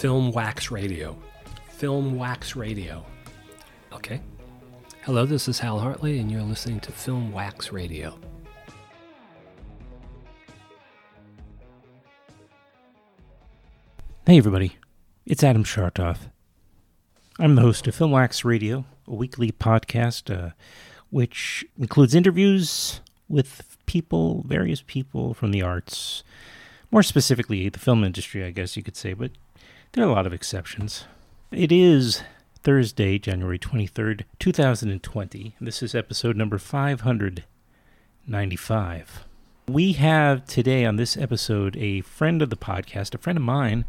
Film 0.00 0.32
Wax 0.32 0.70
Radio. 0.70 1.14
Film 1.80 2.14
Wax 2.14 2.56
Radio. 2.56 3.06
Okay. 3.90 4.20
Hello, 5.00 5.24
this 5.24 5.48
is 5.48 5.60
Hal 5.60 5.78
Hartley, 5.78 6.18
and 6.18 6.30
you're 6.30 6.42
listening 6.42 6.78
to 6.80 6.92
Film 6.92 7.32
Wax 7.32 7.72
Radio. 7.72 8.18
Hey, 14.26 14.36
everybody. 14.36 14.76
It's 15.24 15.42
Adam 15.42 15.64
Schartoff. 15.64 16.18
I'm 17.38 17.54
the 17.54 17.62
host 17.62 17.88
of 17.88 17.94
Film 17.94 18.10
Wax 18.10 18.44
Radio, 18.44 18.84
a 19.08 19.14
weekly 19.14 19.50
podcast 19.50 20.30
uh, 20.30 20.50
which 21.08 21.64
includes 21.78 22.14
interviews 22.14 23.00
with 23.26 23.78
people, 23.86 24.44
various 24.46 24.82
people 24.86 25.32
from 25.32 25.50
the 25.50 25.62
arts, 25.62 26.24
more 26.90 27.02
specifically 27.02 27.70
the 27.70 27.78
film 27.78 28.04
industry, 28.04 28.44
I 28.44 28.50
guess 28.50 28.76
you 28.76 28.82
could 28.82 28.98
say, 28.98 29.14
but 29.14 29.30
there 29.92 30.04
are 30.04 30.10
a 30.10 30.12
lot 30.12 30.26
of 30.26 30.34
exceptions. 30.34 31.06
It 31.52 31.72
is 31.72 32.22
Thursday, 32.62 33.18
January 33.18 33.58
23rd, 33.58 34.22
2020. 34.38 35.56
This 35.60 35.82
is 35.82 35.96
episode 35.96 36.36
number 36.36 36.58
595. 36.58 39.24
We 39.66 39.94
have 39.94 40.46
today 40.46 40.84
on 40.84 40.94
this 40.94 41.16
episode 41.16 41.76
a 41.76 42.02
friend 42.02 42.40
of 42.40 42.50
the 42.50 42.56
podcast, 42.56 43.16
a 43.16 43.18
friend 43.18 43.36
of 43.36 43.42
mine. 43.42 43.84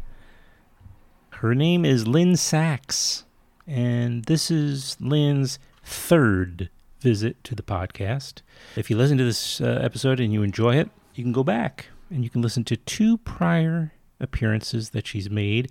Her 1.34 1.54
name 1.54 1.84
is 1.84 2.08
Lynne 2.08 2.34
Sachs, 2.34 3.26
and 3.64 4.24
this 4.24 4.50
is 4.50 4.96
Lynne's 4.98 5.60
third 5.84 6.68
visit 6.98 7.44
to 7.44 7.54
the 7.54 7.62
podcast. 7.62 8.42
If 8.74 8.90
you 8.90 8.96
listen 8.96 9.18
to 9.18 9.24
this 9.24 9.60
uh, 9.60 9.78
episode 9.80 10.18
and 10.18 10.32
you 10.32 10.42
enjoy 10.42 10.78
it, 10.78 10.90
you 11.14 11.22
can 11.22 11.32
go 11.32 11.44
back 11.44 11.90
and 12.10 12.24
you 12.24 12.30
can 12.30 12.42
listen 12.42 12.64
to 12.64 12.76
two 12.76 13.18
prior 13.18 13.92
appearances 14.22 14.90
that 14.90 15.06
she's 15.06 15.28
made. 15.28 15.70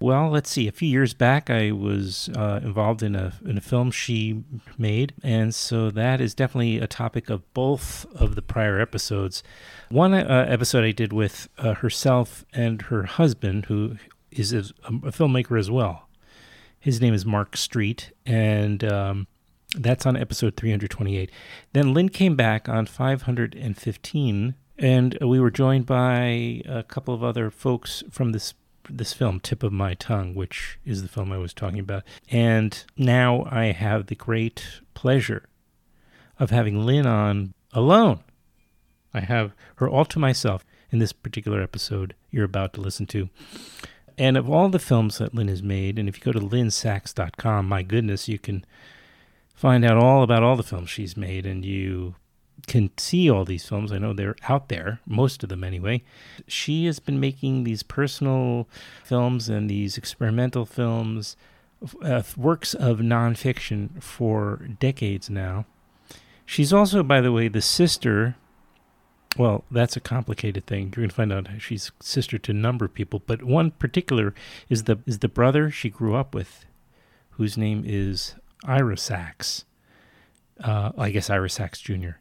Well, 0.00 0.28
let's 0.30 0.50
see. 0.50 0.68
A 0.68 0.72
few 0.72 0.88
years 0.88 1.14
back, 1.14 1.48
I 1.48 1.70
was 1.70 2.28
uh, 2.36 2.60
involved 2.62 3.02
in 3.02 3.14
a 3.14 3.32
in 3.46 3.56
a 3.56 3.60
film 3.60 3.90
she 3.90 4.42
made, 4.76 5.14
and 5.22 5.54
so 5.54 5.90
that 5.90 6.20
is 6.20 6.34
definitely 6.34 6.78
a 6.78 6.86
topic 6.86 7.30
of 7.30 7.50
both 7.54 8.04
of 8.14 8.34
the 8.34 8.42
prior 8.42 8.80
episodes. 8.80 9.42
One 9.88 10.12
uh, 10.12 10.46
episode 10.48 10.84
I 10.84 10.92
did 10.92 11.12
with 11.12 11.48
uh, 11.58 11.74
herself 11.74 12.44
and 12.52 12.82
her 12.82 13.04
husband, 13.04 13.66
who 13.66 13.96
is 14.30 14.52
a, 14.52 14.58
a, 14.58 15.12
filmmaker 15.12 15.58
as 15.58 15.70
well. 15.70 16.08
His 16.80 17.00
name 17.00 17.14
is 17.14 17.24
Mark 17.24 17.56
Street, 17.56 18.10
and 18.26 18.82
um, 18.82 19.26
that's 19.76 20.04
on 20.04 20.16
episode 20.16 20.56
328. 20.56 21.30
Then 21.72 21.94
Lynne 21.94 22.08
came 22.08 22.34
back 22.34 22.68
on 22.68 22.86
515 22.86 24.54
and 24.78 25.16
we 25.20 25.40
were 25.40 25.50
joined 25.50 25.86
by 25.86 26.62
a 26.66 26.82
couple 26.86 27.14
of 27.14 27.22
other 27.22 27.50
folks 27.50 28.02
from 28.10 28.32
this 28.32 28.54
this 28.90 29.12
film, 29.12 29.38
Tip 29.38 29.62
of 29.62 29.72
My 29.72 29.94
Tongue, 29.94 30.34
which 30.34 30.78
is 30.84 31.02
the 31.02 31.08
film 31.08 31.32
I 31.32 31.38
was 31.38 31.54
talking 31.54 31.78
about. 31.78 32.02
And 32.30 32.84
now 32.96 33.46
I 33.50 33.66
have 33.66 34.06
the 34.06 34.16
great 34.16 34.80
pleasure 34.92 35.46
of 36.38 36.50
having 36.50 36.84
Lynne 36.84 37.06
on 37.06 37.54
alone. 37.72 38.20
I 39.14 39.20
have 39.20 39.54
her 39.76 39.88
all 39.88 40.04
to 40.06 40.18
myself 40.18 40.64
in 40.90 40.98
this 40.98 41.12
particular 41.12 41.62
episode 41.62 42.14
you're 42.30 42.44
about 42.44 42.72
to 42.74 42.80
listen 42.80 43.06
to. 43.06 43.28
And 44.18 44.36
of 44.36 44.48
all 44.50 44.68
the 44.68 44.78
films 44.78 45.18
that 45.18 45.34
Lynne 45.34 45.48
has 45.48 45.62
made, 45.62 45.98
and 45.98 46.08
if 46.08 46.18
you 46.18 46.32
go 46.32 46.38
to 46.38 46.44
lynnesachs.com, 46.44 47.68
my 47.68 47.82
goodness, 47.82 48.28
you 48.28 48.38
can 48.38 48.64
find 49.54 49.84
out 49.84 49.96
all 49.96 50.22
about 50.22 50.42
all 50.42 50.56
the 50.56 50.62
films 50.62 50.90
she's 50.90 51.16
made, 51.16 51.46
and 51.46 51.64
you 51.64 52.14
can 52.66 52.90
see 52.96 53.28
all 53.28 53.44
these 53.44 53.66
films. 53.66 53.92
I 53.92 53.98
know 53.98 54.12
they're 54.12 54.36
out 54.48 54.68
there, 54.68 55.00
most 55.06 55.42
of 55.42 55.48
them 55.48 55.64
anyway. 55.64 56.02
She 56.46 56.86
has 56.86 56.98
been 56.98 57.20
making 57.20 57.64
these 57.64 57.82
personal 57.82 58.68
films 59.04 59.48
and 59.48 59.68
these 59.68 59.98
experimental 59.98 60.64
films, 60.64 61.36
uh, 62.02 62.22
works 62.36 62.74
of 62.74 62.98
nonfiction 62.98 64.02
for 64.02 64.68
decades 64.78 65.28
now. 65.28 65.66
She's 66.46 66.72
also, 66.72 67.02
by 67.02 67.20
the 67.20 67.32
way, 67.32 67.48
the 67.48 67.62
sister. 67.62 68.36
Well, 69.38 69.64
that's 69.70 69.96
a 69.96 70.00
complicated 70.00 70.66
thing. 70.66 70.92
You're 70.96 71.06
to 71.06 71.14
find 71.14 71.32
out 71.32 71.48
she's 71.58 71.90
sister 72.00 72.38
to 72.38 72.52
a 72.52 72.54
number 72.54 72.84
of 72.84 72.94
people, 72.94 73.22
but 73.26 73.42
one 73.42 73.70
particular 73.70 74.34
is 74.68 74.84
the 74.84 74.98
is 75.06 75.20
the 75.20 75.28
brother 75.28 75.70
she 75.70 75.88
grew 75.88 76.14
up 76.14 76.34
with, 76.34 76.66
whose 77.30 77.56
name 77.56 77.82
is 77.86 78.34
Ira 78.64 78.98
Sachs. 78.98 79.64
Uh, 80.62 80.92
I 80.98 81.10
guess 81.10 81.30
Ira 81.30 81.48
Sachs 81.48 81.80
Jr. 81.80 82.18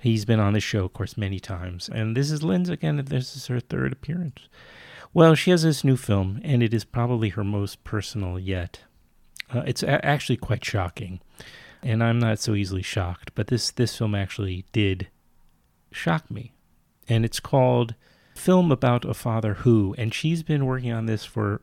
He's 0.00 0.24
been 0.24 0.40
on 0.40 0.52
the 0.52 0.60
show, 0.60 0.84
of 0.84 0.92
course, 0.92 1.16
many 1.16 1.40
times. 1.40 1.88
And 1.92 2.16
this 2.16 2.30
is 2.30 2.42
Lynne's 2.42 2.68
again. 2.68 3.02
This 3.04 3.34
is 3.36 3.46
her 3.48 3.60
third 3.60 3.92
appearance. 3.92 4.48
Well, 5.12 5.34
she 5.34 5.50
has 5.50 5.62
this 5.62 5.82
new 5.84 5.96
film, 5.96 6.40
and 6.44 6.62
it 6.62 6.72
is 6.72 6.84
probably 6.84 7.30
her 7.30 7.44
most 7.44 7.82
personal 7.82 8.38
yet. 8.38 8.82
Uh, 9.52 9.62
it's 9.66 9.82
a- 9.82 10.04
actually 10.04 10.36
quite 10.36 10.64
shocking, 10.64 11.20
and 11.82 12.04
I'm 12.04 12.18
not 12.18 12.38
so 12.38 12.54
easily 12.54 12.82
shocked. 12.82 13.32
But 13.34 13.46
this 13.46 13.70
this 13.70 13.96
film 13.96 14.14
actually 14.14 14.66
did 14.72 15.08
shock 15.90 16.30
me, 16.30 16.52
and 17.08 17.24
it's 17.24 17.40
called 17.40 17.94
"Film 18.34 18.70
About 18.70 19.06
a 19.06 19.14
Father 19.14 19.54
Who," 19.54 19.94
and 19.96 20.12
she's 20.12 20.42
been 20.42 20.66
working 20.66 20.92
on 20.92 21.06
this 21.06 21.24
for 21.24 21.62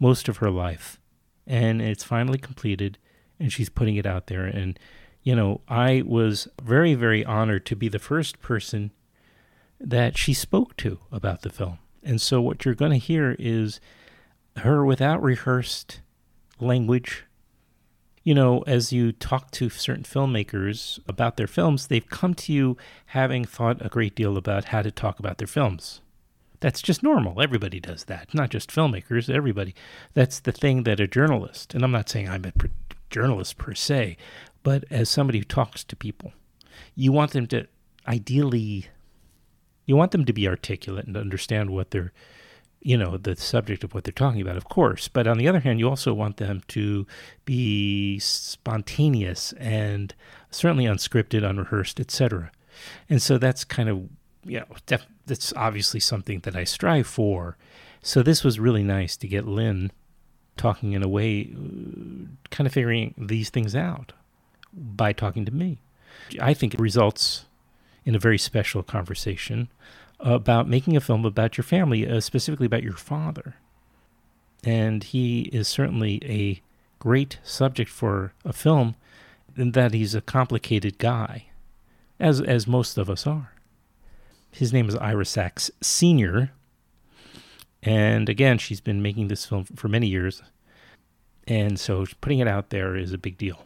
most 0.00 0.28
of 0.28 0.38
her 0.38 0.50
life, 0.50 0.98
and 1.46 1.82
it's 1.82 2.04
finally 2.04 2.38
completed, 2.38 2.96
and 3.38 3.52
she's 3.52 3.68
putting 3.68 3.96
it 3.96 4.06
out 4.06 4.26
there, 4.28 4.46
and 4.46 4.78
you 5.26 5.34
know, 5.34 5.60
I 5.66 6.04
was 6.06 6.46
very, 6.62 6.94
very 6.94 7.24
honored 7.24 7.66
to 7.66 7.74
be 7.74 7.88
the 7.88 7.98
first 7.98 8.40
person 8.40 8.92
that 9.80 10.16
she 10.16 10.32
spoke 10.32 10.76
to 10.76 11.00
about 11.10 11.42
the 11.42 11.50
film. 11.50 11.78
And 12.04 12.20
so, 12.20 12.40
what 12.40 12.64
you're 12.64 12.76
going 12.76 12.92
to 12.92 12.96
hear 12.96 13.34
is 13.36 13.80
her 14.58 14.84
without 14.84 15.20
rehearsed 15.20 16.00
language. 16.60 17.24
You 18.22 18.34
know, 18.34 18.62
as 18.68 18.92
you 18.92 19.10
talk 19.10 19.50
to 19.52 19.68
certain 19.68 20.04
filmmakers 20.04 21.00
about 21.08 21.36
their 21.36 21.48
films, 21.48 21.88
they've 21.88 22.08
come 22.08 22.34
to 22.34 22.52
you 22.52 22.76
having 23.06 23.44
thought 23.44 23.84
a 23.84 23.88
great 23.88 24.14
deal 24.14 24.36
about 24.36 24.66
how 24.66 24.82
to 24.82 24.92
talk 24.92 25.18
about 25.18 25.38
their 25.38 25.48
films. 25.48 26.02
That's 26.60 26.80
just 26.80 27.02
normal. 27.02 27.42
Everybody 27.42 27.80
does 27.80 28.04
that, 28.04 28.32
not 28.32 28.50
just 28.50 28.70
filmmakers, 28.70 29.28
everybody. 29.28 29.74
That's 30.14 30.38
the 30.38 30.52
thing 30.52 30.84
that 30.84 31.00
a 31.00 31.08
journalist, 31.08 31.74
and 31.74 31.82
I'm 31.82 31.90
not 31.90 32.08
saying 32.08 32.28
I'm 32.28 32.44
a 32.44 32.52
journalist 33.10 33.58
per 33.58 33.74
se, 33.74 34.16
but 34.66 34.84
as 34.90 35.08
somebody 35.08 35.38
who 35.38 35.44
talks 35.44 35.84
to 35.84 35.94
people, 35.94 36.32
you 36.96 37.12
want 37.12 37.30
them 37.30 37.46
to 37.46 37.68
ideally, 38.08 38.86
you 39.84 39.94
want 39.94 40.10
them 40.10 40.24
to 40.24 40.32
be 40.32 40.48
articulate 40.48 41.06
and 41.06 41.16
understand 41.16 41.70
what 41.70 41.92
they're, 41.92 42.12
you 42.80 42.96
know, 42.98 43.16
the 43.16 43.36
subject 43.36 43.84
of 43.84 43.94
what 43.94 44.02
they're 44.02 44.10
talking 44.10 44.40
about, 44.40 44.56
of 44.56 44.68
course. 44.68 45.06
But 45.06 45.28
on 45.28 45.38
the 45.38 45.46
other 45.46 45.60
hand, 45.60 45.78
you 45.78 45.88
also 45.88 46.12
want 46.12 46.38
them 46.38 46.62
to 46.66 47.06
be 47.44 48.18
spontaneous 48.18 49.52
and 49.52 50.12
certainly 50.50 50.86
unscripted, 50.86 51.48
unrehearsed, 51.48 52.00
etc. 52.00 52.50
And 53.08 53.22
so 53.22 53.38
that's 53.38 53.62
kind 53.62 53.88
of, 53.88 54.08
you 54.42 54.58
know, 54.58 54.66
def- 54.86 55.06
that's 55.26 55.52
obviously 55.52 56.00
something 56.00 56.40
that 56.40 56.56
I 56.56 56.64
strive 56.64 57.06
for. 57.06 57.56
So 58.02 58.20
this 58.20 58.42
was 58.42 58.58
really 58.58 58.82
nice 58.82 59.16
to 59.18 59.28
get 59.28 59.46
Lynne 59.46 59.92
talking 60.56 60.90
in 60.90 61.04
a 61.04 61.08
way, 61.08 61.54
uh, 61.54 62.26
kind 62.50 62.66
of 62.66 62.72
figuring 62.72 63.14
these 63.16 63.48
things 63.48 63.76
out 63.76 64.12
by 64.76 65.12
talking 65.12 65.44
to 65.44 65.54
me. 65.54 65.78
I 66.40 66.54
think 66.54 66.74
it 66.74 66.80
results 66.80 67.46
in 68.04 68.14
a 68.14 68.20
very 68.20 68.38
special 68.38 68.82
conversation 68.82 69.68
about 70.20 70.68
making 70.68 70.96
a 70.96 71.00
film 71.00 71.24
about 71.24 71.56
your 71.56 71.64
family, 71.64 72.08
uh, 72.08 72.20
specifically 72.20 72.66
about 72.66 72.82
your 72.82 72.94
father. 72.94 73.56
And 74.64 75.02
he 75.04 75.42
is 75.52 75.68
certainly 75.68 76.20
a 76.24 76.60
great 76.98 77.38
subject 77.42 77.90
for 77.90 78.32
a 78.44 78.52
film 78.52 78.96
in 79.56 79.72
that 79.72 79.92
he's 79.92 80.14
a 80.14 80.20
complicated 80.20 80.98
guy, 80.98 81.46
as, 82.18 82.40
as 82.40 82.66
most 82.66 82.98
of 82.98 83.10
us 83.10 83.26
are. 83.26 83.52
His 84.50 84.72
name 84.72 84.88
is 84.88 84.96
Ira 84.96 85.24
Sachs 85.24 85.70
Sr., 85.80 86.50
and 87.86 88.28
again, 88.28 88.58
she's 88.58 88.80
been 88.80 89.00
making 89.00 89.28
this 89.28 89.46
film 89.46 89.64
for 89.64 89.86
many 89.86 90.08
years. 90.08 90.42
And 91.46 91.78
so 91.78 92.04
putting 92.20 92.40
it 92.40 92.48
out 92.48 92.70
there 92.70 92.96
is 92.96 93.12
a 93.12 93.18
big 93.18 93.38
deal. 93.38 93.62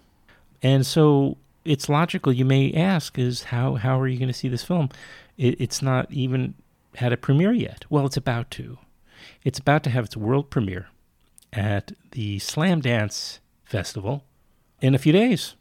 And 0.62 0.86
so 0.86 1.38
it's 1.64 1.88
logical. 1.88 2.32
You 2.32 2.44
may 2.44 2.72
ask, 2.72 3.18
is 3.18 3.44
how 3.44 3.74
how 3.74 4.00
are 4.00 4.08
you 4.08 4.18
going 4.18 4.28
to 4.28 4.34
see 4.34 4.48
this 4.48 4.64
film? 4.64 4.88
It, 5.36 5.60
it's 5.60 5.82
not 5.82 6.10
even 6.12 6.54
had 6.96 7.12
a 7.12 7.16
premiere 7.16 7.52
yet. 7.52 7.84
Well, 7.88 8.06
it's 8.06 8.16
about 8.16 8.50
to. 8.52 8.78
It's 9.44 9.58
about 9.58 9.82
to 9.84 9.90
have 9.90 10.04
its 10.04 10.16
world 10.16 10.50
premiere 10.50 10.88
at 11.52 11.92
the 12.12 12.38
Slamdance 12.38 13.38
Festival 13.64 14.24
in 14.80 14.94
a 14.94 14.98
few 14.98 15.12
days. 15.12 15.54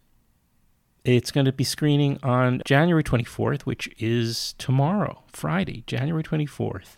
It's 1.05 1.31
going 1.31 1.45
to 1.45 1.51
be 1.51 1.63
screening 1.63 2.19
on 2.23 2.61
January 2.65 3.03
24th, 3.03 3.61
which 3.61 3.89
is 3.97 4.53
tomorrow, 4.57 5.23
Friday, 5.31 5.83
January 5.87 6.23
24th, 6.23 6.97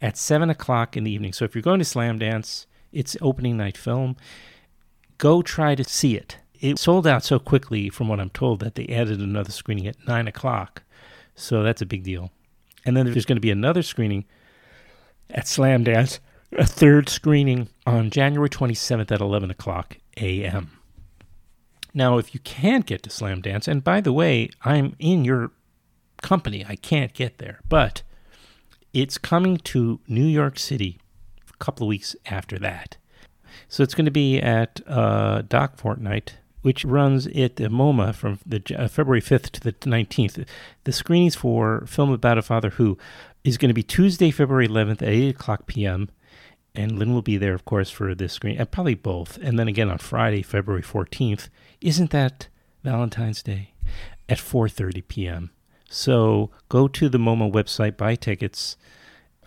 at 0.00 0.16
7 0.16 0.48
o'clock 0.50 0.96
in 0.96 1.04
the 1.04 1.10
evening. 1.10 1.32
So 1.32 1.44
if 1.44 1.54
you're 1.54 1.62
going 1.62 1.80
to 1.80 1.84
Slamdance, 1.84 2.66
it's 2.92 3.16
opening 3.20 3.56
night 3.56 3.76
film. 3.76 4.16
Go 5.18 5.42
try 5.42 5.74
to 5.74 5.84
see 5.84 6.16
it. 6.16 6.38
It 6.60 6.78
sold 6.78 7.06
out 7.06 7.24
so 7.24 7.38
quickly, 7.38 7.88
from 7.88 8.08
what 8.08 8.20
I'm 8.20 8.30
told, 8.30 8.60
that 8.60 8.74
they 8.74 8.86
added 8.86 9.20
another 9.20 9.50
screening 9.50 9.86
at 9.86 10.06
9 10.06 10.28
o'clock. 10.28 10.82
So 11.34 11.62
that's 11.62 11.80
a 11.80 11.86
big 11.86 12.02
deal. 12.02 12.30
And 12.84 12.96
then 12.96 13.06
there's 13.06 13.26
going 13.26 13.36
to 13.36 13.40
be 13.40 13.50
another 13.50 13.82
screening 13.82 14.26
at 15.30 15.44
Slamdance, 15.44 16.18
a 16.52 16.66
third 16.66 17.08
screening 17.08 17.68
on 17.86 18.10
January 18.10 18.48
27th 18.48 19.10
at 19.10 19.20
11 19.20 19.50
o'clock 19.50 19.98
a.m. 20.18 20.78
Now, 21.94 22.18
if 22.18 22.34
you 22.34 22.40
can't 22.40 22.86
get 22.86 23.02
to 23.04 23.10
Slamdance, 23.10 23.66
and 23.66 23.82
by 23.82 24.00
the 24.00 24.12
way, 24.12 24.50
I'm 24.62 24.94
in 24.98 25.24
your 25.24 25.50
company, 26.22 26.64
I 26.68 26.76
can't 26.76 27.12
get 27.14 27.38
there, 27.38 27.60
but 27.68 28.02
it's 28.92 29.18
coming 29.18 29.56
to 29.58 30.00
New 30.06 30.26
York 30.26 30.58
City 30.58 30.98
a 31.48 31.56
couple 31.56 31.86
of 31.86 31.88
weeks 31.88 32.14
after 32.26 32.58
that. 32.58 32.96
So 33.68 33.82
it's 33.82 33.94
going 33.94 34.04
to 34.04 34.10
be 34.10 34.40
at 34.40 34.80
uh, 34.86 35.42
Doc 35.42 35.76
Fortnight, 35.76 36.36
which 36.62 36.84
runs 36.84 37.26
at 37.28 37.56
the 37.56 37.68
MoMA 37.68 38.14
from 38.14 38.38
the 38.44 38.62
uh, 38.76 38.88
February 38.88 39.22
5th 39.22 39.50
to 39.50 39.60
the 39.60 39.72
19th. 39.72 40.46
The 40.84 40.92
screenings 40.92 41.34
for 41.34 41.84
Film 41.86 42.12
About 42.12 42.38
a 42.38 42.42
Father 42.42 42.70
Who 42.70 42.98
is 43.44 43.56
going 43.56 43.70
to 43.70 43.74
be 43.74 43.82
Tuesday, 43.82 44.30
February 44.30 44.68
11th 44.68 45.02
at 45.02 45.08
8 45.08 45.28
o'clock 45.30 45.66
p.m 45.66 46.10
and 46.74 46.98
Lynne 46.98 47.12
will 47.12 47.22
be 47.22 47.36
there, 47.36 47.54
of 47.54 47.64
course, 47.64 47.90
for 47.90 48.14
this 48.14 48.32
screen, 48.32 48.56
and 48.58 48.70
probably 48.70 48.94
both. 48.94 49.38
And 49.38 49.58
then 49.58 49.68
again 49.68 49.90
on 49.90 49.98
Friday, 49.98 50.42
February 50.42 50.82
14th. 50.82 51.48
Isn't 51.80 52.10
that 52.10 52.48
Valentine's 52.84 53.42
Day? 53.42 53.74
At 54.28 54.38
4:30 54.38 55.08
p.m. 55.08 55.50
So 55.88 56.50
go 56.68 56.86
to 56.86 57.08
the 57.08 57.18
MoMA 57.18 57.50
website, 57.52 57.96
buy 57.96 58.14
tickets. 58.14 58.76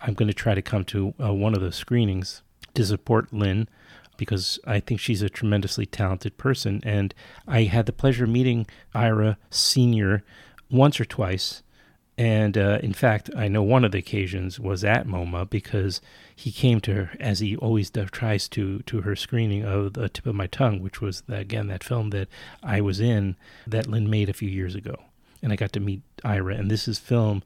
I'm 0.02 0.12
going 0.12 0.28
to 0.28 0.34
try 0.34 0.54
to 0.54 0.60
come 0.60 0.84
to 0.86 1.14
uh, 1.18 1.32
one 1.32 1.54
of 1.54 1.62
those 1.62 1.76
screenings 1.76 2.42
to 2.74 2.84
support 2.84 3.32
Lynne 3.32 3.68
because 4.16 4.58
I 4.66 4.80
think 4.80 5.00
she's 5.00 5.22
a 5.22 5.28
tremendously 5.28 5.86
talented 5.86 6.36
person. 6.36 6.80
And 6.84 7.14
I 7.46 7.64
had 7.64 7.86
the 7.86 7.92
pleasure 7.92 8.24
of 8.24 8.30
meeting 8.30 8.66
Ira 8.94 9.38
Sr. 9.50 10.22
once 10.70 11.00
or 11.00 11.04
twice 11.04 11.62
and 12.16 12.56
uh, 12.56 12.78
in 12.80 12.92
fact, 12.92 13.28
I 13.36 13.48
know 13.48 13.62
one 13.62 13.84
of 13.84 13.90
the 13.90 13.98
occasions 13.98 14.60
was 14.60 14.84
at 14.84 15.06
MoMA 15.06 15.50
because 15.50 16.00
he 16.34 16.52
came 16.52 16.80
to 16.82 16.94
her, 16.94 17.10
as 17.18 17.40
he 17.40 17.56
always 17.56 17.90
does, 17.90 18.10
tries 18.10 18.48
to, 18.50 18.80
to 18.80 19.00
her 19.00 19.16
screening 19.16 19.64
of 19.64 19.94
The 19.94 20.08
Tip 20.08 20.26
of 20.26 20.34
My 20.36 20.46
Tongue, 20.46 20.80
which 20.80 21.00
was, 21.00 21.22
the, 21.22 21.38
again, 21.38 21.66
that 21.68 21.82
film 21.82 22.10
that 22.10 22.28
I 22.62 22.80
was 22.80 23.00
in 23.00 23.36
that 23.66 23.88
Lynne 23.88 24.08
made 24.08 24.28
a 24.28 24.34
few 24.34 24.48
years 24.48 24.76
ago. 24.76 24.94
And 25.42 25.52
I 25.52 25.56
got 25.56 25.72
to 25.72 25.80
meet 25.80 26.02
Ira. 26.24 26.54
And 26.54 26.70
this 26.70 26.86
is 26.86 26.98
film 26.98 27.42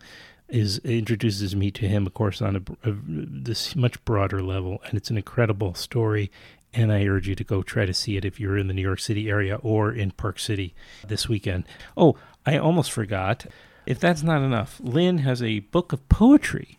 is 0.49 0.79
introduces 0.79 1.55
me 1.55 1.71
to 1.71 1.87
him, 1.87 2.07
of 2.07 2.15
course, 2.15 2.41
on 2.41 2.57
a, 2.57 2.89
a, 2.89 2.95
this 3.05 3.75
much 3.75 4.03
broader 4.05 4.43
level. 4.43 4.83
And 4.87 4.95
it's 4.95 5.11
an 5.11 5.17
incredible 5.17 5.75
story. 5.75 6.31
And 6.75 6.93
I 6.93 7.05
urge 7.07 7.27
you 7.27 7.35
to 7.35 7.45
go 7.45 7.63
try 7.63 7.87
to 7.87 7.95
see 7.95 8.17
it 8.17 8.25
if 8.25 8.39
you're 8.39 8.59
in 8.59 8.69
the 8.69 8.75
New 8.75 8.83
York 8.83 9.01
City 9.01 9.29
area 9.29 9.57
or 9.57 9.91
in 9.91 10.11
Park 10.11 10.39
City 10.39 10.75
this 11.07 11.29
weekend. 11.29 11.65
Oh, 11.97 12.17
I 12.45 12.59
almost 12.59 12.93
forgot. 12.93 13.47
If 13.87 13.99
that's 13.99 14.23
not 14.23 14.43
enough, 14.43 14.79
Lynne 14.83 15.19
has 15.19 15.43
a 15.43 15.61
book 15.61 15.93
of 15.93 16.07
poetry 16.09 16.79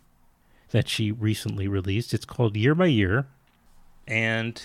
that 0.72 0.88
she 0.88 1.12
recently 1.12 1.68
released. 1.68 2.14
It's 2.14 2.26
called 2.26 2.56
Year 2.56 2.76
by 2.76 2.86
Year, 2.86 3.26
and 4.08 4.62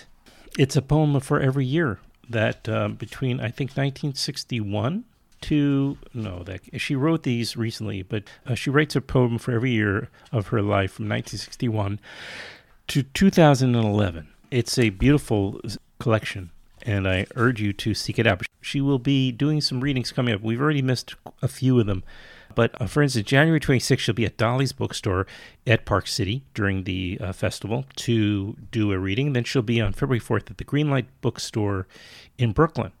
it's 0.57 0.75
a 0.75 0.81
poem 0.81 1.19
for 1.19 1.39
every 1.39 1.65
year 1.65 1.99
that 2.29 2.67
uh, 2.69 2.89
between 2.89 3.39
I 3.39 3.49
think 3.49 3.71
1961 3.71 5.05
to 5.41 5.97
no 6.13 6.43
that 6.43 6.61
she 6.81 6.95
wrote 6.95 7.23
these 7.23 7.55
recently, 7.55 8.01
but 8.01 8.23
uh, 8.45 8.55
she 8.55 8.69
writes 8.69 8.95
a 8.95 9.01
poem 9.01 9.37
for 9.37 9.51
every 9.51 9.71
year 9.71 10.09
of 10.31 10.47
her 10.47 10.61
life 10.61 10.93
from 10.93 11.05
1961 11.05 11.99
to 12.87 13.03
2011. 13.03 14.27
It's 14.51 14.77
a 14.77 14.89
beautiful 14.89 15.59
collection 15.99 16.51
and 16.85 17.07
I 17.07 17.25
urge 17.35 17.61
you 17.61 17.73
to 17.73 17.93
seek 17.93 18.19
it 18.19 18.27
out. 18.27 18.43
She 18.61 18.79
will 18.79 18.99
be 18.99 19.31
doing 19.31 19.61
some 19.61 19.81
readings 19.81 20.11
coming 20.11 20.33
up. 20.33 20.41
We've 20.41 20.61
already 20.61 20.81
missed 20.81 21.15
a 21.41 21.47
few 21.47 21.79
of 21.79 21.87
them, 21.87 22.03
but 22.53 22.79
uh, 22.79 22.87
for 22.87 23.01
instance, 23.01 23.27
January 23.27 23.59
26th, 23.59 23.99
she'll 23.99 24.15
be 24.15 24.25
at 24.25 24.37
Dolly's 24.37 24.71
Bookstore 24.71 25.27
at 25.65 25.85
Park 25.85 26.07
City 26.07 26.43
during 26.53 26.83
the 26.83 27.17
uh, 27.19 27.33
festival 27.33 27.85
to 27.97 28.55
do 28.71 28.91
a 28.91 28.99
reading. 28.99 29.33
Then 29.33 29.43
she'll 29.43 29.61
be 29.61 29.81
on 29.81 29.93
February 29.93 30.19
4th 30.19 30.51
at 30.51 30.57
the 30.57 30.65
Greenlight 30.65 31.05
Bookstore 31.21 31.87
in 32.37 32.51
Brooklyn. 32.51 32.91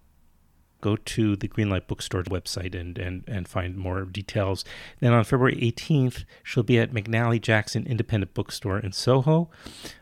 Go 0.85 0.95
to 0.95 1.35
the 1.35 1.47
Greenlight 1.47 1.87
Bookstore 1.87 2.21
website 2.25 2.79
and, 2.79 2.95
and, 2.99 3.23
and 3.27 3.47
find 3.47 3.75
more 3.75 4.03
details. 4.03 4.63
Then 4.99 5.13
on 5.13 5.23
February 5.23 5.55
18th, 5.55 6.25
she'll 6.43 6.61
be 6.61 6.77
at 6.77 6.93
McNally 6.93 7.41
Jackson 7.41 7.87
Independent 7.87 8.35
Bookstore 8.35 8.77
in 8.77 8.91
Soho. 8.91 9.49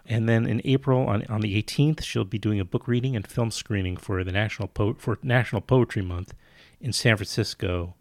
And 0.06 0.28
then 0.28 0.46
in 0.46 0.60
April, 0.66 1.08
on, 1.08 1.26
on 1.28 1.40
the 1.40 1.62
18th, 1.64 2.04
she'll 2.04 2.26
be 2.26 2.38
doing 2.38 2.60
a 2.60 2.66
book 2.66 2.86
reading 2.86 3.16
and 3.16 3.26
film 3.26 3.50
screening 3.50 3.96
for 3.96 4.26
the 4.26 4.34
National 4.34 4.68
po- 4.68 4.98
for 5.00 5.18
National 5.24 5.62
Poetry 5.62 6.02
Month 6.02 6.34
in 6.82 6.92
San 6.92 7.16
Francisco 7.16 7.96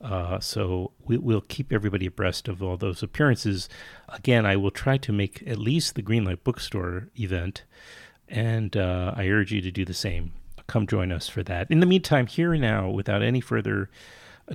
uh, 0.00 0.38
so 0.38 0.92
we, 1.04 1.18
will 1.18 1.40
keep 1.40 1.72
everybody 1.72 2.06
abreast 2.06 2.48
of 2.48 2.62
all 2.62 2.76
those 2.76 3.02
appearances. 3.02 3.68
Again, 4.08 4.46
I 4.46 4.56
will 4.56 4.70
try 4.70 4.96
to 4.96 5.12
make 5.12 5.42
at 5.46 5.58
least 5.58 5.94
the 5.94 6.02
Greenlight 6.02 6.44
Bookstore 6.44 7.08
event, 7.18 7.64
and 8.28 8.76
uh, 8.76 9.12
I 9.16 9.28
urge 9.28 9.52
you 9.52 9.60
to 9.60 9.70
do 9.70 9.84
the 9.84 9.94
same. 9.94 10.32
Come 10.68 10.86
join 10.86 11.10
us 11.10 11.28
for 11.28 11.42
that. 11.44 11.70
In 11.70 11.80
the 11.80 11.86
meantime, 11.86 12.26
here 12.26 12.54
now, 12.54 12.88
without 12.90 13.22
any 13.22 13.40
further 13.40 13.90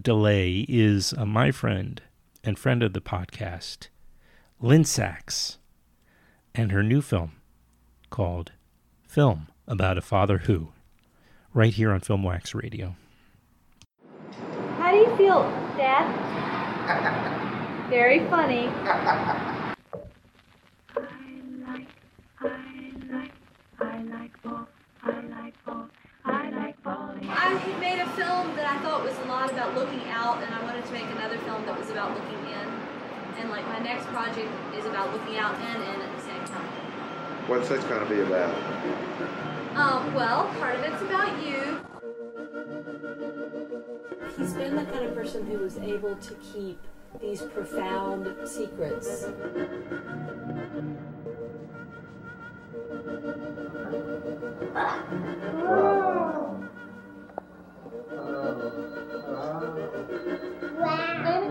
delay, 0.01 0.65
is 0.69 1.13
uh, 1.17 1.25
my 1.25 1.51
friend 1.51 2.01
and 2.43 2.57
friend 2.57 2.83
of 2.83 2.93
the 2.93 3.01
podcast, 3.01 3.87
Lynne 4.61 4.85
Sachs, 4.85 5.57
and 6.53 6.71
her 6.71 6.83
new 6.83 7.01
film 7.01 7.33
called 8.11 8.51
Film 9.07 9.47
About 9.67 9.97
a 9.97 10.01
Father 10.01 10.39
Who, 10.39 10.69
right 11.53 11.73
here 11.73 11.91
on 11.91 11.99
Film 11.99 12.23
Wax 12.23 12.53
Radio 12.53 12.95
How 14.77 14.91
do 14.91 14.97
you 14.97 15.17
feel, 15.17 15.41
Dad? 15.77 16.05
Very 17.89 18.19
funny. 18.29 18.67
I 18.67 19.75
like, 21.67 21.87
I 22.39 22.91
like, 23.11 23.31
I 23.79 24.01
like 24.03 24.43
ball, 24.43 24.67
I 25.03 25.19
like 25.21 25.65
ball, 25.65 25.87
I 26.25 26.49
like 26.51 26.81
bowling. 26.83 27.27
I 27.29 27.53
made 27.79 27.99
a 27.99 28.09
film 28.11 28.55
that 28.55 28.65
I 28.65 28.79
thought 28.79 29.03
was 29.03 29.17
a 29.19 29.25
lot 29.25 29.51
about 29.51 29.75
looking 29.75 30.07
out, 30.09 30.41
and 30.41 30.53
I 30.53 30.63
wanted 30.63 30.85
to 30.85 30.93
make 30.93 31.05
another 31.05 31.37
film 31.39 31.65
that 31.65 31.77
was 31.77 31.89
about 31.89 32.13
looking 32.13 32.39
in. 32.47 32.67
And 33.39 33.49
like 33.49 33.67
my 33.67 33.79
next 33.79 34.05
project 34.07 34.49
is 34.75 34.85
about 34.85 35.11
looking 35.11 35.37
out 35.37 35.55
and 35.55 35.83
in 35.83 36.01
at 36.01 36.15
the 36.15 36.21
same 36.21 36.45
time. 36.45 36.67
What's 37.47 37.67
this 37.67 37.83
going 37.85 38.07
to 38.07 38.13
be 38.13 38.21
about? 38.21 38.55
Um, 39.75 40.13
well, 40.13 40.47
part 40.59 40.75
of 40.75 40.83
it's 40.85 41.01
about 41.01 41.43
you. 41.45 41.81
He's 44.37 44.53
been 44.53 44.75
the 44.75 44.85
kind 44.85 45.05
of 45.05 45.15
person 45.15 45.45
who 45.45 45.57
was 45.59 45.77
able 45.77 46.15
to 46.15 46.33
keep 46.35 46.79
these 47.19 47.41
profound 47.41 48.47
secrets. 48.47 49.25
Anna, 58.63 58.71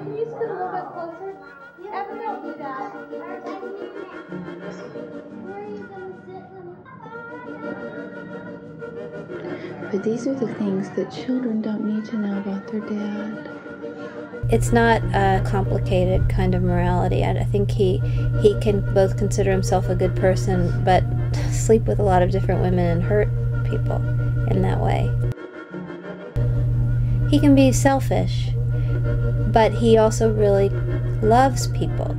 can 0.03 0.17
you 0.17 0.25
scoot 0.25 0.49
a 0.49 0.55
little 0.55 0.73
bit 0.73 0.87
closer? 0.93 1.37
Evan, 1.93 2.17
don't 2.19 2.43
do 2.43 2.55
that. 2.59 2.93
But 9.91 10.03
these 10.03 10.27
are 10.27 10.35
the 10.35 10.55
things 10.55 10.89
that 10.91 11.13
children 11.13 11.61
don't 11.61 11.85
need 11.85 12.07
to 12.07 12.17
know 12.17 12.39
about 12.39 12.67
their 12.69 12.81
dad. 12.81 13.51
It's 14.51 14.73
not 14.73 15.03
a 15.15 15.43
complicated 15.45 16.31
kind 16.31 16.55
of 16.55 16.63
morality. 16.63 17.25
I 17.25 17.45
think 17.45 17.71
he 17.71 17.99
he 18.41 18.59
can 18.61 18.81
both 18.95 19.19
consider 19.19 19.53
himself 19.53 19.91
a 19.91 19.95
good 19.95 20.17
person, 20.17 20.83
but 20.83 21.05
sleep 21.51 21.83
with 21.83 21.99
a 21.99 22.03
lot 22.03 22.23
of 22.23 22.31
different 22.31 22.63
women 22.63 22.87
and 22.87 23.03
hurt 23.03 23.29
people 23.65 23.97
in 24.49 24.63
that 24.63 24.81
way. 24.81 25.11
He 27.33 27.41
can 27.41 27.55
be 27.55 27.73
selfish, 27.73 28.51
but 29.53 29.73
he 29.73 29.97
also 29.97 30.31
really 30.31 30.69
loves 31.23 31.67
people. 31.69 32.15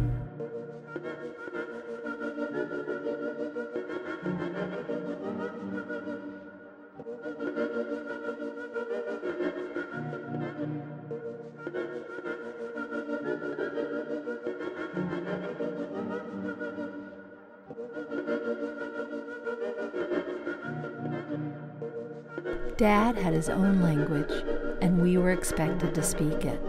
Dad 22.78 23.16
had 23.16 23.34
his 23.34 23.48
own 23.48 23.80
language, 23.84 24.44
and 24.84 25.02
we 25.02 25.18
were 25.18 25.32
expected 25.32 25.96
to 25.96 26.04
speak 26.04 26.44
it. 26.44 26.62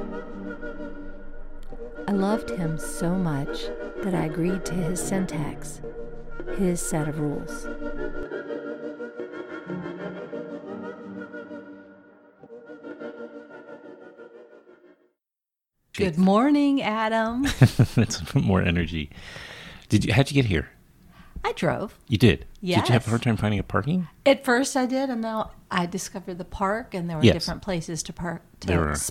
I 2.07 2.13
loved 2.13 2.49
him 2.49 2.79
so 2.79 3.17
much 3.17 3.67
that 4.05 4.15
I 4.15 4.27
agreed 4.27 4.65
to 4.67 4.75
his 4.75 5.03
syntax, 5.03 5.81
his 6.57 6.81
set 6.81 7.09
of 7.09 7.19
rules. 7.19 7.67
Good 15.95 16.17
morning, 16.17 16.83
Adam. 16.83 17.43
That's 17.97 18.35
more 18.35 18.63
energy. 18.63 19.11
Did 19.89 20.05
you? 20.05 20.13
How'd 20.13 20.31
you 20.31 20.35
get 20.41 20.45
here? 20.49 20.69
I 21.45 21.53
drove. 21.53 21.99
You 22.09 22.19
did. 22.19 22.47
Did 22.63 22.89
you 22.89 22.93
have 22.93 23.07
a 23.07 23.11
hard 23.11 23.23
time 23.23 23.37
finding 23.37 23.61
a 23.61 23.65
parking? 23.65 24.09
At 24.25 24.45
first, 24.45 24.77
I 24.77 24.87
did, 24.87 25.11
and 25.11 25.21
now 25.21 25.51
I 25.75 25.87
discovered 25.87 26.39
the 26.39 26.45
park, 26.45 26.95
and 26.95 27.11
there 27.11 27.17
were 27.19 27.25
Yes. 27.25 27.35
different 27.35 27.63
places 27.63 28.03
to 28.05 28.13
park 28.13 28.43
to 28.61 28.67
There 28.69 28.85
are. 28.89 28.93
s- 28.93 29.11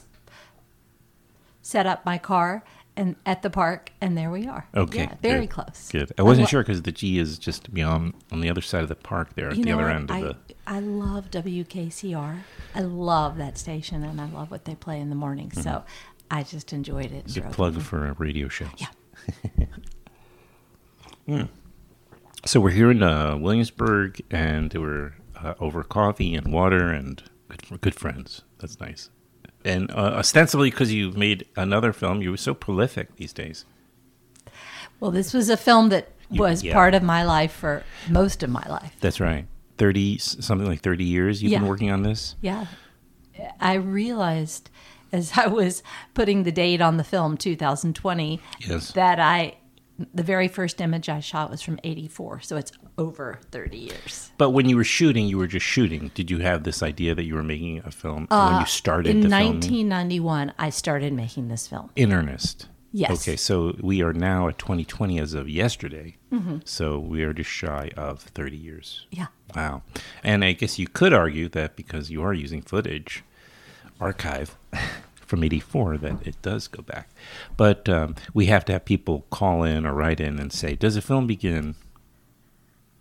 set 1.61 1.85
up 1.85 2.05
my 2.05 2.17
car, 2.17 2.63
and 2.95 3.15
at 3.25 3.41
the 3.41 3.49
park, 3.49 3.91
and 4.01 4.17
there 4.17 4.29
we 4.31 4.47
are. 4.47 4.67
Okay. 4.75 4.99
yeah, 5.03 5.15
very 5.21 5.41
good, 5.41 5.49
close. 5.49 5.89
Good. 5.91 6.11
I 6.17 6.21
wasn't 6.21 6.45
lo- 6.45 6.49
sure 6.49 6.61
because 6.63 6.81
the 6.83 6.91
G 6.91 7.17
is 7.19 7.37
just 7.39 7.73
beyond 7.73 8.13
on 8.31 8.41
the 8.41 8.49
other 8.49 8.61
side 8.61 8.83
of 8.83 8.89
the 8.89 8.95
park 8.95 9.35
there 9.35 9.49
at 9.49 9.57
You 9.57 9.63
the 9.65 9.71
other 9.73 9.83
what? 9.83 9.91
end 9.95 10.09
of 10.11 10.15
I, 10.15 10.21
the. 10.21 10.35
I 10.65 10.79
love 10.79 11.29
WKCR. 11.31 12.39
I 12.75 12.79
love 12.81 13.37
that 13.37 13.57
station, 13.57 14.03
and 14.03 14.19
I 14.21 14.25
love 14.29 14.49
what 14.51 14.65
they 14.65 14.75
play 14.75 14.99
in 15.01 15.09
the 15.09 15.15
morning. 15.15 15.51
So 15.51 15.83
I 16.31 16.43
just 16.43 16.71
enjoyed 16.71 17.11
it. 17.11 17.25
Good 17.33 17.41
drove 17.43 17.53
plug 17.53 17.81
for 17.81 18.07
a 18.07 18.13
radio 18.13 18.47
show. 18.47 18.67
Yeah. 18.77 18.87
Hmm. 21.25 21.43
So 22.45 22.59
we're 22.59 22.71
here 22.71 22.91
in 22.91 23.01
uh, 23.01 23.37
Williamsburg, 23.37 24.21
and 24.29 24.73
we're 24.73 25.13
uh, 25.43 25.53
over 25.59 25.83
coffee 25.83 26.35
and 26.35 26.51
water 26.51 26.89
and 26.89 27.23
good, 27.49 27.81
good 27.81 27.95
friends. 27.95 28.43
That's 28.59 28.79
nice. 28.79 29.09
And 29.65 29.91
uh, 29.91 30.15
ostensibly, 30.15 30.69
because 30.69 30.93
you've 30.93 31.17
made 31.17 31.45
another 31.55 31.93
film, 31.93 32.21
you 32.21 32.31
were 32.31 32.37
so 32.37 32.53
prolific 32.53 33.15
these 33.15 33.33
days. 33.33 33.65
Well, 34.99 35.11
this 35.11 35.33
was 35.33 35.49
a 35.49 35.57
film 35.57 35.89
that 35.89 36.09
was 36.29 36.63
yeah. 36.63 36.73
part 36.73 36.93
of 36.93 37.03
my 37.03 37.23
life 37.23 37.51
for 37.51 37.83
most 38.09 38.43
of 38.43 38.49
my 38.49 38.65
life. 38.67 38.95
That's 38.99 39.19
right. 39.19 39.45
Thirty, 39.77 40.17
something 40.17 40.67
like 40.67 40.81
thirty 40.81 41.03
years. 41.03 41.41
You've 41.41 41.51
been 41.51 41.67
working 41.67 41.91
on 41.91 42.03
this. 42.03 42.35
Yeah. 42.41 42.67
I 43.59 43.73
realized 43.73 44.69
as 45.11 45.31
I 45.35 45.47
was 45.47 45.83
putting 46.13 46.43
the 46.43 46.51
date 46.51 46.81
on 46.81 46.97
the 46.97 47.03
film 47.03 47.37
2020 47.37 48.41
Yes. 48.59 48.91
that 48.93 49.19
I 49.19 49.55
the 50.13 50.23
very 50.23 50.47
first 50.47 50.81
image 50.81 51.07
I 51.09 51.19
shot 51.19 51.51
was 51.51 51.61
from 51.61 51.79
84, 51.83 52.41
so 52.41 52.57
it's 52.57 52.71
over 52.97 53.39
30 53.51 53.77
years. 53.77 54.31
But 54.37 54.49
when 54.49 54.67
you 54.67 54.75
were 54.75 54.83
shooting, 54.83 55.27
you 55.27 55.37
were 55.37 55.47
just 55.47 55.65
shooting. 55.65 56.11
Did 56.15 56.31
you 56.31 56.39
have 56.39 56.63
this 56.63 56.81
idea 56.81 57.13
that 57.15 57.23
you 57.23 57.35
were 57.35 57.43
making 57.43 57.79
a 57.85 57.91
film 57.91 58.27
when 58.29 58.39
Uh, 58.39 58.59
you 58.61 58.65
started 58.65 59.11
in 59.11 59.21
the 59.21 59.29
film? 59.29 59.59
1991 59.59 60.53
I 60.57 60.69
started 60.71 61.13
making 61.13 61.47
this 61.49 61.67
film. 61.67 61.89
in 61.95 62.11
earnest. 62.11 62.67
Yes. 62.95 63.11
Okay, 63.11 63.35
so 63.35 63.75
we 63.81 64.03
are 64.03 64.13
now 64.13 64.47
at 64.47 64.59
2020 64.59 65.17
as 65.19 65.33
of 65.33 65.49
yesterday. 65.49 66.15
Mhm. 66.31 66.61
So 66.67 66.99
we 66.99 67.23
are 67.23 67.33
just 67.33 67.49
shy 67.49 67.89
of 67.97 68.19
30 68.21 68.55
years. 68.57 69.07
Yeah. 69.09 69.27
Wow. 69.55 69.81
And 70.23 70.43
I 70.45 70.51
guess 70.53 70.77
you 70.77 70.87
could 70.87 71.11
argue 71.11 71.49
that 71.49 71.75
because 71.75 72.11
you 72.11 72.21
are 72.21 72.33
using 72.35 72.61
footage, 72.61 73.23
archive 73.99 74.57
from 75.33 75.43
84, 75.43 75.97
that 75.97 76.27
it 76.27 76.39
does 76.43 76.67
go 76.67 76.83
back. 76.83 77.09
But 77.57 77.89
um, 77.89 78.13
we 78.35 78.45
have 78.45 78.63
to 78.65 78.73
have 78.73 78.85
people 78.85 79.25
call 79.31 79.63
in 79.63 79.83
or 79.83 79.91
write 79.95 80.19
in 80.19 80.37
and 80.39 80.53
say, 80.53 80.75
does 80.75 80.95
a 80.95 81.01
film 81.01 81.25
begin 81.25 81.73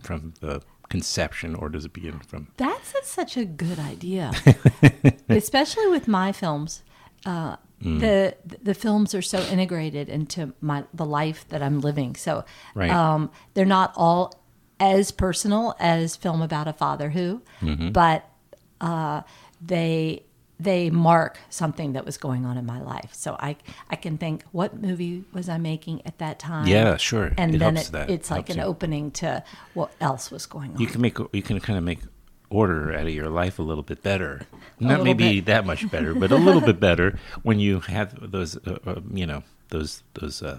from 0.01 0.33
the 0.41 0.63
conception 0.89 1.55
or 1.55 1.69
does 1.69 1.85
it 1.85 1.93
begin 1.93 2.21
from. 2.21 2.49
That's 2.57 2.95
a, 2.95 3.05
such 3.05 3.37
a 3.37 3.45
good 3.45 3.79
idea, 3.79 4.31
especially 5.29 5.89
with 5.89 6.09
my 6.09 6.33
films. 6.33 6.83
Uh, 7.27 7.57
Mm. 7.83 7.99
The 7.99 8.37
the 8.63 8.75
films 8.75 9.13
are 9.13 9.23
so 9.23 9.41
integrated 9.51 10.09
into 10.09 10.55
my 10.61 10.85
the 10.95 11.05
life 11.05 11.45
that 11.49 11.65
I'm 11.65 11.81
living. 11.81 12.15
So 12.15 12.45
Right. 12.77 12.89
um, 12.93 13.29
they're 13.55 13.65
not 13.67 13.93
all 13.97 14.33
as 14.79 15.11
personal 15.11 15.75
as 15.81 16.15
film 16.15 16.43
about 16.43 16.69
a 16.69 16.73
father 16.73 17.11
who, 17.11 17.43
Mhm. 17.61 17.93
but 17.93 18.25
uh, 18.81 19.23
they 19.61 20.23
they 20.63 20.91
mark 20.91 21.39
something 21.51 21.93
that 21.95 22.05
was 22.05 22.17
going 22.17 22.45
on 22.47 22.57
in 22.57 22.67
my 22.67 22.81
life. 22.81 23.11
So 23.13 23.37
I 23.41 23.57
I 23.91 23.97
can 23.97 24.19
think 24.19 24.45
what 24.53 24.81
movie 24.81 25.25
was 25.33 25.49
I 25.49 25.59
making 25.59 26.03
at 26.07 26.19
that 26.19 26.39
time? 26.39 26.67
Yeah, 26.67 26.97
sure. 26.97 27.33
And 27.37 27.55
It 27.55 27.59
then 27.59 27.77
it, 27.77 27.91
it's 28.09 28.31
like 28.31 28.49
an 28.51 28.59
you. 28.59 28.63
opening 28.65 29.11
to 29.23 29.43
what 29.75 29.91
else 30.01 30.31
was 30.31 30.47
going 30.47 30.73
on. 30.75 30.81
You 30.81 30.87
can 30.87 31.01
make 31.01 31.19
you 31.33 31.43
can 31.43 31.61
kind 31.61 31.79
of 31.79 31.85
make 31.85 32.01
order 32.51 32.93
out 32.93 33.07
of 33.07 33.15
your 33.15 33.31
life 33.31 33.59
a 33.59 33.63
little 33.63 33.83
bit 33.83 34.03
better. 34.03 34.43
A 34.81 34.85
Not 34.85 35.03
maybe 35.05 35.41
bit. 35.41 35.47
that 35.47 35.65
much 35.67 35.91
better, 35.91 36.15
but 36.15 36.31
a 36.33 36.37
little 36.37 36.61
bit 36.61 36.79
better 36.81 37.19
when 37.43 37.59
you 37.59 37.81
have 37.81 38.31
those 38.31 38.57
uh, 38.67 38.79
uh, 38.87 39.01
you 39.13 39.27
know 39.27 39.43
those 39.69 40.03
those 40.15 40.43
uh, 40.43 40.59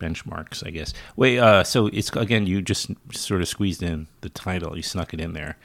benchmarks, 0.00 0.66
I 0.66 0.70
guess. 0.70 0.92
Wait, 1.16 1.38
uh, 1.38 1.64
so 1.64 1.86
it's 1.86 2.10
again 2.16 2.46
you 2.46 2.60
just 2.62 2.90
sort 3.12 3.40
of 3.42 3.48
squeezed 3.48 3.82
in 3.82 4.06
the 4.20 4.28
title. 4.28 4.76
You 4.76 4.82
snuck 4.82 5.14
it 5.14 5.20
in 5.20 5.32
there. 5.32 5.56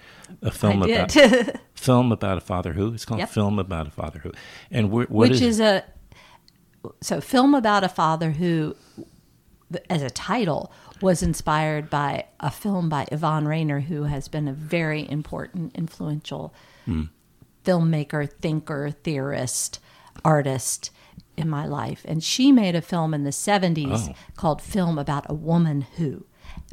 A 0.42 0.52
film 0.52 0.84
about 0.84 1.12
film 1.74 2.12
about 2.12 2.38
a 2.38 2.42
father 2.42 2.74
who. 2.74 2.94
It's 2.94 3.06
called 3.06 3.20
Yep. 3.20 3.30
film 3.30 3.60
about 3.60 3.88
a 3.88 3.92
father 3.92 4.20
who. 4.20 4.32
And 4.72 4.90
wh- 4.90 5.10
what 5.10 5.30
which 5.30 5.32
is, 5.34 5.42
is, 5.42 5.60
a 5.60 5.84
so 7.02 7.20
film 7.22 7.54
about 7.54 7.84
a 7.84 7.90
father 7.90 8.32
who 8.32 8.76
as 9.90 10.02
a 10.02 10.10
title 10.10 10.72
was 11.02 11.22
inspired 11.22 11.90
by 11.90 12.26
a 12.40 12.50
film 12.52 12.90
by 12.90 13.06
Yvonne 13.12 13.48
Rainer 13.48 13.82
who 13.82 14.04
has 14.04 14.28
been 14.28 14.48
a 14.48 14.54
very 14.54 15.10
important 15.10 15.76
influential 15.76 16.54
Hmm. 16.86 17.04
filmmaker 17.66 18.30
thinker 18.42 18.92
theorist 18.92 19.80
artist 20.26 20.92
in 21.40 21.50
my 21.50 21.66
life 21.66 22.02
and 22.06 22.24
she 22.24 22.52
made 22.52 22.76
a 22.76 22.82
film 22.82 23.14
in 23.14 23.24
the 23.24 23.32
70s 23.32 24.10
Oh. 24.10 24.16
called 24.36 24.62
film 24.62 24.98
about 25.00 25.26
a 25.30 25.34
woman 25.34 25.82
who 25.98 26.26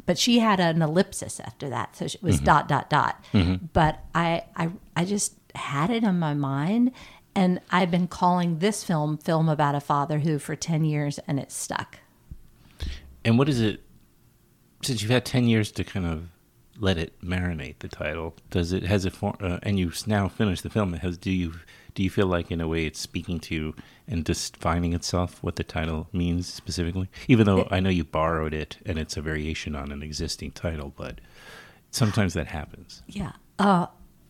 but 0.05 0.17
she 0.17 0.39
had 0.39 0.59
an 0.59 0.81
ellipsis 0.81 1.39
after 1.39 1.69
that 1.69 1.95
so 1.95 2.05
it 2.05 2.15
was 2.21 2.39
Mhm. 2.41 2.45
dot 2.45 2.67
dot 2.67 2.89
dot 2.89 3.23
Mhm. 3.33 3.69
but 3.73 4.03
I, 4.13 4.43
I 4.55 4.69
I 4.95 5.05
just 5.05 5.33
had 5.55 5.89
it 5.89 6.03
on 6.03 6.19
my 6.19 6.33
mind 6.33 6.91
and 7.35 7.59
I've 7.71 7.91
been 7.91 8.07
calling 8.07 8.59
this 8.59 8.83
film 8.83 9.17
film 9.17 9.47
about 9.49 9.75
a 9.75 9.79
father 9.79 10.19
who 10.19 10.39
for 10.39 10.55
10 10.55 10.83
years 10.85 11.19
and 11.27 11.39
it's 11.39 11.55
stuck. 11.55 11.99
And 13.23 13.37
what 13.37 13.49
is 13.49 13.59
it? 13.61 13.81
Since 14.83 15.01
you've 15.01 15.11
had 15.11 15.25
ten 15.25 15.45
years 15.47 15.71
to 15.73 15.83
kind 15.83 16.05
of 16.05 16.27
let 16.79 16.97
it 16.97 17.19
marinate, 17.21 17.79
the 17.79 17.87
title 17.87 18.35
does 18.51 18.71
it 18.71 18.83
has 18.83 19.05
it 19.05 19.13
for, 19.13 19.35
uh, 19.41 19.59
and 19.63 19.77
you've 19.79 20.05
now 20.07 20.27
finished 20.27 20.63
the 20.63 20.69
film. 20.69 20.93
It 20.93 21.01
has 21.01 21.17
do 21.17 21.31
you 21.31 21.53
do 21.97 22.03
you 22.03 22.11
feel 22.11 22.27
like 22.27 22.51
in 22.51 22.61
a 22.61 22.67
way 22.67 22.85
it's 22.85 22.99
speaking 22.99 23.39
to 23.39 23.55
you 23.55 23.75
and 24.07 24.23
defining 24.23 24.93
itself 24.93 25.41
what 25.41 25.55
the 25.55 25.63
title 25.63 26.07
means 26.13 26.45
specifically? 26.45 27.09
Even 27.27 27.47
though 27.47 27.67
I 27.71 27.79
know 27.79 27.89
you 27.89 28.03
borrowed 28.03 28.53
it 28.53 28.77
and 28.85 28.99
it's 28.99 29.17
a 29.17 29.21
variation 29.23 29.75
on 29.75 29.91
an 29.91 30.03
existing 30.03 30.51
title, 30.51 30.93
but 30.95 31.19
sometimes 31.89 32.35
that 32.35 32.45
happens. 32.45 33.01
Yeah. 33.07 33.31
Uh 33.57 33.87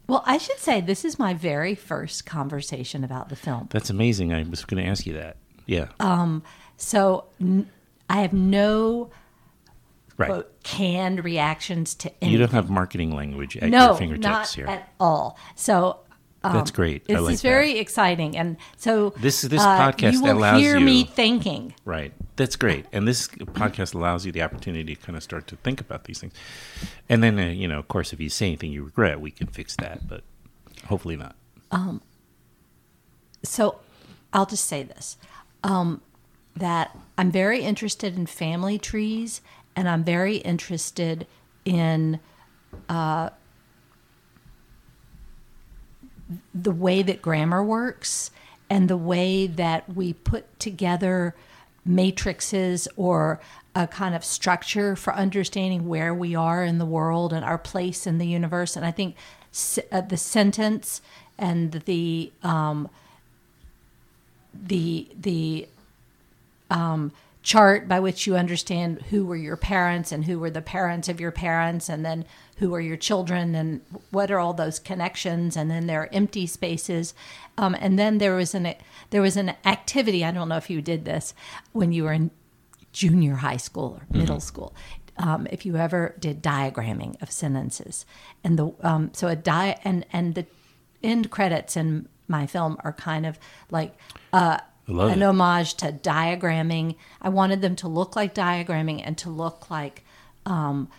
well, 0.07 0.23
I 0.25 0.37
should 0.37 0.59
say 0.59 0.79
this 0.79 1.03
is 1.03 1.19
my 1.19 1.33
very 1.33 1.75
first 1.75 2.25
conversation 2.25 3.03
about 3.03 3.27
the 3.27 3.35
film. 3.35 3.67
That's 3.69 3.89
amazing. 3.89 4.31
I 4.33 4.43
was 4.43 4.63
going 4.63 4.81
to 4.81 4.89
ask 4.89 5.05
you 5.05 5.11
that. 5.15 5.35
Yeah. 5.65 5.89
Um 5.99 6.43
so 6.77 7.25
n- 7.41 7.69
I 8.09 8.21
have 8.21 8.31
no 8.31 9.09
Right. 10.15 10.29
quote, 10.29 10.63
canned 10.63 11.23
reactions 11.25 11.93
to 11.95 12.09
anything. 12.23 12.29
You 12.31 12.37
don't 12.39 12.53
have 12.53 12.69
marketing 12.69 13.13
language 13.13 13.57
at 13.57 13.69
no, 13.69 13.87
your 13.87 13.95
fingertips 13.97 14.23
not 14.25 14.47
here. 14.47 14.65
at 14.67 14.89
all. 15.01 15.37
So 15.55 15.99
um, 16.43 16.53
That's 16.53 16.71
great. 16.71 17.03
I 17.09 17.13
This 17.13 17.21
like 17.21 17.33
is 17.33 17.41
very 17.41 17.79
exciting, 17.79 18.37
and 18.37 18.57
so 18.77 19.11
This 19.17 19.41
this 19.41 19.61
uh, 19.61 19.79
podcast 19.79 20.13
you 20.13 20.23
will 20.23 20.37
allows 20.37 20.61
hear 20.61 20.77
you 20.77 20.85
me 20.85 21.03
thinking. 21.03 21.73
Right. 21.85 22.13
That's 22.35 22.55
great. 22.55 22.85
And 22.91 23.07
this 23.07 23.27
podcast 23.27 23.95
allows 23.95 24.25
you 24.25 24.31
the 24.31 24.43
opportunity 24.43 24.95
to 24.95 25.01
kind 25.01 25.17
of 25.17 25.23
start 25.23 25.47
to 25.47 25.55
think 25.57 25.81
about 25.81 26.03
these 26.03 26.19
things. 26.19 26.33
And 27.09 27.23
then, 27.23 27.39
uh, 27.39 27.47
you 27.47 27.67
know, 27.67 27.79
of 27.79 27.87
course, 27.87 28.13
if 28.13 28.19
you 28.19 28.29
say 28.29 28.45
anything 28.45 28.71
you 28.71 28.83
regret, 28.83 29.19
we 29.19 29.31
can 29.31 29.47
fix 29.47 29.75
that, 29.77 30.07
but 30.07 30.23
hopefully 30.85 31.15
not. 31.17 31.35
Um, 31.71 32.01
so 33.43 33.79
I'll 34.33 34.45
just 34.45 34.65
say 34.65 34.83
this 34.83 35.17
um, 35.63 36.01
that 36.55 36.95
I'm 37.17 37.31
very 37.31 37.61
interested 37.61 38.15
in 38.15 38.27
family 38.27 38.77
trees 38.77 39.41
and 39.75 39.89
I'm 39.89 40.03
very 40.03 40.37
interested 40.37 41.25
in 41.65 42.19
uh, 42.87 43.31
the 46.53 46.71
way 46.71 47.01
that 47.01 47.21
grammar 47.21 47.63
works 47.63 48.31
and 48.69 48.89
the 48.89 48.97
way 48.97 49.47
that 49.47 49.93
we 49.93 50.13
put 50.13 50.59
together 50.59 51.35
matrices 51.85 52.87
or 52.97 53.39
a 53.73 53.87
kind 53.87 54.13
of 54.15 54.25
structure 54.25 54.95
for 54.95 55.13
understanding 55.13 55.87
where 55.87 56.13
we 56.13 56.35
are 56.35 56.63
in 56.63 56.79
the 56.79 56.85
world 56.85 57.31
and 57.31 57.45
our 57.45 57.57
place 57.57 58.05
in 58.05 58.17
the 58.17 58.27
universe. 58.27 58.75
And 58.75 58.85
I 58.85 58.91
think 58.91 59.15
uh, 59.91 60.01
the 60.01 60.17
sentence 60.17 61.01
and 61.37 61.71
the 61.71 62.31
um, 62.43 62.89
the 64.53 65.07
the 65.19 65.67
um, 66.69 67.11
chart 67.43 67.87
by 67.87 67.99
which 67.99 68.27
you 68.27 68.35
understand 68.35 69.01
who 69.03 69.25
were 69.25 69.35
your 69.35 69.55
parents 69.55 70.11
and 70.11 70.25
who 70.25 70.39
were 70.39 70.49
the 70.49 70.61
parents 70.61 71.07
of 71.07 71.19
your 71.21 71.31
parents 71.31 71.87
and 71.87 72.03
then 72.03 72.25
who 72.57 72.73
are 72.73 72.81
your 72.81 72.97
children 72.97 73.55
and 73.55 73.81
what 74.11 74.31
are 74.31 74.39
all 74.39 74.53
those 74.53 74.79
connections 74.79 75.55
and 75.55 75.69
then 75.69 75.87
there 75.87 76.01
are 76.01 76.09
empty 76.11 76.45
spaces 76.47 77.13
um, 77.57 77.75
and 77.79 77.97
then 77.97 78.17
there 78.17 78.35
was 78.35 78.53
an 78.53 78.73
there 79.09 79.21
was 79.21 79.37
an 79.37 79.53
activity 79.65 80.23
i 80.23 80.31
don't 80.31 80.49
know 80.49 80.57
if 80.57 80.69
you 80.69 80.81
did 80.81 81.05
this 81.05 81.33
when 81.71 81.91
you 81.91 82.03
were 82.03 82.13
in 82.13 82.31
junior 82.91 83.35
high 83.35 83.57
school 83.57 83.99
or 83.99 84.17
middle 84.17 84.39
school 84.39 84.73
um, 85.17 85.47
if 85.49 85.65
you 85.65 85.77
ever 85.77 86.15
did 86.19 86.43
diagramming 86.43 87.19
of 87.21 87.31
sentences 87.31 88.05
and 88.43 88.57
the 88.57 88.71
um, 88.81 89.11
so 89.13 89.27
a 89.27 89.35
di 89.35 89.75
and 89.83 90.05
and 90.11 90.35
the 90.35 90.45
end 91.03 91.29
credits 91.29 91.77
in 91.77 92.07
my 92.27 92.45
film 92.45 92.77
are 92.83 92.93
kind 92.93 93.25
of 93.25 93.39
like 93.71 93.95
uh, 94.33 94.59
an 94.87 95.21
it. 95.21 95.25
homage 95.25 95.75
to 95.75 95.91
diagramming. 95.91 96.95
I 97.21 97.29
wanted 97.29 97.61
them 97.61 97.75
to 97.77 97.87
look 97.87 98.15
like 98.15 98.33
diagramming 98.33 99.01
and 99.03 99.17
to 99.19 99.29
look 99.29 99.69
like 99.69 100.03
um, 100.45 100.89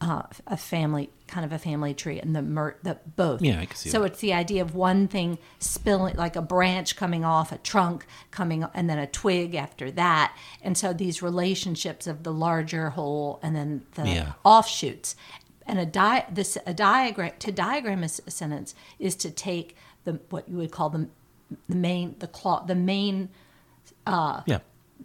uh, 0.00 0.22
a 0.46 0.56
family, 0.58 1.08
kind 1.26 1.44
of 1.44 1.52
a 1.52 1.58
family 1.58 1.94
tree, 1.94 2.20
and 2.20 2.36
the 2.36 2.42
mer- 2.42 2.76
the 2.82 2.98
both. 3.16 3.40
Yeah, 3.40 3.60
I 3.60 3.66
can 3.66 3.76
see 3.76 3.88
So 3.88 4.00
that. 4.00 4.12
it's 4.12 4.20
the 4.20 4.34
idea 4.34 4.60
of 4.62 4.74
one 4.74 5.08
thing 5.08 5.38
spilling, 5.58 6.16
like 6.16 6.36
a 6.36 6.42
branch 6.42 6.96
coming 6.96 7.24
off, 7.24 7.50
a 7.50 7.58
trunk 7.58 8.06
coming, 8.30 8.64
and 8.74 8.90
then 8.90 8.98
a 8.98 9.06
twig 9.06 9.54
after 9.54 9.90
that, 9.92 10.36
and 10.62 10.76
so 10.76 10.92
these 10.92 11.22
relationships 11.22 12.06
of 12.06 12.24
the 12.24 12.32
larger 12.32 12.90
whole 12.90 13.40
and 13.42 13.56
then 13.56 13.82
the 13.94 14.06
Yeah. 14.08 14.32
offshoots. 14.44 15.16
And 15.66 15.78
a 15.78 15.86
di- 15.86 16.26
this 16.30 16.56
a 16.66 16.74
diagram 16.74 17.32
to 17.40 17.50
diagram 17.50 18.04
a 18.04 18.08
sentence 18.08 18.74
is 18.98 19.16
to 19.16 19.30
take 19.30 19.76
the 20.04 20.20
what 20.30 20.48
you 20.48 20.58
would 20.58 20.70
call 20.70 20.90
the 20.90 21.08
the 21.68 21.74
main 21.76 22.16
the 22.18 22.28
claw 22.28 22.60
the 22.64 22.74
main 22.76 23.30
Yeah. 24.06 24.58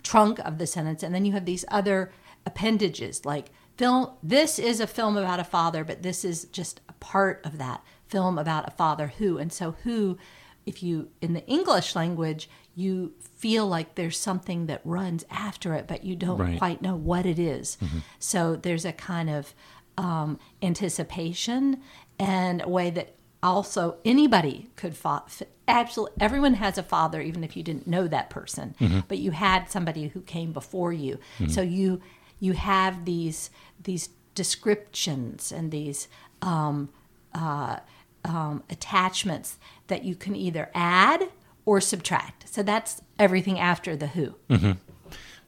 trunk 0.04 0.40
of 0.40 0.58
the 0.58 0.68
sentence 0.68 1.02
and 1.04 1.14
then 1.16 1.26
you 1.26 1.32
have 1.34 1.46
these 1.46 1.66
other 1.70 2.12
appendages 2.46 3.26
like 3.26 3.52
film 3.78 4.10
this 4.22 4.60
is 4.60 4.80
a 4.80 4.88
film 4.88 5.18
about 5.18 5.40
a 5.40 5.44
father 5.44 5.84
but 5.84 6.04
this 6.04 6.24
is 6.26 6.46
just 6.46 6.82
a 6.90 6.94
part 6.94 7.42
of 7.46 7.58
that 7.58 7.84
film 8.08 8.38
about 8.38 8.68
a 8.68 8.72
father 8.72 9.08
who. 9.18 9.38
And 9.38 9.52
so 9.54 9.72
who 9.84 10.18
if 10.66 10.84
you 10.84 11.10
in 11.22 11.34
the 11.34 11.46
english 11.48 11.96
language 11.96 12.48
you 12.76 13.14
feel 13.36 13.66
like 13.68 13.96
there's 13.96 14.18
something 14.18 14.68
that 14.68 14.80
runs 14.86 15.26
after 15.32 15.74
it 15.74 15.88
but 15.88 16.04
you 16.04 16.16
don't 16.16 16.38
Right. 16.38 16.58
quite 16.60 16.82
know 16.82 16.96
what 16.96 17.26
it 17.26 17.40
is. 17.40 17.78
Mm-hmm. 17.82 18.00
so 18.20 18.56
there's 18.56 18.86
a 18.86 18.94
kind 18.94 19.30
of 19.30 19.54
um, 19.98 20.38
anticipation 20.62 21.82
and 22.20 22.62
a 22.64 22.68
way 22.70 22.90
that 22.92 23.16
also 23.44 23.98
anybody 24.06 24.70
could 24.76 24.96
fa- 24.96 25.24
absolutely 25.68 26.16
everyone 26.22 26.56
has 26.56 26.78
a 26.78 26.84
father 26.84 27.22
even 27.22 27.44
if 27.44 27.56
you 27.58 27.64
didn't 27.64 27.88
know 27.88 28.08
that 28.08 28.30
person. 28.30 28.76
Mm-hmm. 28.80 29.00
But 29.08 29.18
you 29.20 29.32
had 29.32 29.70
somebody 29.70 30.10
who 30.10 30.22
came 30.22 30.52
before 30.54 30.94
you. 30.94 31.18
Mm-hmm. 31.40 31.48
So 31.50 31.62
you 31.62 32.02
you 32.42 32.52
have 32.54 33.06
these 33.06 33.50
these 33.82 34.10
descriptions 34.36 35.52
and 35.54 35.72
these 35.72 36.10
um, 36.42 36.90
uh, 37.34 37.78
um, 38.26 38.64
attachments 38.70 39.58
that 39.88 40.04
you 40.04 40.16
can 40.16 40.36
either 40.36 40.70
add 40.76 41.30
or 41.66 41.80
subtract 41.80 42.50
so 42.50 42.62
that's 42.62 43.02
everything 43.18 43.58
after 43.58 43.96
the 43.96 44.08
who 44.08 44.36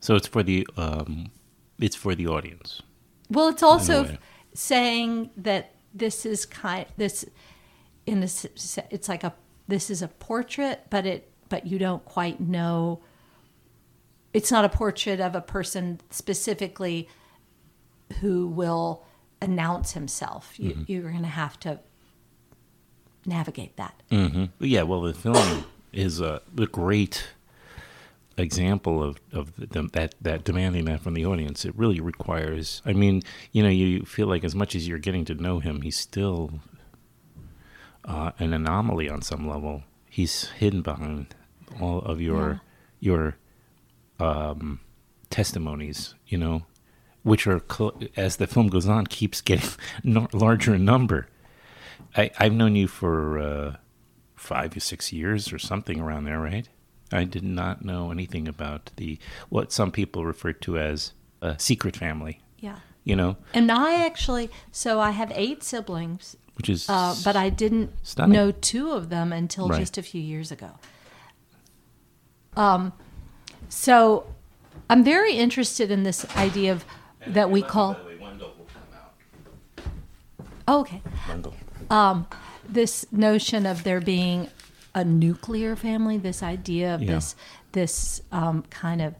So 0.04 0.16
it's 0.16 0.28
for 0.28 0.44
the 0.44 0.68
um, 0.76 1.32
it's 1.80 1.96
for 1.96 2.14
the 2.14 2.28
audience. 2.28 2.82
Well, 3.30 3.48
it's 3.48 3.64
also 3.64 4.18
saying 4.54 5.30
that 5.38 5.76
this 5.94 6.26
is 6.26 6.46
kind 6.46 6.86
this 6.98 7.24
in 8.06 8.22
a, 8.22 8.28
it's 8.92 9.08
like 9.08 9.24
a 9.24 9.34
this 9.70 9.90
is 9.90 10.02
a 10.02 10.10
portrait, 10.10 10.88
but 10.90 11.06
it 11.06 11.32
but 11.48 11.68
you 11.68 11.80
don't 11.80 12.04
quite 12.04 12.42
know. 12.42 13.00
It's 14.34 14.52
not 14.52 14.66
a 14.66 14.70
portrait 14.70 15.20
of 15.20 15.36
a 15.36 15.42
person 15.42 16.02
specifically 16.10 17.08
who 18.22 18.48
will 18.48 19.06
announce 19.42 19.94
himself. 19.94 20.54
You, 20.60 20.72
Mm-hmm. 20.72 20.84
You're 20.88 21.12
going 21.12 21.22
to 21.24 21.28
have 21.28 21.60
to 21.62 21.80
navigate 23.26 23.78
that. 23.78 24.02
hmm 24.10 24.46
Yeah, 24.60 24.84
well, 24.84 25.02
the 25.02 25.14
film 25.14 25.66
is 25.92 26.20
a, 26.20 26.42
a 26.58 26.66
great 26.66 27.28
example 28.36 29.04
of 29.04 29.20
of 29.32 29.56
the, 29.58 29.84
that 29.94 30.16
that 30.20 30.44
demanding 30.44 30.86
that 30.86 31.02
from 31.02 31.14
the 31.14 31.26
audience. 31.26 31.66
It 31.66 31.74
really 31.78 32.00
requires. 32.00 32.82
I 32.86 32.94
mean, 32.94 33.22
you 33.52 33.62
know, 33.64 33.70
you 33.70 34.04
feel 34.06 34.28
like 34.28 34.44
as 34.44 34.56
much 34.56 34.74
as 34.76 34.88
you're 34.88 34.98
getting 34.98 35.24
to 35.26 35.36
know 35.36 35.60
him, 35.60 35.82
he's 35.82 35.98
still 35.98 36.60
uh, 38.06 38.32
an 38.40 38.54
anomaly 38.54 39.10
on 39.10 39.22
some 39.22 39.48
level. 39.48 39.84
He's 40.10 40.50
hidden 40.50 40.82
behind 40.82 41.36
all 41.80 42.00
of 42.00 42.20
your 42.22 42.62
your 43.00 43.36
um, 44.24 44.80
testimonies. 45.30 46.16
You 46.28 46.38
know, 46.40 46.64
which 47.24 47.46
are 47.48 47.62
cl- 47.72 48.00
as 48.18 48.38
the 48.38 48.48
film 48.48 48.68
goes 48.68 48.88
on 48.88 49.06
keeps 49.08 49.42
getting 49.42 49.70
larger 50.34 50.74
in 50.76 50.86
number. 50.86 51.28
I, 52.16 52.32
I've 52.40 52.54
known 52.54 52.76
you 52.76 52.88
for 52.88 53.40
uh, 53.40 53.76
five 54.36 54.76
or 54.78 54.80
six 54.80 55.12
years 55.14 55.52
or 55.54 55.60
something 55.60 56.00
around 56.00 56.26
there, 56.26 56.40
right? 56.40 56.68
I 57.12 57.24
did 57.26 57.44
not 57.44 57.84
know 57.86 58.12
anything 58.12 58.48
about 58.48 58.92
the 58.96 59.20
what 59.50 59.72
some 59.72 59.92
people 59.92 60.26
refer 60.26 60.54
to 60.54 60.78
as 60.78 61.14
a 61.42 61.58
secret 61.60 61.96
family. 61.96 62.40
Yeah. 62.60 62.78
You 63.04 63.16
know, 63.18 63.36
And 63.54 63.70
I 63.72 64.06
actually, 64.06 64.50
so 64.72 65.00
I 65.02 65.12
have 65.12 65.32
eight 65.36 65.62
siblings, 65.62 66.38
which 66.56 66.70
is 66.70 66.90
uh, 66.90 67.14
but 67.24 67.36
I 67.36 67.50
didn't 67.50 67.92
Stunning. 68.04 68.32
know 68.34 68.52
two 68.52 68.92
of 68.92 69.10
them 69.10 69.34
until 69.34 69.68
Right. 69.70 69.80
just 69.80 69.98
a 69.98 70.02
few 70.04 70.22
years 70.22 70.52
ago. 70.52 70.72
Um, 72.56 72.94
so 73.74 74.26
I'm 74.90 75.04
very 75.04 75.34
interested 75.34 75.90
in 75.92 76.04
this 76.04 76.26
idea 76.36 76.72
of 76.72 76.86
that 77.28 77.50
we 77.50 77.62
call. 77.62 77.98
Oh, 80.68 80.82
okay. 80.82 81.02
Um, 81.90 82.28
this 82.68 83.06
notion 83.12 83.66
of 83.66 83.84
there 83.84 84.00
being 84.00 84.50
a 84.96 85.04
nuclear 85.04 85.76
family, 85.76 86.18
this 86.18 86.42
idea 86.44 86.96
of 86.96 87.02
Yeah. 87.02 87.16
this 87.16 87.36
this 87.74 88.22
um, 88.32 88.64
kind 88.70 89.02
of 89.02 89.16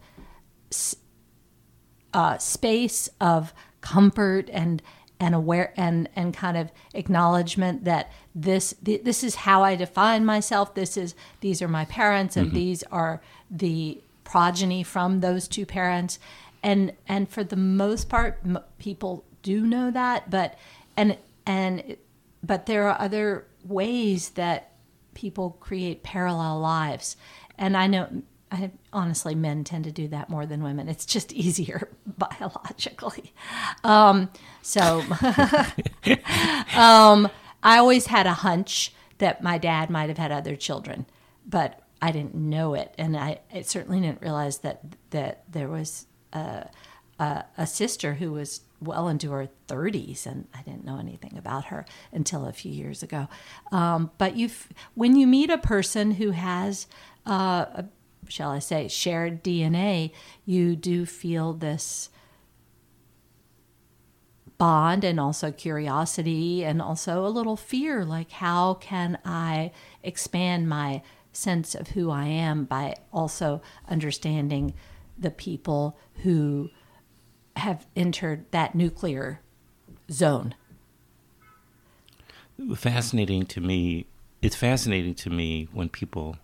uh, 2.12 2.38
space 2.38 3.08
of 3.20 3.52
comfort 3.80 4.48
and 4.52 4.80
and 5.20 5.34
aware 5.34 5.72
and 5.76 6.08
and 6.16 6.32
kind 6.34 6.56
of 6.56 6.70
acknowledgement 6.94 7.84
that 7.84 8.10
this 8.34 8.74
th- 8.84 9.02
this 9.04 9.22
is 9.24 9.34
how 9.34 9.62
I 9.62 9.74
define 9.76 10.24
myself. 10.24 10.74
This 10.74 10.96
is 10.96 11.14
these 11.40 11.60
are 11.60 11.68
my 11.68 11.84
parents, 11.84 12.36
and 12.36 12.52
these 12.52 12.82
are 12.84 13.20
the 13.50 14.00
progeny 14.34 14.82
from 14.82 15.20
those 15.20 15.46
two 15.46 15.64
parents. 15.64 16.18
And 16.60 16.92
and 17.06 17.28
for 17.28 17.44
the 17.44 17.54
most 17.54 18.08
part, 18.08 18.40
m- 18.44 18.58
people 18.78 19.24
do 19.44 19.64
know 19.64 19.92
that, 19.92 20.28
but 20.28 20.58
and 20.96 21.16
and 21.46 21.96
but 22.42 22.66
there 22.66 22.88
are 22.88 23.00
other 23.00 23.46
ways 23.64 24.30
that 24.30 24.72
people 25.14 25.56
create 25.60 26.02
parallel 26.02 26.58
lives, 26.58 27.16
and 27.56 27.76
I 27.76 27.86
know. 27.86 28.22
I, 28.50 28.70
honestly, 28.92 29.34
men 29.34 29.64
tend 29.64 29.84
to 29.84 29.90
do 29.90 30.06
that 30.08 30.28
more 30.28 30.46
than 30.46 30.62
women. 30.62 30.88
It's 30.88 31.06
just 31.06 31.32
easier 31.44 31.88
biologically. 32.18 33.32
Um, 33.84 34.30
so, 34.62 35.00
um, 36.74 37.28
I 37.62 37.78
always 37.78 38.06
had 38.06 38.26
a 38.26 38.34
hunch 38.34 38.92
that 39.18 39.44
my 39.44 39.58
dad 39.58 39.90
might 39.90 40.08
have 40.08 40.18
had 40.18 40.32
other 40.32 40.56
children, 40.56 41.06
but 41.46 41.83
I 42.04 42.10
didn't 42.10 42.34
know 42.34 42.74
it, 42.74 42.94
and 42.98 43.16
I, 43.16 43.40
I 43.50 43.62
certainly 43.62 43.98
didn't 43.98 44.20
realize 44.20 44.58
that 44.58 44.82
that 45.08 45.44
there 45.50 45.70
was 45.70 46.06
a, 46.34 46.68
a, 47.18 47.44
a 47.56 47.66
sister 47.66 48.12
who 48.12 48.32
was 48.32 48.60
well 48.78 49.08
into 49.08 49.30
her 49.30 49.48
30s, 49.68 50.26
and 50.26 50.46
I 50.52 50.60
didn't 50.60 50.84
know 50.84 50.98
anything 50.98 51.38
about 51.38 51.64
her 51.66 51.86
until 52.12 52.44
a 52.46 52.52
few 52.52 52.70
years 52.70 53.02
ago. 53.02 53.26
Um, 53.72 54.10
but 54.18 54.36
you, 54.36 54.50
when 54.92 55.16
you 55.16 55.26
meet 55.26 55.48
a 55.48 55.56
person 55.56 56.10
who 56.10 56.32
has 56.32 56.86
uh, 57.26 57.64
a 57.72 57.84
shall 58.28 58.50
I 58.50 58.58
say, 58.58 58.86
shared 58.88 59.42
DNA, 59.42 60.10
you 60.44 60.76
do 60.76 61.06
feel 61.06 61.54
this 61.54 62.10
bond 64.58 65.04
and 65.04 65.18
also 65.18 65.50
curiosity 65.52 66.64
and 66.64 66.82
also 66.82 67.26
a 67.26 67.28
little 67.28 67.56
fear 67.56 68.04
like, 68.04 68.30
how 68.30 68.74
can 68.74 69.18
I 69.24 69.72
expand 70.02 70.68
my 70.68 71.02
sense 71.36 71.74
of 71.74 71.88
who 71.88 72.10
I 72.10 72.26
am 72.26 72.64
by 72.64 72.94
also 73.12 73.62
understanding 73.88 74.74
the 75.18 75.30
people 75.30 75.98
who 76.22 76.70
have 77.56 77.86
entered 77.94 78.50
that 78.50 78.74
nuclear 78.74 79.40
zone? 80.10 80.54
fascinating 82.76 83.46
to 83.46 83.60
me. 83.60 84.06
It's 84.40 84.56
fascinating 84.56 85.14
to 85.16 85.30
me 85.30 85.68
when 85.72 85.88
people 85.88 86.36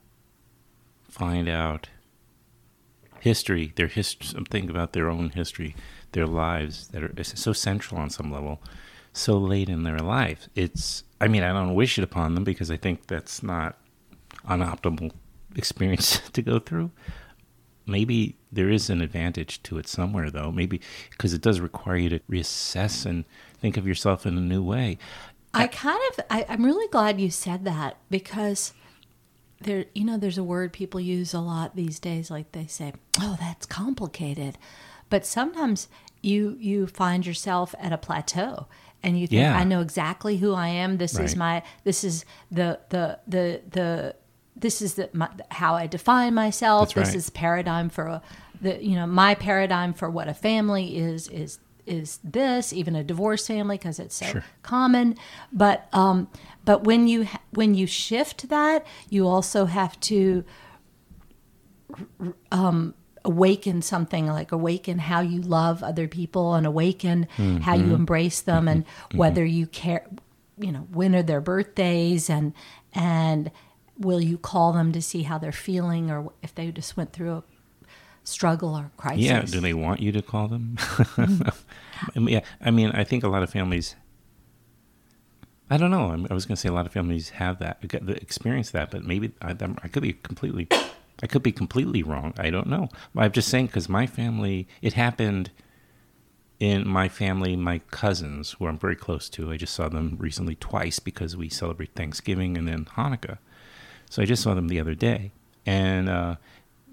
find 1.08 1.48
out 1.48 1.88
history, 3.20 3.72
their 3.76 3.86
history, 3.86 4.26
something 4.26 4.70
about 4.70 4.92
their 4.92 5.08
own 5.08 5.30
history, 5.30 5.76
their 6.12 6.26
lives 6.26 6.88
that 6.88 7.02
are 7.02 7.24
so 7.24 7.52
central 7.52 8.00
on 8.00 8.10
some 8.10 8.32
level, 8.32 8.60
so 9.12 9.36
late 9.36 9.68
in 9.68 9.82
their 9.82 9.98
life. 9.98 10.48
It's, 10.54 11.04
I 11.20 11.28
mean, 11.28 11.42
I 11.42 11.52
don't 11.52 11.74
wish 11.74 11.98
it 11.98 12.04
upon 12.04 12.34
them 12.34 12.44
because 12.44 12.70
I 12.70 12.76
think 12.76 13.06
that's 13.06 13.42
not 13.42 13.78
an 14.50 14.60
optimal 14.60 15.12
experience 15.56 16.20
to 16.32 16.42
go 16.42 16.58
through. 16.58 16.90
maybe 17.86 18.36
there 18.52 18.68
is 18.70 18.90
an 18.90 19.00
advantage 19.00 19.62
to 19.64 19.78
it 19.78 19.86
somewhere, 19.88 20.30
though. 20.30 20.50
Maybe 20.52 20.80
because 21.10 21.32
it 21.32 21.40
does 21.42 21.60
require 21.60 21.96
you 21.96 22.08
to 22.10 22.18
reassess 22.30 23.06
and 23.06 23.24
think 23.58 23.76
of 23.76 23.86
yourself 23.86 24.26
in 24.26 24.36
a 24.36 24.40
new 24.40 24.62
way. 24.62 24.98
I 25.54 25.66
kind 25.66 26.00
of, 26.10 26.24
I, 26.30 26.46
I'm 26.48 26.64
really 26.64 26.86
glad 26.88 27.20
you 27.20 27.30
said 27.30 27.64
that 27.64 27.96
because 28.10 28.72
there, 29.60 29.86
you 29.94 30.04
know, 30.04 30.16
there's 30.18 30.38
a 30.38 30.44
word 30.44 30.72
people 30.72 31.00
use 31.00 31.34
a 31.34 31.40
lot 31.40 31.74
these 31.74 31.98
days. 31.98 32.30
Like 32.30 32.52
they 32.52 32.66
say, 32.66 32.92
"Oh, 33.20 33.36
that's 33.40 33.66
complicated," 33.66 34.56
but 35.08 35.26
sometimes 35.26 35.88
you 36.22 36.56
you 36.60 36.86
find 36.86 37.26
yourself 37.26 37.74
at 37.80 37.92
a 37.92 37.98
plateau 37.98 38.66
and 39.02 39.18
you 39.18 39.26
think, 39.26 39.40
Yeah. 39.40 39.56
"I 39.58 39.64
know 39.64 39.80
exactly 39.80 40.36
who 40.38 40.54
I 40.54 40.68
am. 40.68 40.98
This 40.98 41.18
is 41.18 41.34
my, 41.34 41.62
this 41.84 42.04
is 42.04 42.24
the 42.50 42.78
the 42.90 43.18
the 43.26 43.62
the." 43.70 44.14
This 44.60 44.80
is 44.82 44.94
the, 44.94 45.08
my, 45.12 45.28
how 45.50 45.74
I 45.74 45.86
define 45.86 46.34
myself. 46.34 46.94
This 46.94 47.14
is 47.14 47.30
paradigm 47.30 47.88
for 47.88 48.06
a, 48.06 48.22
the 48.60 48.84
you 48.84 48.94
know 48.94 49.06
my 49.06 49.34
paradigm 49.34 49.92
for 49.94 50.08
what 50.10 50.28
a 50.28 50.34
family 50.34 50.96
is 50.98 51.28
is 51.28 51.58
is 51.86 52.18
this 52.22 52.72
even 52.72 52.94
a 52.94 53.02
divorced 53.02 53.46
family 53.48 53.76
because 53.78 53.98
it's 53.98 54.14
so 54.14 54.26
Sure. 54.26 54.44
common. 54.62 55.16
But 55.52 55.88
um 55.92 56.28
but 56.64 56.84
when 56.84 57.08
you 57.08 57.26
when 57.52 57.74
you 57.74 57.86
shift 57.86 58.48
that 58.50 58.86
you 59.08 59.26
also 59.26 59.64
have 59.64 59.98
to 60.00 60.44
um 62.52 62.94
awaken 63.24 63.82
something 63.82 64.26
like 64.26 64.50
awaken 64.52 64.98
how 64.98 65.20
you 65.20 65.40
love 65.42 65.82
other 65.82 66.08
people 66.08 66.54
and 66.54 66.66
awaken 66.66 67.26
how 67.62 67.74
you 67.74 67.94
embrace 67.94 68.40
them 68.40 68.66
and 68.66 68.84
whether 69.14 69.44
you 69.44 69.66
care 69.66 70.06
you 70.58 70.72
know 70.72 70.86
when 70.90 71.14
are 71.14 71.22
their 71.22 71.40
birthdays 71.40 72.30
and 72.30 72.54
and 72.94 73.50
will 74.00 74.20
you 74.20 74.38
call 74.38 74.72
them 74.72 74.92
to 74.92 75.02
see 75.02 75.22
how 75.22 75.38
they're 75.38 75.52
feeling 75.52 76.10
or 76.10 76.32
if 76.42 76.54
they 76.54 76.70
just 76.72 76.96
went 76.96 77.12
through 77.12 77.32
a 77.32 77.42
struggle 78.24 78.76
or 78.76 78.90
crisis 78.96 79.24
Yeah, 79.24 79.42
do 79.42 79.60
they 79.60 79.74
want 79.74 80.00
you 80.00 80.10
to 80.12 80.22
call 80.22 80.48
them? 80.48 80.76
I 80.78 80.82
mm-hmm. 80.82 81.42
mean, 82.16 82.16
um, 82.16 82.28
yeah, 82.28 82.40
I 82.60 82.70
mean, 82.70 82.90
I 82.92 83.04
think 83.04 83.22
a 83.22 83.28
lot 83.28 83.42
of 83.42 83.50
families. 83.50 83.94
I 85.68 85.76
don't 85.76 85.90
know. 85.90 86.10
I'm- 86.10 86.26
was 86.30 86.46
going 86.46 86.56
to 86.56 86.60
say 86.60 86.68
a 86.68 86.72
lot 86.72 86.86
of 86.86 86.92
families 86.92 87.30
have 87.30 87.58
that, 87.60 87.78
experience 87.92 88.70
that, 88.70 88.90
but 88.90 89.04
maybe 89.04 89.32
I, 89.40 89.54
I 89.82 89.88
could 89.88 90.02
be 90.02 90.14
completely, 90.14 90.66
I 91.22 91.26
could 91.26 91.42
be 91.42 91.52
completely 91.52 92.02
wrong. 92.02 92.34
I 92.38 92.50
don't 92.50 92.66
know. 92.66 92.88
I'm 93.16 93.30
just 93.30 93.48
saying 93.48 93.66
because 93.66 93.88
my 93.88 94.06
family, 94.06 94.66
it 94.82 94.94
happened 94.94 95.50
in 96.58 96.88
my 96.88 97.08
family, 97.08 97.54
my 97.56 97.78
cousins, 97.90 98.56
who 98.58 98.66
I'm 98.66 98.78
very 98.78 98.96
close 98.96 99.28
to. 99.30 99.52
I 99.52 99.56
just 99.56 99.74
saw 99.74 99.88
them 99.88 100.16
recently 100.18 100.56
twice 100.56 100.98
because 100.98 101.36
we 101.36 101.48
celebrate 101.48 101.94
Thanksgiving 101.94 102.58
and 102.58 102.66
then 102.66 102.84
Hanukkah. 102.84 103.38
So 104.10 104.20
I 104.20 104.26
just 104.26 104.42
saw 104.42 104.54
them 104.54 104.68
the 104.68 104.80
other 104.80 104.94
day, 104.94 105.30
and 105.64 106.08
uh, 106.08 106.36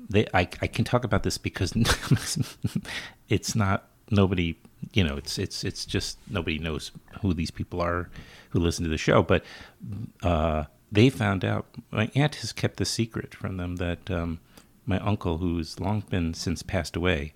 they 0.10 0.28
I, 0.34 0.48
I 0.62 0.68
can 0.68 0.86
talk 0.86 1.04
about 1.04 1.24
this 1.24 1.38
because 1.38 1.74
it's 3.30 3.56
not 3.56 3.88
nobody 4.10 4.56
you 4.94 5.04
know 5.04 5.18
it's 5.18 5.38
it's 5.38 5.64
it's 5.64 5.86
just 5.86 6.18
nobody 6.30 6.60
knows 6.60 6.92
who 7.22 7.34
these 7.34 7.52
people 7.52 7.82
are 7.82 8.10
who 8.52 8.60
listen 8.60 8.84
to 8.84 8.90
the 8.90 8.98
show 8.98 9.22
but 9.22 9.44
uh, 10.24 10.64
they 10.92 11.10
found 11.10 11.44
out 11.44 11.66
my 11.92 12.10
aunt 12.16 12.36
has 12.36 12.54
kept 12.54 12.78
the 12.78 12.86
secret 12.86 13.34
from 13.36 13.58
them 13.58 13.78
that 13.78 14.10
um, 14.10 14.40
my 14.86 15.00
uncle 15.00 15.40
who's 15.40 15.80
long 15.80 16.02
been 16.10 16.34
since 16.34 16.64
passed 16.64 16.96
away 16.96 17.34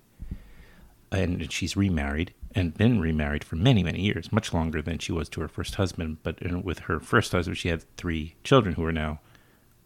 and 1.10 1.52
she's 1.52 1.76
remarried 1.76 2.32
and 2.54 2.74
been 2.74 3.00
remarried 3.00 3.44
for 3.44 3.56
many 3.56 3.82
many 3.82 4.00
years 4.00 4.32
much 4.32 4.54
longer 4.54 4.80
than 4.80 4.98
she 4.98 5.12
was 5.12 5.28
to 5.28 5.40
her 5.40 5.48
first 5.48 5.74
husband 5.74 6.18
but 6.22 6.38
uh, 6.50 6.58
with 6.58 6.80
her 6.80 7.00
first 7.00 7.32
husband 7.32 7.58
she 7.58 7.68
had 7.68 7.84
three 7.96 8.34
children 8.44 8.76
who 8.76 8.84
are 8.84 8.92
now 8.92 9.20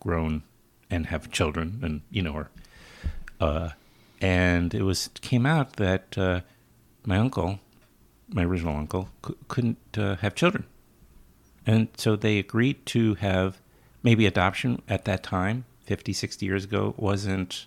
grown 0.07 0.43
and 0.89 1.07
have 1.07 1.31
children 1.31 1.81
and 1.83 2.01
you 2.11 2.23
know 2.23 2.35
are 2.37 2.51
uh, 3.41 3.71
and 4.21 4.75
it 4.75 4.83
was 4.83 5.11
came 5.21 5.45
out 5.45 5.75
that 5.75 6.17
uh, 6.17 6.41
my 7.05 7.19
uncle, 7.19 7.61
my 8.29 8.45
original 8.45 8.77
uncle, 8.77 9.09
c- 9.27 9.35
couldn't 9.49 9.99
uh, 9.99 10.17
have 10.17 10.35
children, 10.35 10.65
and 11.67 11.89
so 11.97 12.17
they 12.17 12.39
agreed 12.39 12.87
to 12.87 13.15
have 13.17 13.61
maybe 14.03 14.25
adoption 14.25 14.81
at 14.89 15.05
that 15.05 15.23
time, 15.23 15.65
50, 15.85 16.13
60 16.13 16.47
years 16.47 16.65
ago, 16.65 16.95
wasn't 16.97 17.67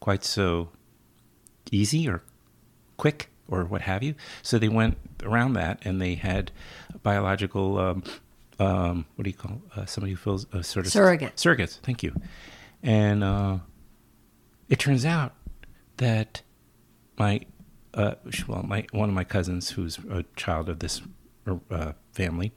quite 0.00 0.24
so 0.24 0.68
easy 1.70 2.08
or 2.08 2.22
quick 2.96 3.30
or 3.48 3.64
what 3.64 3.82
have 3.82 4.02
you. 4.02 4.14
So 4.42 4.58
they 4.58 4.68
went 4.68 4.98
around 5.22 5.52
that 5.54 5.80
and 5.84 6.00
they 6.00 6.16
had 6.16 6.50
biological. 7.02 7.78
Um, 7.78 8.02
um, 8.58 9.06
what 9.16 9.24
do 9.24 9.30
you 9.30 9.36
call 9.36 9.60
uh, 9.74 9.84
somebody 9.84 10.12
who 10.12 10.16
feels 10.16 10.46
uh, 10.52 10.62
sort 10.62 10.86
of 10.86 10.92
Surrogates. 10.92 11.34
Surrogates, 11.34 11.78
thank 11.80 12.02
you. 12.02 12.14
And 12.82 13.22
uh, 13.22 13.58
it 14.68 14.78
turns 14.78 15.04
out 15.04 15.34
that 15.98 16.42
my 17.18 17.40
uh, 17.94 18.14
well, 18.46 18.62
my 18.62 18.86
one 18.92 19.08
of 19.08 19.14
my 19.14 19.24
cousins, 19.24 19.70
who's 19.70 19.98
a 20.10 20.24
child 20.36 20.68
of 20.68 20.80
this 20.80 21.02
uh, 21.70 21.92
family, 22.12 22.52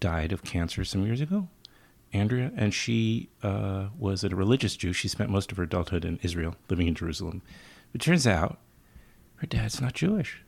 died 0.00 0.32
of 0.32 0.44
cancer 0.44 0.84
some 0.84 1.04
years 1.04 1.20
ago. 1.20 1.48
Andrea, 2.12 2.52
and 2.56 2.72
she 2.72 3.28
uh, 3.42 3.88
was 3.98 4.24
a 4.24 4.28
religious 4.28 4.76
Jew. 4.76 4.92
She 4.92 5.08
spent 5.08 5.28
most 5.28 5.50
of 5.50 5.58
her 5.58 5.64
adulthood 5.64 6.04
in 6.04 6.18
Israel, 6.22 6.54
living 6.70 6.86
in 6.86 6.94
Jerusalem. 6.94 7.42
It 7.92 8.00
turns 8.00 8.26
out 8.26 8.58
her 9.36 9.46
dad's 9.46 9.80
not 9.80 9.94
Jewish. 9.94 10.42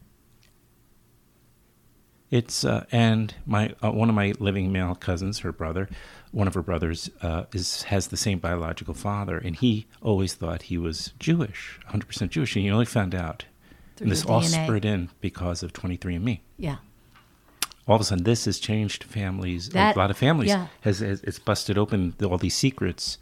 It's 2.30 2.64
uh, 2.64 2.84
and 2.92 3.34
my 3.46 3.74
uh, 3.82 3.90
one 3.90 4.08
of 4.08 4.14
my 4.14 4.34
living 4.38 4.70
male 4.70 4.94
cousins, 4.94 5.38
her 5.40 5.52
brother, 5.52 5.88
one 6.30 6.46
of 6.46 6.54
her 6.54 6.62
brothers, 6.62 7.10
uh, 7.22 7.44
is 7.52 7.84
has 7.84 8.08
the 8.08 8.16
same 8.18 8.38
biological 8.38 8.92
father, 8.94 9.38
and 9.38 9.56
he 9.56 9.86
always 10.02 10.34
thought 10.34 10.62
he 10.62 10.76
was 10.76 11.12
Jewish, 11.18 11.78
100 11.84 12.06
percent 12.06 12.32
Jewish, 12.32 12.54
and 12.54 12.64
he 12.64 12.70
only 12.70 12.84
found 12.84 13.14
out. 13.14 13.44
Through 13.96 14.04
and 14.04 14.12
this 14.12 14.24
all 14.24 14.42
spurred 14.42 14.84
in 14.84 15.10
because 15.20 15.64
of 15.64 15.72
23andMe. 15.72 16.38
yeah 16.56 16.76
All 17.88 17.96
of 17.96 18.00
a 18.00 18.04
sudden, 18.04 18.22
this 18.22 18.44
has 18.44 18.60
changed 18.60 19.02
families. 19.02 19.70
That- 19.70 19.96
a 19.96 19.98
lot 19.98 20.12
of 20.12 20.16
families 20.16 20.50
yeah. 20.50 20.68
has, 20.82 21.00
has 21.00 21.20
it's 21.22 21.40
busted 21.40 21.76
open 21.76 22.14
all 22.22 22.38
these 22.38 22.54
secrets. 22.54 23.18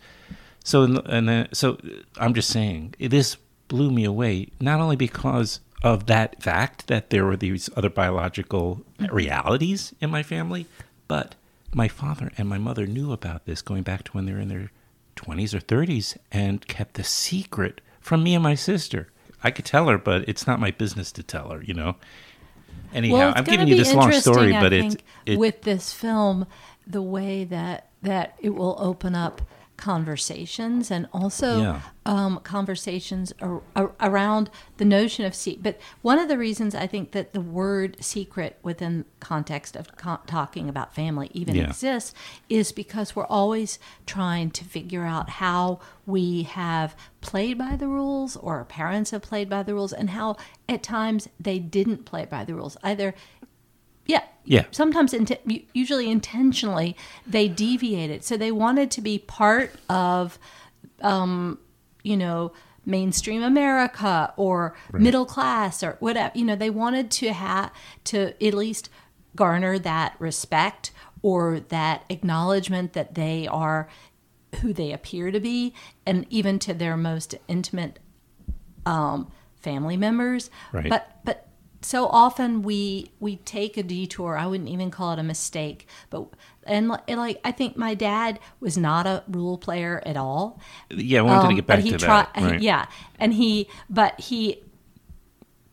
So 0.64 0.82
and 0.82 1.28
then, 1.28 1.48
so 1.52 1.78
I'm 2.18 2.34
just 2.34 2.50
saying 2.50 2.94
this 2.98 3.38
blew 3.68 3.90
me 3.90 4.04
away. 4.04 4.48
Not 4.60 4.80
only 4.80 4.96
because 4.96 5.60
of 5.82 6.06
that 6.06 6.42
fact 6.42 6.86
that 6.86 7.10
there 7.10 7.24
were 7.24 7.36
these 7.36 7.68
other 7.76 7.90
biological 7.90 8.82
realities 9.10 9.94
in 10.00 10.10
my 10.10 10.22
family, 10.22 10.66
but 11.08 11.34
my 11.72 11.88
father 11.88 12.32
and 12.38 12.48
my 12.48 12.58
mother 12.58 12.86
knew 12.86 13.12
about 13.12 13.44
this 13.44 13.62
going 13.62 13.82
back 13.82 14.04
to 14.04 14.12
when 14.12 14.26
they 14.26 14.32
were 14.32 14.40
in 14.40 14.48
their 14.48 14.70
20s 15.16 15.54
or 15.54 15.60
30s 15.60 16.16
and 16.32 16.66
kept 16.66 16.94
the 16.94 17.04
secret 17.04 17.80
from 18.00 18.22
me 18.22 18.34
and 18.34 18.42
my 18.42 18.54
sister. 18.54 19.08
I 19.42 19.50
could 19.50 19.64
tell 19.64 19.88
her, 19.88 19.98
but 19.98 20.28
it's 20.28 20.46
not 20.46 20.60
my 20.60 20.70
business 20.70 21.12
to 21.12 21.22
tell 21.22 21.50
her, 21.50 21.62
you 21.62 21.74
know. 21.74 21.96
Anyhow, 22.92 23.14
well, 23.14 23.32
I'm 23.36 23.44
giving 23.44 23.68
you 23.68 23.76
this 23.76 23.92
long 23.92 24.12
story, 24.12 24.54
I 24.54 24.60
but 24.60 24.72
it, 24.72 24.80
think, 24.80 25.04
it 25.26 25.38
with 25.38 25.62
this 25.62 25.92
film, 25.92 26.46
the 26.86 27.02
way 27.02 27.44
that 27.44 27.88
that 28.02 28.36
it 28.40 28.50
will 28.50 28.76
open 28.78 29.14
up 29.14 29.42
conversations 29.76 30.90
and 30.90 31.06
also 31.12 31.60
Yeah. 31.60 31.80
um, 32.04 32.38
conversations 32.44 33.32
ar- 33.40 33.62
ar- 33.74 33.92
around 34.00 34.48
the 34.76 34.84
notion 34.84 35.24
of 35.24 35.34
secret. 35.34 35.62
But 35.62 35.80
one 36.02 36.18
of 36.18 36.28
the 36.28 36.38
reasons 36.38 36.74
I 36.74 36.86
think 36.86 37.12
that 37.12 37.32
the 37.32 37.40
word 37.40 37.96
secret 38.00 38.58
within 38.62 39.04
context 39.20 39.74
of 39.76 39.96
co- 39.96 40.20
talking 40.26 40.68
about 40.68 40.94
family 40.94 41.30
even 41.34 41.56
Yeah. 41.56 41.64
exists 41.68 42.14
is 42.48 42.72
because 42.72 43.16
we're 43.16 43.26
always 43.26 43.78
trying 44.06 44.50
to 44.52 44.64
figure 44.64 45.04
out 45.04 45.28
how 45.30 45.80
we 46.06 46.44
have 46.44 46.94
played 47.20 47.58
by 47.58 47.74
the 47.74 47.88
rules 47.88 48.36
or 48.36 48.58
our 48.58 48.64
parents 48.64 49.10
have 49.10 49.22
played 49.22 49.48
by 49.50 49.62
the 49.64 49.74
rules 49.74 49.92
and 49.92 50.10
how 50.10 50.36
at 50.68 50.82
times 50.84 51.28
they 51.40 51.58
didn't 51.58 52.04
play 52.04 52.24
by 52.24 52.44
the 52.44 52.54
rules 52.54 52.76
either 52.84 53.14
yeah. 54.06 54.22
Yeah. 54.44 54.64
Sometimes, 54.70 55.12
int- 55.12 55.66
usually 55.72 56.08
intentionally, 56.08 56.96
they 57.26 57.48
deviated. 57.48 58.22
So 58.24 58.36
they 58.36 58.52
wanted 58.52 58.90
to 58.92 59.00
be 59.00 59.18
part 59.18 59.72
of, 59.88 60.38
um, 61.00 61.58
you 62.02 62.16
know, 62.16 62.52
mainstream 62.84 63.42
America 63.42 64.32
or 64.36 64.76
middle 64.92 65.26
class 65.26 65.82
or 65.82 65.96
whatever. 65.98 66.30
You 66.36 66.44
know, 66.44 66.54
they 66.54 66.70
wanted 66.70 67.10
to 67.12 67.32
have 67.32 67.72
to 68.04 68.40
at 68.44 68.54
least 68.54 68.88
garner 69.34 69.78
that 69.80 70.14
respect 70.20 70.92
or 71.22 71.58
that 71.68 72.04
acknowledgement 72.08 72.92
that 72.92 73.16
they 73.16 73.48
are 73.48 73.88
who 74.60 74.72
they 74.72 74.92
appear 74.92 75.32
to 75.32 75.40
be, 75.40 75.74
and 76.06 76.24
even 76.30 76.58
to 76.60 76.72
their 76.72 76.96
most 76.96 77.34
intimate 77.48 77.98
um, 78.86 79.30
family 79.60 79.96
members. 79.96 80.50
Right. 80.72 80.88
But 80.88 81.18
but 81.24 81.45
so 81.86 82.06
often 82.08 82.62
we 82.62 83.12
we 83.20 83.36
take 83.36 83.76
a 83.76 83.82
detour. 83.84 84.36
I 84.36 84.46
wouldn't 84.46 84.68
even 84.68 84.90
call 84.90 85.12
it 85.12 85.20
a 85.20 85.22
mistake, 85.22 85.86
but 86.10 86.26
and, 86.64 86.90
and 87.06 87.20
like 87.20 87.40
I 87.44 87.52
think 87.52 87.76
my 87.76 87.94
dad 87.94 88.40
was 88.58 88.76
not 88.76 89.06
a 89.06 89.22
rule 89.28 89.56
player 89.56 90.02
at 90.04 90.16
all. 90.16 90.60
yeah, 90.90 91.20
I 91.20 91.22
wanted 91.22 91.42
to 91.42 91.46
Um, 91.48 91.54
get 91.54 91.66
back 91.66 91.78
he 91.78 91.90
to 91.90 91.98
tried, 91.98 92.26
that. 92.34 92.42
Right. 92.42 92.60
Yeah, 92.60 92.86
and 93.20 93.32
he 93.32 93.68
but 93.88 94.18
he 94.20 94.62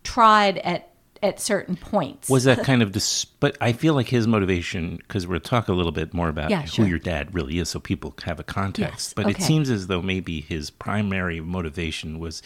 tried 0.03 0.59
at 0.59 0.89
at 1.23 1.39
certain 1.39 1.77
points. 1.77 2.29
Was 2.29 2.43
that 2.43 2.63
kind 2.63 2.83
of 2.83 2.93
this? 2.93 3.25
But 3.25 3.57
I 3.59 3.73
feel 3.73 3.95
like 3.95 4.07
his 4.09 4.27
motivation, 4.27 4.97
because 4.97 5.25
we'll 5.25 5.39
talk 5.39 5.67
a 5.67 5.73
little 5.73 5.93
bit 5.93 6.13
more 6.13 6.29
about 6.29 6.51
Yeah, 6.51 6.61
who 6.63 6.85
your 6.85 6.99
dad 6.99 7.33
really 7.33 7.57
is, 7.57 7.69
so 7.69 7.79
people 7.79 8.13
have 8.25 8.39
a 8.39 8.43
context. 8.43 9.09
Yes, 9.09 9.13
but 9.15 9.29
it 9.29 9.41
seems 9.41 9.71
as 9.71 9.87
though 9.87 10.01
maybe 10.01 10.41
his 10.41 10.69
primary 10.69 11.39
motivation 11.39 12.19
was 12.19 12.43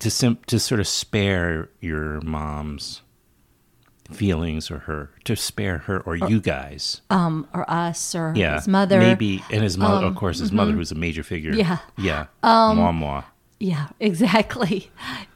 to 0.00 0.10
sim- 0.10 0.38
to 0.46 0.58
sort 0.58 0.80
of 0.80 0.86
spare 0.88 1.70
your 1.80 2.20
mom's 2.20 3.02
feelings 4.12 4.70
or 4.70 4.78
her 4.80 5.10
to 5.24 5.36
spare 5.36 5.78
her 5.78 6.00
or 6.00 6.16
you 6.16 6.40
guys. 6.40 7.02
um, 7.10 7.46
or 7.52 7.68
us 7.70 8.14
or 8.14 8.32
Yeah, 8.34 8.54
his 8.54 8.66
mother. 8.66 8.98
maybe, 8.98 9.42
and 9.52 9.62
his 9.62 9.76
mother, 9.76 10.06
Um, 10.06 10.12
of 10.12 10.16
course, 10.16 10.38
his 10.38 10.50
mother 10.50 10.72
mhm. 10.72 10.76
who's 10.76 10.90
a 10.92 10.94
major 10.94 11.22
figure. 11.22 11.52
Yeah. 11.52 11.78
yeah, 11.98 12.26
Um, 12.42 12.76
moi 12.78 12.92
moi. 12.92 13.22
Yeah, 13.60 13.88
exactly. 14.00 14.90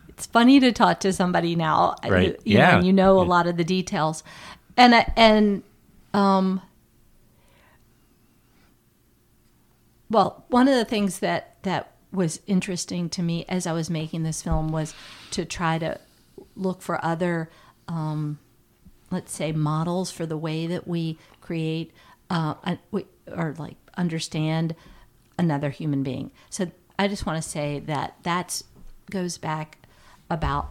It's 0.09 0.25
funny 0.27 0.59
to 0.61 0.73
talk 0.73 1.01
to 1.01 1.13
somebody 1.13 1.55
now, 1.57 1.97
uh, 2.05 2.09
Right. 2.11 2.29
You, 2.29 2.53
you 2.53 2.59
know, 2.59 2.65
Yeah. 2.65 2.77
and 2.79 2.87
you 2.87 2.93
know 2.95 3.21
a 3.21 3.25
lot 3.25 3.47
of 3.47 3.57
the 3.59 3.65
details, 3.65 4.23
and 4.77 4.95
and 5.17 5.63
um, 6.15 6.63
well, 10.11 10.45
one 10.49 10.69
of 10.69 10.75
the 10.77 10.85
things 10.85 11.19
that 11.21 11.57
that 11.63 11.93
was 12.13 12.41
interesting 12.47 13.09
to 13.11 13.23
me 13.23 13.45
as 13.49 13.67
I 13.67 13.73
was 13.73 13.89
making 13.89 14.23
this 14.23 14.43
film 14.43 14.71
was 14.71 14.95
to 15.31 15.45
try 15.45 15.79
to 15.79 15.99
look 16.55 16.83
for 16.83 17.03
other, 17.05 17.51
um, 17.89 18.39
let's 19.11 19.33
say, 19.33 19.53
models 19.53 20.11
for 20.11 20.27
the 20.27 20.37
way 20.37 20.67
that 20.67 20.87
we 20.87 21.19
create 21.41 21.93
uh, 22.31 22.55
or 23.35 23.55
like 23.59 23.77
understand 23.97 24.75
another 25.39 25.71
human 25.71 26.03
being. 26.03 26.31
So 26.51 26.71
I 26.99 27.09
just 27.09 27.27
want 27.27 27.43
to 27.43 27.49
say 27.49 27.79
that 27.81 28.17
that 28.23 28.63
goes 29.11 29.39
back 29.39 29.79
about 30.31 30.71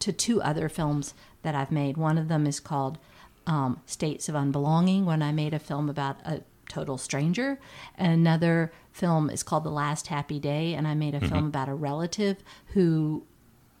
to 0.00 0.12
two 0.12 0.42
other 0.42 0.68
films 0.68 1.14
that 1.42 1.54
I've 1.54 1.72
made. 1.72 1.96
One 1.96 2.18
of 2.18 2.28
them 2.28 2.46
is 2.46 2.60
called 2.60 2.98
um, 3.46 3.80
States 3.86 4.28
of 4.28 4.34
Unbelonging, 4.34 5.04
when 5.04 5.22
I 5.22 5.32
made 5.32 5.54
a 5.54 5.58
film 5.58 5.88
about 5.90 6.16
a 6.24 6.40
total 6.74 6.98
stranger. 6.98 7.58
And 7.96 8.12
another 8.12 8.72
film 8.92 9.30
is 9.30 9.42
called 9.42 9.64
The 9.64 9.70
Last 9.70 10.08
Happy 10.08 10.38
Day, 10.40 10.74
and 10.74 10.88
I 10.88 10.94
made 10.94 11.14
a 11.14 11.20
film 11.20 11.44
Mhm. 11.44 11.48
about 11.48 11.68
a 11.68 11.74
relative 11.74 12.42
who 12.74 13.24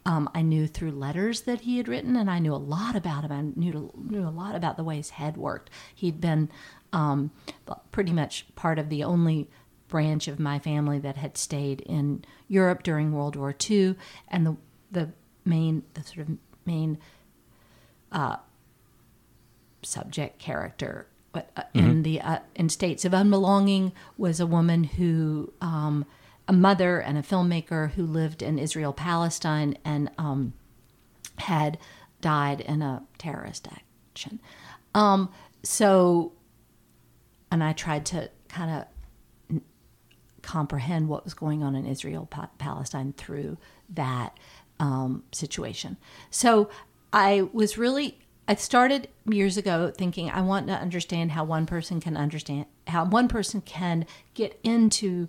um, 0.06 0.28
I 0.34 0.42
knew 0.42 0.66
through 0.66 0.90
letters 0.92 1.40
that 1.42 1.62
he 1.62 1.78
had 1.78 1.88
written, 1.88 2.14
and 2.14 2.30
I 2.30 2.38
knew 2.38 2.54
a 2.54 2.56
lot 2.56 2.94
about 2.94 3.24
him. 3.24 3.32
I 3.32 3.40
knew, 3.58 3.90
knew 3.96 4.28
a 4.28 4.28
lot 4.28 4.54
about 4.54 4.76
the 4.76 4.84
way 4.84 4.96
his 4.98 5.08
head 5.10 5.38
worked. 5.38 5.70
He'd 5.94 6.20
been 6.20 6.50
um, 6.92 7.30
pretty 7.90 8.12
much 8.12 8.44
part 8.54 8.78
of 8.78 8.90
the 8.90 9.02
only 9.02 9.48
branch 9.88 10.28
of 10.28 10.38
my 10.38 10.58
family 10.58 10.98
that 10.98 11.16
had 11.16 11.38
stayed 11.38 11.80
in 11.80 12.22
Europe 12.48 12.82
during 12.82 13.12
World 13.12 13.34
War 13.34 13.54
II, 13.70 13.96
and 14.28 14.46
the 14.46 14.56
the 14.92 15.12
main 15.44 15.82
the 15.94 16.02
sort 16.04 16.28
of 16.28 16.36
main 16.66 16.98
uh, 18.12 18.36
subject 19.82 20.38
character 20.38 21.06
but, 21.34 21.50
uh, 21.56 21.62
in 21.74 21.96
Mhm. 21.96 22.02
the 22.04 22.20
uh, 22.22 22.38
in 22.54 22.68
States 22.70 23.04
of 23.04 23.12
Unbelonging 23.12 23.92
was 24.16 24.40
a 24.40 24.46
woman 24.46 24.84
who 24.84 25.52
um, 25.60 26.06
a 26.48 26.52
mother 26.52 26.98
and 27.00 27.18
a 27.18 27.22
filmmaker 27.22 27.90
who 27.92 28.06
lived 28.06 28.40
in 28.42 28.58
Israel 28.58 28.92
Palestine 28.94 29.76
and 29.84 30.10
um, 30.16 30.52
had 31.38 31.76
died 32.22 32.60
in 32.62 32.80
a 32.82 33.02
terrorist 33.18 33.68
action. 34.10 34.40
Um, 34.94 35.30
so, 35.62 36.32
and 37.50 37.62
I 37.64 37.72
tried 37.72 38.04
to 38.06 38.30
kind 38.48 38.70
of 38.70 39.60
comprehend 40.42 41.08
what 41.08 41.24
was 41.24 41.34
going 41.34 41.62
on 41.62 41.74
in 41.74 41.86
Israel 41.86 42.26
pa- 42.30 42.50
Palestine 42.58 43.14
through 43.16 43.56
that 43.88 44.38
um, 44.78 45.22
situation. 45.32 45.96
So 46.30 46.68
I 47.12 47.48
was 47.52 47.78
really 47.78 48.18
I 48.46 48.54
started 48.56 49.08
years 49.26 49.56
ago 49.56 49.90
thinking 49.96 50.30
I 50.30 50.42
want 50.42 50.66
to 50.66 50.74
understand 50.74 51.32
how 51.32 51.44
one 51.44 51.66
person 51.66 52.00
can 52.00 52.16
understand 52.16 52.66
how 52.86 53.04
one 53.04 53.28
person 53.28 53.60
can 53.62 54.06
get 54.34 54.58
into 54.62 55.28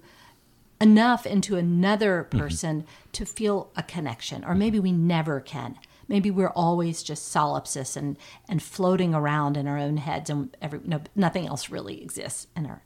enough 0.81 1.25
into 1.25 1.55
another 1.55 2.23
person 2.23 2.85
to 3.13 3.25
feel 3.25 3.71
a 3.77 3.83
connection 3.83 4.43
or 4.43 4.53
maybe 4.53 4.79
we 4.79 4.91
never 4.91 5.39
can. 5.39 5.77
Maybe 6.07 6.29
we're 6.29 6.49
always 6.49 7.01
just 7.01 7.33
solipsis 7.33 7.95
and 7.95 8.17
and 8.49 8.61
floating 8.61 9.15
around 9.15 9.55
in 9.55 9.67
our 9.67 9.77
own 9.77 9.97
heads 9.97 10.29
and 10.29 10.55
every 10.61 10.81
no, 10.83 11.01
nothing 11.15 11.47
else 11.47 11.69
really 11.69 12.01
exists 12.01 12.47
in 12.55 12.65
our 12.65 12.83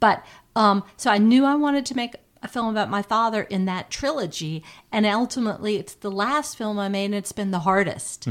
but 0.00 0.24
um 0.56 0.82
so 0.96 1.10
i 1.10 1.18
knew 1.18 1.44
i 1.44 1.54
wanted 1.54 1.86
to 1.86 1.94
make 1.94 2.16
a 2.42 2.48
film 2.48 2.66
about 2.66 2.90
my 2.90 3.02
father 3.02 3.42
in 3.44 3.64
that 3.66 3.90
trilogy 3.90 4.64
and 4.90 5.06
ultimately 5.06 5.76
it's 5.76 5.94
the 5.94 6.10
last 6.10 6.56
film 6.58 6.78
i 6.78 6.88
made 6.88 7.06
and 7.06 7.14
it's 7.14 7.32
been 7.32 7.50
the 7.52 7.60
hardest. 7.60 8.26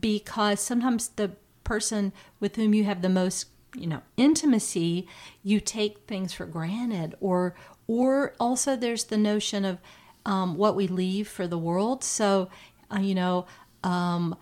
Because 0.00 0.60
sometimes 0.60 1.08
the 1.08 1.32
person 1.64 2.12
with 2.40 2.56
whom 2.56 2.74
you 2.74 2.84
have 2.84 3.02
the 3.02 3.08
most 3.08 3.46
you 3.76 3.86
know 3.86 4.02
intimacy 4.16 5.06
you 5.44 5.60
take 5.60 5.98
things 6.08 6.32
for 6.32 6.44
granted 6.44 7.14
or 7.20 7.54
or 7.86 8.34
also 8.40 8.74
there's 8.76 9.04
the 9.04 9.16
notion 9.16 9.64
of 9.64 9.78
um, 10.26 10.56
what 10.56 10.76
we 10.76 10.86
leave 10.86 11.26
for 11.28 11.46
the 11.46 11.58
world. 11.58 12.04
So 12.04 12.50
uh, 12.94 13.00
you 13.00 13.14
know 13.14 13.46
um, 13.84 14.36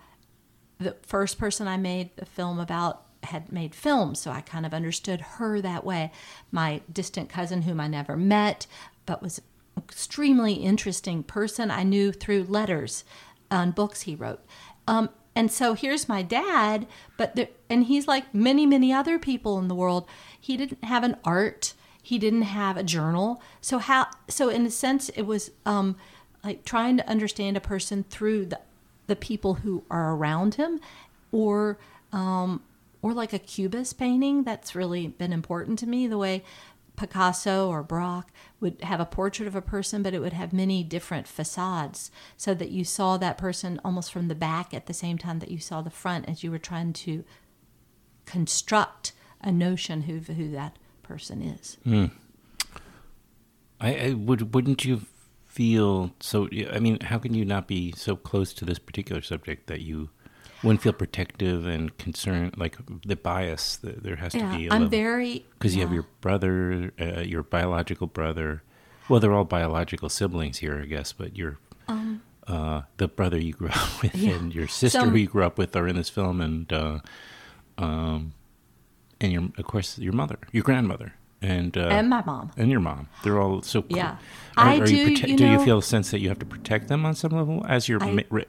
the 0.79 0.95
first 1.03 1.37
person 1.37 1.67
i 1.67 1.77
made 1.77 2.15
the 2.15 2.25
film 2.25 2.59
about 2.59 3.03
had 3.23 3.51
made 3.51 3.75
films 3.75 4.19
so 4.19 4.31
i 4.31 4.39
kind 4.39 4.65
of 4.65 4.73
understood 4.73 5.21
her 5.21 5.61
that 5.61 5.83
way. 5.83 6.11
My 6.51 6.81
distant 6.91 7.29
cousin 7.29 7.63
whom 7.63 7.79
i 7.79 7.87
never 7.87 8.15
met 8.17 8.65
but 9.09 9.23
was 9.23 9.39
an 9.39 9.81
extremely 9.81 10.53
interesting 10.53 11.23
person. 11.23 11.71
I 11.71 11.81
knew 11.81 12.11
through 12.11 12.43
letters 12.43 13.03
and 13.49 13.73
books 13.73 14.01
he 14.01 14.13
wrote. 14.13 14.39
Um, 14.87 15.09
and 15.35 15.51
so 15.51 15.73
here's 15.73 16.07
my 16.07 16.21
dad 16.21 16.85
but 17.17 17.35
there, 17.35 17.47
and 17.71 17.85
he's 17.85 18.07
like 18.07 18.31
many 18.35 18.67
many 18.67 18.93
other 18.93 19.17
people 19.17 19.57
in 19.57 19.67
the 19.67 19.73
world. 19.73 20.07
He 20.39 20.55
didn't 20.57 20.83
have 20.83 21.03
an 21.03 21.17
art. 21.25 21.73
He 22.03 22.19
didn't 22.19 22.43
have 22.43 22.77
a 22.77 22.83
journal. 22.83 23.41
So 23.61 23.79
how 23.79 24.07
so 24.27 24.49
in 24.49 24.67
a 24.67 24.69
sense 24.69 25.09
it 25.09 25.23
was 25.23 25.49
um 25.65 25.95
like 26.43 26.63
trying 26.63 26.97
to 26.97 27.09
understand 27.09 27.57
a 27.57 27.61
person 27.61 28.05
through 28.11 28.45
the 28.45 28.59
the 29.07 29.15
people 29.15 29.55
who 29.55 29.83
are 29.89 30.13
around 30.13 30.55
him 30.55 30.79
or 31.31 31.79
um 32.13 32.61
or 33.01 33.13
like 33.13 33.33
a 33.33 33.39
cubist 33.39 33.97
painting 33.97 34.43
that's 34.43 34.75
really 34.75 35.07
been 35.07 35.33
important 35.33 35.79
to 35.79 35.87
me 35.87 36.05
the 36.05 36.17
way 36.17 36.43
Picasso 36.99 37.69
or 37.69 37.81
Braque 37.81 38.27
would 38.59 38.81
have 38.81 38.99
a 38.99 39.05
portrait 39.05 39.47
of 39.47 39.55
a 39.55 39.61
person, 39.61 40.03
but 40.03 40.13
it 40.13 40.19
would 40.19 40.33
have 40.33 40.51
many 40.51 40.83
different 40.83 41.27
facades 41.27 42.11
so 42.35 42.53
that 42.53 42.71
you 42.71 42.83
saw 42.83 43.15
that 43.17 43.37
person 43.37 43.79
almost 43.85 44.11
from 44.11 44.27
the 44.27 44.35
back 44.35 44.73
at 44.73 44.85
the 44.85 44.93
same 44.93 45.17
time 45.17 45.39
that 45.39 45.49
you 45.49 45.59
saw 45.59 45.81
the 45.81 45.89
front 45.89 46.27
as 46.27 46.43
you 46.43 46.51
were 46.51 46.59
trying 46.59 46.91
to 46.91 47.23
construct 48.25 49.13
a 49.41 49.51
notion 49.51 50.03
who 50.03 50.19
who 50.33 50.51
that 50.51 50.77
person 51.01 51.41
is. 51.41 51.77
Mm. 51.87 52.11
I, 53.79 53.95
I 53.95 54.13
would. 54.13 54.53
Wouldn't 54.53 54.83
you 54.83 55.03
feel 55.45 56.11
so? 56.19 56.49
I 56.69 56.79
mean, 56.79 56.99
how 56.99 57.17
can 57.17 57.33
you 57.33 57.45
not 57.45 57.65
be 57.65 57.93
so 57.95 58.17
close 58.17 58.53
to 58.55 58.65
this 58.65 58.77
particular 58.77 59.21
subject 59.21 59.67
that 59.67 59.79
you 59.79 60.09
wouldn't 60.63 60.81
feel 60.81 60.93
protective 60.93 61.65
and 61.65 61.97
concerned? 61.97 62.55
Like 62.57 62.77
the 63.05 63.15
bias, 63.15 63.77
the, 63.77 63.91
there 63.91 64.15
has 64.17 64.33
Yeah, 64.35 64.51
to 64.51 64.57
be. 64.57 64.67
A 64.67 64.71
I'm 64.73 64.83
level- 64.83 64.89
very- 64.89 65.45
because 65.53 65.75
you 65.75 65.81
have 65.81 65.93
your 65.93 66.05
brother, 66.21 66.91
uh, 66.99 67.21
your 67.21 67.43
biological 67.43 68.07
brother. 68.07 68.63
Well, 69.07 69.19
they're 69.19 69.33
all 69.33 69.45
biological 69.45 70.09
siblings 70.09 70.57
here, 70.59 70.79
I 70.81 70.85
guess, 70.85 71.13
but 71.13 71.35
your 71.37 71.57
Um, 71.87 72.21
uh, 72.47 72.81
the 72.97 73.07
brother 73.07 73.37
you 73.39 73.53
grew 73.53 73.69
up 73.73 74.01
with 74.01 74.15
Yeah. 74.15 74.35
and 74.35 74.53
your 74.53 74.67
sister 74.67 74.99
So- 75.01 75.09
who 75.09 75.17
you 75.17 75.27
grew 75.27 75.43
up 75.43 75.57
with 75.57 75.75
are 75.75 75.87
in 75.87 75.95
this 75.95 76.09
film, 76.09 76.41
and 76.41 76.71
uh, 76.73 76.99
um, 77.77 78.33
and 79.21 79.31
your 79.31 79.43
of 79.57 79.65
course 79.65 79.97
your 79.97 80.13
mother, 80.13 80.37
your 80.51 80.63
grandmother, 80.63 81.13
and 81.41 81.77
uh, 81.77 81.87
And 81.87 82.09
my 82.09 82.23
mom. 82.25 82.51
and 82.57 82.69
your 82.69 82.79
mom. 82.81 83.07
They're 83.23 83.39
all 83.39 83.61
so. 83.61 83.81
cool. 83.81 83.97
Yeah. 83.97 84.17
Are, 84.57 84.67
I 84.67 84.79
are 84.79 84.85
do, 84.85 84.95
You 84.95 85.17
prote- 85.17 85.27
you 85.29 85.37
do 85.37 85.47
you 85.47 85.63
feel 85.63 85.77
a 85.79 85.83
sense 85.83 86.11
that 86.11 86.19
you 86.19 86.29
have 86.29 86.39
to 86.39 86.45
protect 86.45 86.87
them 86.89 87.05
on 87.05 87.15
some 87.15 87.31
level 87.31 87.65
as 87.67 87.87
you're 87.87 88.03
I- 88.03 88.25
re- 88.29 88.45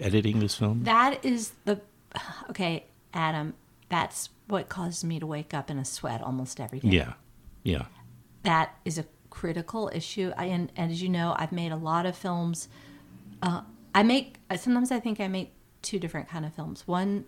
editing 0.00 0.40
this 0.40 0.54
film? 0.56 0.82
That 0.84 1.24
is 1.24 1.52
the 1.64 1.80
okay, 2.50 2.86
Adam. 3.12 3.54
That's 3.88 4.30
what 4.48 4.68
causes 4.68 5.04
me 5.04 5.20
to 5.20 5.26
wake 5.26 5.54
up 5.54 5.70
in 5.70 5.78
a 5.78 5.84
sweat 5.84 6.20
almost 6.22 6.58
every 6.60 6.80
day. 6.80 6.88
yeah, 6.88 7.12
yeah. 7.62 7.84
that 8.42 8.74
is 8.84 8.98
a 8.98 9.04
critical 9.30 9.90
issue. 9.94 10.32
I, 10.36 10.46
and, 10.46 10.70
and 10.76 10.90
as 10.92 11.02
you 11.02 11.08
know, 11.08 11.34
I've 11.38 11.52
made 11.52 11.70
a 11.72 11.76
lot 11.76 12.04
of 12.06 12.16
films. 12.16 12.68
Uh, 13.42 13.62
I 13.94 14.02
make 14.02 14.36
sometimes 14.56 14.90
I 14.90 14.98
think 15.00 15.20
I 15.20 15.28
make 15.28 15.52
two 15.82 15.98
different 15.98 16.28
kind 16.28 16.44
of 16.44 16.52
films. 16.54 16.86
One, 16.88 17.26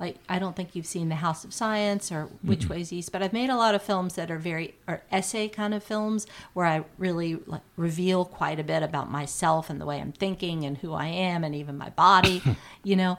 like 0.00 0.16
I 0.28 0.38
don't 0.38 0.56
think 0.56 0.74
you've 0.74 0.86
seen 0.86 1.10
The 1.10 1.16
House 1.16 1.44
of 1.44 1.52
Science 1.52 2.10
or 2.10 2.30
Which 2.42 2.62
Mhm. 2.62 2.70
Way's 2.70 2.92
East, 2.92 3.12
but 3.12 3.22
I've 3.22 3.32
made 3.34 3.50
a 3.50 3.56
lot 3.56 3.74
of 3.74 3.82
films 3.82 4.14
that 4.14 4.30
are 4.30 4.38
very 4.38 4.74
are 4.88 5.02
essay 5.12 5.46
kind 5.48 5.74
of 5.74 5.84
films 5.84 6.26
where 6.54 6.64
I 6.66 6.84
really 6.98 7.34
like 7.46 7.60
reveal 7.76 8.24
quite 8.24 8.58
a 8.58 8.64
bit 8.64 8.82
about 8.82 9.10
myself 9.10 9.68
and 9.70 9.80
the 9.80 9.84
way 9.86 10.00
I'm 10.00 10.12
thinking 10.12 10.64
and 10.64 10.78
who 10.78 10.94
I 10.94 11.06
am 11.08 11.44
and 11.44 11.54
even 11.54 11.76
my 11.78 11.90
body, 11.90 12.42
you 12.82 12.96
know, 12.96 13.18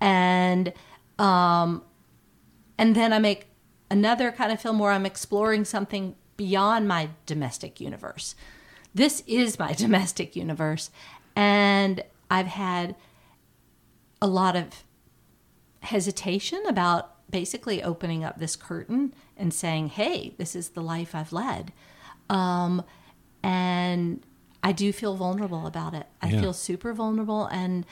and 0.00 0.72
um, 1.18 1.82
and 2.78 2.94
then 2.94 3.12
I 3.12 3.18
make 3.18 3.48
another 3.90 4.30
kind 4.32 4.52
of 4.52 4.60
film 4.60 4.78
where 4.78 4.92
I'm 4.92 5.04
exploring 5.04 5.64
something 5.64 6.14
beyond 6.36 6.86
my 6.88 7.10
domestic 7.26 7.80
universe. 7.80 8.34
This 8.94 9.22
is 9.26 9.58
my 9.58 9.72
domestic 9.84 10.36
universe. 10.36 10.90
And 11.36 12.02
I've 12.30 12.46
had 12.46 12.94
a 14.22 14.26
lot 14.26 14.56
of 14.56 14.84
hesitation 15.80 16.62
about 16.66 17.14
basically 17.30 17.82
opening 17.82 18.24
up 18.24 18.38
this 18.38 18.56
curtain 18.56 19.14
and 19.36 19.52
saying, 19.54 19.88
"Hey, 19.88 20.34
this 20.38 20.54
is 20.56 20.70
the 20.70 20.82
life 20.82 21.14
I've 21.14 21.32
led," 21.32 21.72
um, 22.28 22.82
and 23.42 24.22
I 24.62 24.72
do 24.72 24.92
feel 24.92 25.16
vulnerable 25.16 25.66
about 25.66 25.94
it. 25.94 26.06
I 26.20 26.28
Yeah. 26.30 26.40
feel 26.40 26.52
super 26.52 26.92
vulnerable, 26.92 27.46
and 27.46 27.86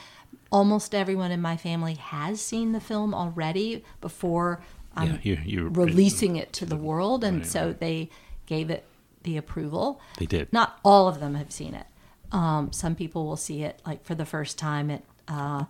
almost 0.53 0.95
everyone 0.95 1.31
in 1.31 1.41
my 1.41 1.57
family 1.57 1.95
has 1.95 2.41
seen 2.41 2.73
the 2.73 2.81
film 2.81 3.15
already 3.15 3.85
before 4.01 4.61
I'm 4.97 5.13
Yeah, 5.13 5.19
you- 5.23 5.39
you- 5.45 5.69
releasing 5.69 6.37
it 6.37 6.53
to 6.55 6.67
the 6.67 6.77
world, 6.77 7.23
and 7.23 7.47
so 7.47 7.73
they 7.73 8.11
gave 8.47 8.69
it 8.71 8.85
the 9.23 9.37
approval. 9.37 10.01
They 10.19 10.27
did. 10.27 10.53
Not 10.53 10.79
all 10.85 11.07
of 11.09 11.21
them 11.21 11.35
have 11.37 11.53
seen 11.53 11.75
it. 11.75 11.87
Um, 12.33 12.73
some 12.73 12.95
people 12.95 13.27
will 13.27 13.37
see 13.37 13.63
it 13.63 13.81
like 13.87 14.05
for 14.05 14.15
the 14.15 14.27
first 14.27 14.59
time 14.59 14.91
at 14.91 15.05
uh, 15.29 15.65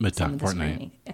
But 0.00 0.14
some 0.14 0.38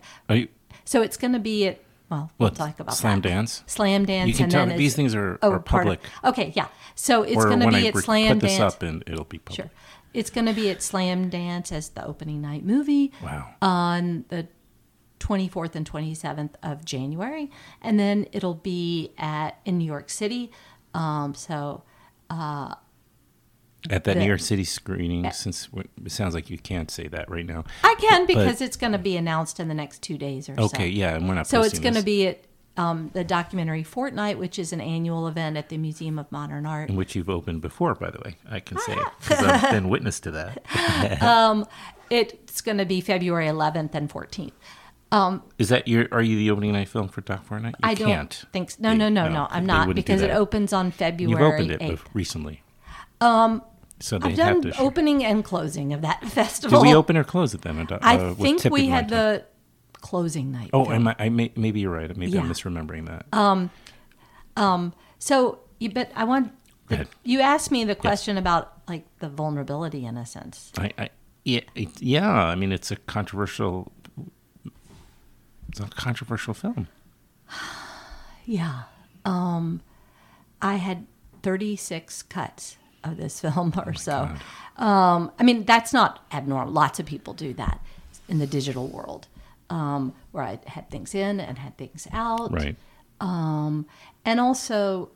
Doc 0.04 0.28
of 0.28 0.28
the 0.28 0.28
Fortnight. 0.28 0.28
screening. 0.28 0.28
Are 0.28 0.36
you, 0.36 0.48
So 0.84 1.02
it's 1.02 1.16
going 1.16 1.32
to 1.32 1.38
be 1.38 1.66
at 1.68 1.80
well, 2.10 2.30
we'll 2.38 2.50
What, 2.50 2.54
talk 2.56 2.78
about 2.80 2.94
Slam 2.96 3.22
that. 3.22 3.28
Dance? 3.28 3.62
Slamdance. 3.66 4.28
You 4.28 4.34
can 4.34 4.44
and 4.44 4.52
tell 4.52 4.66
then 4.66 4.76
these 4.76 4.94
things 4.94 5.14
are- 5.14 5.38
oh, 5.42 5.52
are 5.52 5.58
part 5.58 5.86
of- 5.88 5.98
public. 6.00 6.00
okay, 6.22 6.52
yeah. 6.54 6.66
So 6.94 7.22
it's 7.22 7.42
going 7.44 7.60
to 7.60 7.68
be 7.68 7.86
I 7.86 7.88
at 7.88 7.96
Slam 7.96 8.36
put 8.36 8.42
this 8.46 8.58
Dance. 8.58 8.74
up 8.74 8.82
and 8.82 9.02
it'll 9.06 9.24
be 9.24 9.38
public. 9.38 9.56
Sure. 9.56 9.70
It's 10.12 10.28
going 10.30 10.44
to 10.46 10.52
be 10.52 10.68
at 10.70 10.82
Slamdance 10.82 11.72
as 11.72 11.88
the 11.88 12.04
opening 12.06 12.42
night 12.42 12.62
movie. 12.64 13.10
Wow. 13.22 13.48
On 13.62 14.26
the 14.28 14.46
24th 15.18 15.74
and 15.74 15.90
27th 15.90 16.50
of 16.62 16.84
January. 16.84 17.50
And 17.80 17.98
then 17.98 18.26
it'll 18.32 18.54
be 18.54 19.12
at 19.16 19.58
in 19.64 19.78
New 19.78 19.86
York 19.86 20.10
City. 20.10 20.52
Um, 20.92 21.34
so 21.34 21.82
uh, 22.28 22.74
At 23.90 24.04
that 24.04 24.14
the- 24.14 24.20
New 24.20 24.26
York 24.26 24.40
City 24.40 24.64
screening, 24.64 25.30
since 25.32 25.68
it 26.04 26.10
sounds 26.12 26.34
like 26.34 26.48
you 26.50 26.58
can't 26.58 26.90
say 26.90 27.06
that 27.08 27.30
right 27.30 27.44
now. 27.46 27.64
I 27.82 27.94
can 27.98 28.22
But- 28.22 28.28
because 28.28 28.60
it's 28.60 28.76
going 28.76 28.92
to 28.92 28.98
be 28.98 29.16
announced 29.16 29.60
in 29.60 29.68
the 29.68 29.74
next 29.74 30.02
two 30.02 30.16
days 30.18 30.48
or 30.48 30.54
so. 30.56 30.62
Okay, 30.64 30.88
yeah, 30.88 31.14
and 31.14 31.28
we're 31.28 31.34
not 31.34 31.46
So 31.46 31.62
it's 31.62 31.78
going 31.78 31.94
to 31.94 32.02
be 32.02 32.28
at 32.28 32.44
um, 32.76 33.10
the 33.14 33.22
documentary 33.22 33.82
Fortnight, 33.84 34.36
which 34.38 34.58
is 34.58 34.72
an 34.72 34.80
annual 34.80 35.28
event 35.28 35.56
at 35.56 35.68
the 35.68 35.76
Museum 35.76 36.18
of 36.18 36.30
Modern 36.32 36.66
Art. 36.66 36.88
in 36.90 36.96
which 36.96 37.14
you've 37.14 37.30
opened 37.30 37.60
before, 37.60 37.94
by 37.94 38.10
the 38.10 38.18
way. 38.24 38.36
I 38.50 38.58
can 38.60 38.78
say 38.78 38.96
because 39.20 39.44
I've 39.44 39.70
been 39.70 39.88
witness 39.88 40.18
to 40.20 40.30
that. 40.32 41.22
um, 41.22 41.66
it's 42.10 42.60
going 42.62 42.78
to 42.78 42.84
be 42.84 43.00
February 43.00 43.46
11th 43.46 43.94
and 43.94 44.10
14th. 44.10 44.50
Um, 45.12 45.42
Is 45.58 45.68
that 45.68 45.86
your? 45.86 46.08
Are 46.10 46.22
you 46.22 46.36
the 46.36 46.50
opening 46.50 46.72
night 46.72 46.88
film 46.88 47.06
for 47.08 47.20
Doc 47.20 47.44
Fortnight? 47.44 47.76
You 47.78 47.88
I 47.90 47.94
don't 47.94 48.08
can't. 48.08 48.44
think 48.52 48.72
so. 48.72 48.78
No, 48.80 48.94
no, 48.94 49.08
no, 49.08 49.28
no. 49.28 49.46
I'm 49.50 49.64
not 49.66 49.94
because 49.94 50.22
it 50.22 50.30
opens 50.30 50.72
on 50.72 50.90
February 50.90 51.30
You've 51.30 51.40
opened 51.54 51.70
it 51.70 51.80
8th. 51.80 51.98
bef- 52.00 52.06
recently, 52.14 52.62
Um, 53.20 53.62
so 54.04 54.18
they 54.18 54.32
I've 54.32 54.36
have 54.36 54.46
done 54.54 54.62
to. 54.62 54.72
show- 54.74 54.84
opening 54.84 55.24
and 55.24 55.42
closing 55.42 55.94
of 55.94 56.02
that 56.02 56.22
festival. 56.28 56.82
Did 56.82 56.88
we 56.88 56.94
open 56.94 57.16
or 57.16 57.24
close 57.24 57.54
it 57.54 57.62
then? 57.62 57.78
Uh, 57.90 57.98
I 58.02 58.34
think 58.34 58.62
we 58.64 58.88
had 58.88 59.08
the 59.08 59.46
closing 59.94 60.52
night. 60.52 60.68
Oh, 60.74 60.90
am 60.92 61.08
I, 61.08 61.16
I 61.18 61.28
may, 61.30 61.50
maybe 61.56 61.80
you're 61.80 61.90
right. 61.90 62.14
Maybe 62.14 62.32
Yeah. 62.32 62.40
I'm 62.42 62.50
misremembering 62.50 63.06
that. 63.06 63.24
Um, 63.32 63.70
um, 64.58 64.92
so, 65.18 65.60
you, 65.80 65.90
but 65.90 66.10
I 66.14 66.24
want 66.24 66.52
ahead. 66.90 67.08
you 67.22 67.40
asked 67.40 67.70
me 67.70 67.84
the 67.84 67.94
question 67.94 68.36
about 68.36 68.74
like 68.86 69.06
the 69.20 69.30
vulnerability 69.30 70.04
in 70.04 70.18
a 70.18 70.26
sense. 70.26 70.70
I, 70.76 70.92
I 70.98 71.08
yeah, 71.46 71.60
it, 71.74 72.02
yeah. 72.02 72.30
I 72.30 72.54
mean, 72.56 72.72
it's 72.72 72.90
a 72.90 72.96
controversial. 72.96 73.90
It's 75.70 75.80
a 75.80 75.84
controversial 75.88 76.52
film. 76.54 76.88
Yeah. 78.46 78.82
Um, 79.24 79.80
I 80.60 80.74
had 80.74 81.06
36 81.42 82.24
cuts 82.24 82.76
of 83.04 83.16
this 83.16 83.40
film 83.42 83.72
Oh 83.76 83.82
or 83.86 83.94
so. 83.94 84.30
Um, 84.76 85.30
I 85.38 85.42
mean, 85.42 85.64
that's 85.64 85.92
not 85.92 86.24
abnormal. 86.32 86.72
Lots 86.72 86.98
of 86.98 87.06
people 87.06 87.34
do 87.34 87.52
that 87.54 87.80
in 88.28 88.38
the 88.38 88.46
digital 88.46 88.88
world, 88.88 89.28
um, 89.70 90.14
where 90.32 90.44
I 90.44 90.58
had 90.66 90.90
things 90.90 91.14
in 91.14 91.40
and 91.40 91.58
had 91.58 91.76
things 91.76 92.08
out. 92.12 92.52
Right. 92.52 92.76
Um, 93.20 93.86
and 94.24 94.40
also, 94.40 95.10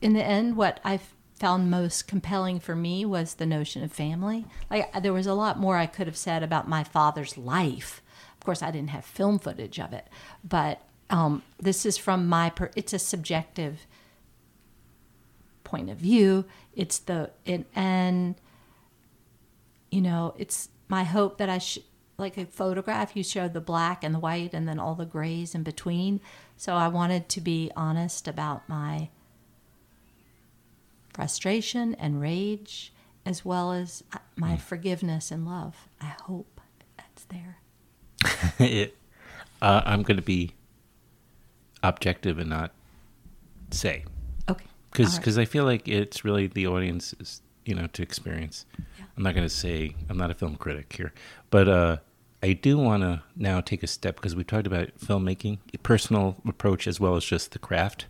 in 0.00 0.14
the 0.14 0.24
end, 0.24 0.56
what 0.56 0.80
I 0.84 1.00
found 1.38 1.70
most 1.70 2.08
compelling 2.08 2.58
for 2.58 2.74
me 2.74 3.04
was 3.04 3.34
the 3.34 3.46
notion 3.46 3.84
of 3.84 3.92
family. 3.92 4.46
Like, 4.70 4.90
there 5.02 5.12
was 5.12 5.26
a 5.26 5.34
lot 5.34 5.58
more 5.58 5.76
I 5.76 5.86
could 5.86 6.06
have 6.06 6.16
said 6.16 6.42
about 6.42 6.68
my 6.68 6.82
father's 6.82 7.36
life. 7.36 8.02
Of 8.38 8.44
course, 8.44 8.62
I 8.62 8.70
didn't 8.70 8.90
have 8.90 9.04
film 9.04 9.38
footage 9.38 9.78
of 9.78 9.92
it, 9.92 10.06
but 10.42 10.80
um, 11.10 11.42
this 11.60 11.86
is 11.86 11.96
from 11.96 12.26
my. 12.26 12.50
Per- 12.50 12.70
it's 12.74 12.92
a 12.92 12.98
subjective 12.98 13.86
point 15.66 15.90
of 15.90 15.98
view. 15.98 16.46
It's 16.74 16.98
the 16.98 17.30
it, 17.44 17.66
and 17.74 18.36
you 19.90 20.00
know, 20.00 20.34
it's 20.38 20.70
my 20.88 21.04
hope 21.04 21.36
that 21.38 21.50
I 21.50 21.58
sh- 21.58 21.80
like 22.16 22.38
a 22.38 22.46
photograph. 22.46 23.14
You 23.14 23.22
showed 23.22 23.52
the 23.52 23.60
black 23.60 24.02
and 24.02 24.14
the 24.14 24.18
white, 24.18 24.54
and 24.54 24.66
then 24.66 24.78
all 24.78 24.94
the 24.94 25.04
grays 25.04 25.54
in 25.54 25.62
between. 25.62 26.20
So 26.56 26.74
I 26.74 26.88
wanted 26.88 27.28
to 27.30 27.40
be 27.40 27.70
honest 27.76 28.26
about 28.26 28.66
my 28.68 29.10
frustration 31.12 31.94
and 31.96 32.20
rage, 32.20 32.92
as 33.26 33.44
well 33.44 33.72
as 33.72 34.04
uh, 34.12 34.18
my 34.36 34.56
forgiveness 34.56 35.30
and 35.30 35.44
love. 35.44 35.88
I 36.00 36.14
hope 36.22 36.60
that's 36.96 37.24
there. 37.24 37.58
it, 38.58 38.96
uh, 39.60 39.82
I'm 39.84 40.02
going 40.02 40.16
to 40.16 40.22
be 40.22 40.52
objective 41.82 42.38
and 42.38 42.50
not 42.50 42.72
say. 43.70 44.04
Because 44.96 45.14
All 45.18 45.20
right. 45.20 45.38
I 45.38 45.44
feel 45.44 45.64
like 45.64 45.88
it's 45.88 46.24
really 46.24 46.46
the 46.46 46.66
audience's, 46.66 47.42
you 47.64 47.74
know, 47.74 47.86
to 47.88 48.02
experience. 48.02 48.64
I'm 49.16 49.22
not 49.22 49.34
going 49.34 49.46
to 49.46 49.54
say 49.54 49.94
I'm 50.08 50.16
not 50.18 50.30
a 50.30 50.34
film 50.34 50.56
critic 50.56 50.92
here, 50.96 51.12
but 51.50 51.68
uh, 51.68 51.96
I 52.42 52.52
do 52.54 52.78
want 52.78 53.02
to 53.02 53.22
now 53.34 53.60
take 53.60 53.82
a 53.82 53.86
step 53.86 54.16
because 54.16 54.34
we 54.36 54.44
talked 54.44 54.66
about 54.66 54.96
filmmaking, 54.98 55.58
personal 55.82 56.36
approach 56.46 56.86
as 56.86 56.98
well 57.00 57.16
as 57.16 57.24
just 57.24 57.52
the 57.52 57.58
craft. 57.58 58.06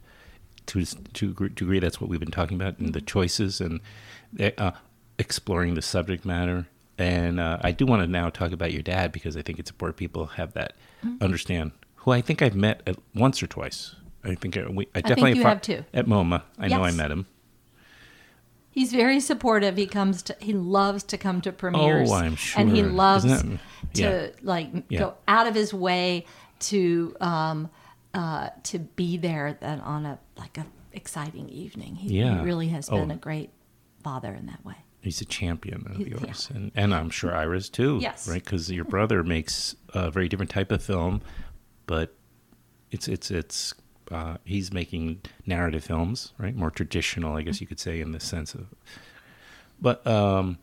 To 0.67 0.85
to 0.85 1.31
a 1.41 1.49
degree, 1.49 1.79
that's 1.79 2.01
what 2.01 2.11
we've 2.11 2.19
been 2.19 2.33
talking 2.33 2.61
about, 2.61 2.79
and 2.79 2.93
the 2.93 3.01
choices 3.01 3.61
and 3.61 3.81
uh, 4.59 4.73
exploring 5.19 5.75
the 5.75 5.83
subject 5.83 6.25
matter. 6.25 6.67
And 6.99 7.39
uh, 7.39 7.59
I 7.61 7.71
do 7.73 7.87
want 7.87 8.03
to 8.03 8.07
now 8.09 8.31
talk 8.31 8.51
about 8.53 8.73
your 8.73 8.83
dad 8.83 9.13
because 9.13 9.37
I 9.37 9.43
think 9.43 9.59
it's 9.61 9.71
important 9.71 9.97
people 9.97 10.27
have 10.27 10.55
that 10.55 10.75
Mhm. 11.05 11.21
understand. 11.21 11.73
Who 11.97 12.11
I 12.11 12.21
think 12.21 12.43
I've 12.43 12.57
met 12.57 12.83
at 12.87 12.97
once 13.15 13.43
or 13.43 13.47
twice. 13.47 13.95
I 14.27 14.35
think 14.35 14.57
I, 14.57 14.67
we, 14.69 14.89
I 14.95 15.01
think 15.01 15.07
definitely 15.07 15.33
you 15.37 15.43
fought 15.43 15.49
have 15.49 15.63
too. 15.63 15.85
at 15.95 16.07
MoMA. 16.07 16.43
I 16.59 16.69
know 16.69 16.83
I 16.83 16.91
met 16.91 17.11
him. 17.11 17.27
He's 18.71 18.93
very 18.93 19.21
supportive. 19.21 19.77
He 19.77 19.87
comes 19.87 20.23
to. 20.25 20.37
He 20.41 20.53
loves 20.53 21.03
to 21.05 21.17
come 21.17 21.41
to 21.43 21.53
premieres. 21.53 22.11
Oh, 22.11 22.15
I'm 22.15 22.37
sure. 22.37 22.61
And 22.61 22.71
he 22.77 22.83
loves 22.83 23.25
that- 23.25 23.43
to 23.95 24.03
yeah. 24.03 24.29
like 24.43 24.69
Yeah. 24.91 24.99
go 24.99 25.15
out 25.27 25.47
of 25.47 25.55
his 25.55 25.73
way 25.73 26.27
to 26.59 27.17
um 27.21 27.71
uh 28.13 28.51
to 28.65 28.79
be 28.81 29.17
there 29.17 29.57
then 29.61 29.81
on 29.81 30.05
a 30.05 30.19
like 30.37 30.59
a 30.59 30.67
exciting 30.93 31.49
evening. 31.49 31.95
He, 31.95 32.19
Yeah. 32.19 32.39
he 32.41 32.45
really 32.45 32.69
has 32.69 32.91
Oh. 32.91 32.99
been 32.99 33.11
a 33.11 33.17
great 33.17 33.51
father 34.03 34.35
in 34.35 34.47
that 34.47 34.63
way. 34.65 34.75
He's 35.01 35.21
a 35.21 35.25
champion 35.25 35.87
of 35.87 35.97
He- 35.97 36.09
yours, 36.11 36.51
and 36.53 36.71
and 36.75 36.95
I'm 36.95 37.09
sure 37.11 37.35
Ira's 37.35 37.71
too. 37.71 37.99
Yes. 38.03 38.29
right. 38.29 38.43
Because 38.45 38.71
your 38.71 38.85
brother 38.85 39.23
makes 39.23 39.77
a 39.95 40.11
very 40.11 40.29
different 40.29 40.51
type 40.51 40.71
of 40.73 40.83
film, 40.83 41.23
but 41.87 42.15
it's 42.91 43.09
it's 43.09 43.31
it's 43.31 43.73
uh, 44.11 44.37
he's 44.45 44.73
making 44.73 45.21
narrative 45.47 45.85
films, 45.85 46.33
right? 46.39 46.55
More 46.55 46.71
traditional, 46.71 47.37
I 47.37 47.43
guess 47.43 47.61
you 47.61 47.67
could 47.67 47.81
say, 47.81 48.01
in 48.01 48.13
the 48.13 48.21
sense 48.21 48.55
of. 48.55 48.67
But 49.81 50.07
um, 50.07 50.59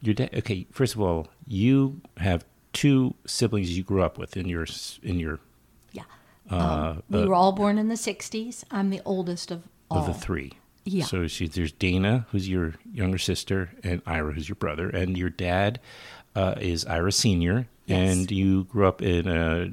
your 0.00 0.14
dad. 0.14 0.30
Okay, 0.34 0.66
first 0.72 0.94
of 0.94 1.00
all, 1.00 1.28
you 1.46 2.00
have 2.18 2.44
two 2.72 3.14
siblings 3.26 3.76
you 3.76 3.82
grew 3.84 4.02
up 4.02 4.18
with 4.18 4.36
in 4.36 4.48
your 4.48 4.66
in 5.02 5.18
your. 5.20 5.40
Yeah. 5.92 6.02
Uh, 6.50 6.56
Um, 6.56 7.02
we 7.10 7.22
uh, 7.22 7.26
were 7.26 7.34
all 7.34 7.52
born 7.52 7.78
in 7.78 7.88
the 7.88 7.94
'60s. 7.96 8.64
I'm 8.70 8.90
the 8.90 9.00
oldest 9.04 9.50
of 9.50 9.64
all. 9.90 9.98
of 9.98 10.06
the 10.06 10.14
three. 10.14 10.52
Yeah. 10.86 11.04
So 11.04 11.26
she, 11.28 11.48
there's 11.48 11.72
Dana, 11.72 12.26
who's 12.30 12.46
your 12.48 12.74
younger 12.92 13.16
sister, 13.18 13.70
and 13.82 14.02
Ira, 14.06 14.32
who's 14.34 14.48
your 14.48 14.56
brother, 14.56 14.88
and 14.90 15.16
your 15.16 15.30
dad 15.30 15.80
uh, 16.36 16.54
is 16.60 16.84
Ira 16.84 17.10
Senior, 17.12 17.68
Yes. 17.86 18.12
and 18.16 18.30
you 18.30 18.64
grew 18.64 18.86
up 18.86 19.00
in 19.00 19.26
uh, 19.28 19.68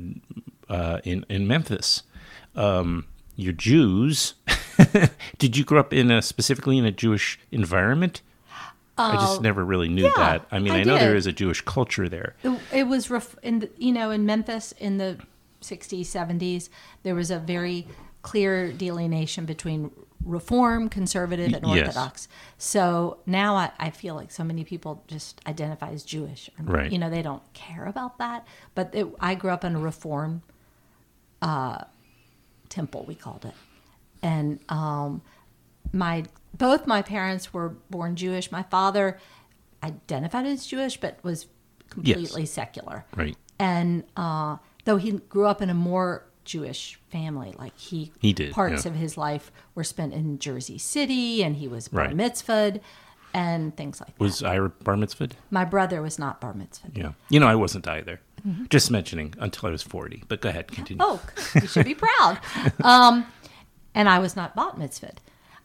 uh, 0.69 0.99
in 1.03 1.25
in 1.29 1.47
Memphis. 1.47 2.03
Um, 2.55 3.05
you're 3.35 3.53
Jews. 3.53 4.33
Did 5.37 5.57
you 5.57 5.63
grow 5.63 5.79
up 5.79 5.93
in 5.93 6.11
a 6.11 6.21
specifically 6.21 6.77
in 6.77 6.85
a 6.85 6.91
Jewish 6.91 7.39
environment? 7.51 8.21
I 8.97 9.13
just 9.15 9.39
Uh, 9.39 9.41
never 9.41 9.63
really 9.65 9.87
knew 9.89 10.03
yeah, 10.03 10.11
that. 10.17 10.45
I 10.51 10.59
mean, 10.59 10.73
I, 10.73 10.81
I 10.81 10.83
know 10.83 10.97
there 10.97 11.13
did. 11.13 11.17
is 11.17 11.25
a 11.25 11.31
Jewish 11.31 11.61
culture 11.61 12.07
there. 12.09 12.35
It, 12.71 12.83
was 12.83 13.09
ref- 13.09 13.35
in 13.41 13.59
the, 13.59 13.69
you 13.77 13.91
know 13.93 14.11
in 14.11 14.25
Memphis 14.25 14.73
in 14.73 14.97
the 14.97 15.17
60s 15.61 16.01
70s 16.01 16.69
there 17.03 17.15
was 17.15 17.31
a 17.31 17.39
very 17.39 17.87
clear 18.21 18.71
delineation 18.71 19.45
between 19.45 19.91
reform 20.25 20.89
conservative 20.89 21.53
and 21.53 21.63
Y- 21.65 21.75
yes. 21.77 21.87
orthodox 21.87 22.27
so 22.57 23.17
now 23.25 23.55
I, 23.55 23.71
I 23.79 23.89
feel 23.91 24.13
like 24.15 24.29
so 24.31 24.43
many 24.43 24.63
people 24.63 25.03
just 25.07 25.39
identify 25.47 25.89
as 25.91 26.03
jewish 26.03 26.47
or, 26.59 26.65
Right. 26.65 26.91
you 26.91 26.99
know 26.99 27.09
they 27.09 27.21
don't 27.23 27.41
care 27.53 27.85
about 27.85 28.17
that 28.19 28.45
but 28.75 28.89
it, 28.93 29.07
i 29.19 29.33
grew 29.35 29.49
up 29.51 29.63
in 29.63 29.75
a 29.75 29.79
reform 29.79 30.41
uh, 31.41 31.83
temple 32.71 33.03
we 33.07 33.13
called 33.15 33.45
it 33.45 33.53
and 34.23 34.59
um, 34.69 35.21
my 35.93 36.23
both 36.57 36.85
my 36.85 37.01
parents 37.01 37.53
were 37.53 37.69
born 37.89 38.15
Jewish. 38.15 38.51
My 38.51 38.63
father 38.63 39.17
identified 39.83 40.45
as 40.45 40.65
Jewish, 40.67 40.97
but 40.97 41.17
was 41.23 41.47
completely 41.89 42.45
secular. 42.45 43.05
Right. 43.15 43.35
And 43.57 44.03
uh, 44.15 44.57
though 44.85 44.97
he 44.97 45.11
grew 45.13 45.47
up 45.47 45.61
in 45.61 45.69
a 45.69 45.73
more 45.73 46.25
Jewish 46.45 46.99
family, 47.09 47.53
like 47.57 47.77
he, 47.77 48.11
He 48.19 48.33
did, 48.33 48.51
parts 48.53 48.85
yeah. 48.85 48.91
of 48.91 48.97
his 48.97 49.17
life 49.17 49.51
were 49.75 49.83
spent 49.83 50.13
in 50.13 50.39
Jersey 50.39 50.77
City, 50.77 51.43
and 51.43 51.55
he 51.55 51.67
was 51.67 51.87
bar 51.87 52.05
Right. 52.05 52.15
mitzvahed 52.15 52.81
and 53.33 53.75
things 53.77 53.99
like 54.01 54.09
that. 54.17 54.19
Was 54.19 54.43
I 54.43 54.59
bar 54.59 54.95
mitzvahed? 54.95 55.31
My 55.49 55.65
brother 55.65 56.01
was 56.01 56.19
not 56.19 56.41
bar 56.41 56.53
mitzvahed. 56.53 56.97
Yeah. 56.97 57.13
You 57.29 57.39
know, 57.39 57.47
I 57.47 57.55
wasn't 57.55 57.87
either. 57.87 58.19
Mhm. 58.47 58.69
Just 58.69 58.89
mentioning 58.91 59.33
until 59.39 59.69
I 59.69 59.71
was 59.71 59.83
40. 59.83 60.23
But 60.27 60.41
go 60.41 60.49
ahead, 60.49 60.71
continue. 60.71 61.03
Oh, 61.03 61.21
you 61.55 61.67
should 61.67 61.85
be 61.85 61.95
proud. 61.95 62.39
Um, 62.83 63.25
and 63.93 64.07
I 64.09 64.19
was 64.19 64.35
not 64.35 64.55
bat 64.55 64.75
mitzvahed. 64.77 65.17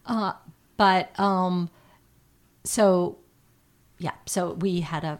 Uh, 0.05 0.33
but 0.75 1.17
um, 1.19 1.69
so, 2.63 3.17
yeah, 3.97 4.11
so 4.25 4.53
we 4.53 4.81
had 4.81 5.03
a 5.03 5.19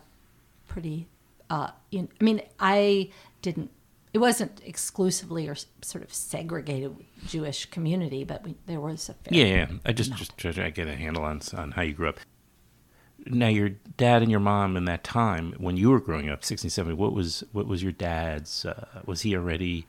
pretty, 0.67 1.07
uh, 1.49 1.71
in, 1.91 2.09
I 2.19 2.23
mean, 2.23 2.41
I 2.59 3.09
didn't, 3.41 3.71
it 4.13 4.19
wasn't 4.19 4.61
exclusively 4.65 5.47
or 5.47 5.55
sort 5.81 6.03
of 6.03 6.13
segregated 6.13 6.95
Jewish 7.25 7.65
community, 7.67 8.23
but 8.23 8.43
we, 8.43 8.55
there 8.65 8.79
was 8.79 9.09
a 9.09 9.13
fair 9.13 9.33
Yeah, 9.33 9.45
yeah. 9.45 9.67
I 9.85 9.91
just 9.93 10.13
just 10.15 10.37
try 10.37 10.51
to 10.51 10.71
get 10.71 10.87
a 10.87 10.95
handle 10.95 11.23
on 11.23 11.41
on 11.55 11.71
how 11.71 11.81
you 11.83 11.93
grew 11.93 12.09
up. 12.09 12.19
Now, 13.29 13.47
your 13.47 13.69
dad 13.97 14.21
and 14.21 14.31
your 14.31 14.39
mom 14.39 14.77
in 14.77 14.85
that 14.85 15.03
time 15.03 15.53
when 15.57 15.77
you 15.77 15.89
were 15.89 15.99
growing 15.99 16.29
up, 16.29 16.43
60, 16.43 16.69
70, 16.69 16.95
what 16.95 17.13
was 17.13 17.43
what 17.51 17.67
was 17.67 17.83
your 17.83 17.91
dad's? 17.91 18.65
Uh, 18.65 18.85
was 19.05 19.21
he 19.21 19.35
already? 19.35 19.85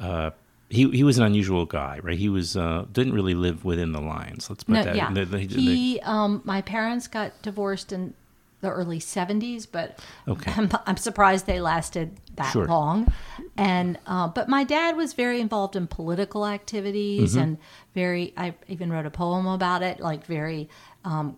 Uh, 0.00 0.30
he 0.68 0.90
he 0.90 1.04
was 1.04 1.16
an 1.18 1.24
unusual 1.24 1.64
guy, 1.64 2.00
right? 2.02 2.18
He 2.18 2.28
was 2.28 2.56
uh, 2.56 2.86
didn't 2.92 3.12
really 3.14 3.34
live 3.34 3.64
within 3.64 3.92
the 3.92 4.00
lines. 4.00 4.50
Let's 4.50 4.64
put 4.64 4.72
No, 4.74 4.82
that. 4.82 4.96
yeah. 4.96 5.10
he, 5.48 6.00
um, 6.00 6.42
my 6.44 6.60
parents 6.60 7.06
got 7.06 7.40
divorced 7.42 7.92
in 7.92 8.14
the 8.62 8.70
early 8.70 8.98
'70s, 8.98 9.66
but 9.70 9.98
Okay. 10.26 10.52
I'm, 10.56 10.68
I'm 10.86 10.96
surprised 10.96 11.46
they 11.46 11.60
lasted 11.60 12.16
that 12.34 12.50
Sure. 12.52 12.66
long. 12.66 13.12
And 13.56 13.98
uh, 14.06 14.28
but 14.28 14.48
my 14.48 14.64
dad 14.64 14.96
was 14.96 15.12
very 15.12 15.40
involved 15.40 15.76
in 15.76 15.86
political 15.86 16.46
activities 16.46 17.36
Mhm. 17.36 17.42
and 17.42 17.58
very. 17.94 18.32
I 18.36 18.54
even 18.66 18.90
wrote 18.90 19.06
a 19.06 19.10
poem 19.10 19.46
about 19.46 19.82
it, 19.82 20.00
like 20.00 20.26
very. 20.26 20.68
Um, 21.04 21.36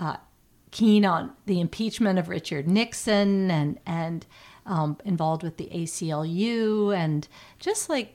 uh, 0.00 0.16
keen 0.70 1.04
on 1.04 1.32
the 1.46 1.60
impeachment 1.60 2.18
of 2.18 2.28
Richard 2.28 2.68
Nixon 2.68 3.50
and 3.50 3.78
and 3.86 4.26
um, 4.66 4.98
involved 5.04 5.42
with 5.42 5.56
the 5.56 5.68
ACLU 5.72 6.94
and 6.94 7.26
just 7.58 7.88
like 7.88 8.14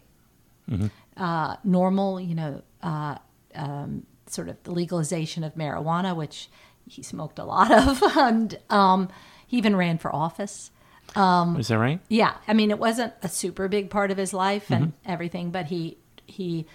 Mhm. 0.70 0.92
uh, 1.18 1.58
normal, 1.64 2.20
you 2.20 2.34
know, 2.36 2.62
uh, 2.82 3.18
um, 3.56 4.06
sort 4.28 4.50
of 4.50 4.62
the 4.64 4.72
legalization 4.72 5.44
of 5.44 5.56
marijuana, 5.56 6.16
which 6.16 6.50
he 6.88 7.04
smoked 7.04 7.38
a 7.40 7.44
lot 7.44 7.72
of, 7.72 8.02
and 8.18 8.58
um, 8.70 9.10
he 9.48 9.58
even 9.58 9.76
ran 9.76 9.98
for 9.98 10.14
office. 10.16 10.72
Um, 11.16 11.58
Is 11.58 11.68
that 11.68 11.78
right? 11.80 12.00
Yeah, 12.08 12.36
I 12.48 12.54
mean, 12.54 12.72
it 12.72 12.80
wasn't 12.80 13.14
a 13.22 13.28
super 13.30 13.68
big 13.68 13.90
part 13.90 14.10
of 14.10 14.18
his 14.18 14.34
life 14.34 14.72
and 14.72 14.88
Mhm. 14.88 14.92
everything, 15.06 15.52
but 15.52 15.68
he 15.68 15.98
he 16.26 16.66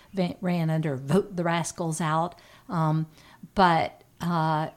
ran 0.43 0.69
under 0.71 0.95
"Vote 0.97 1.35
the 1.37 1.43
Rascals 1.45 2.01
Out," 2.01 2.35
um, 2.69 3.07
but. 3.55 4.03
Uh, 4.21 4.69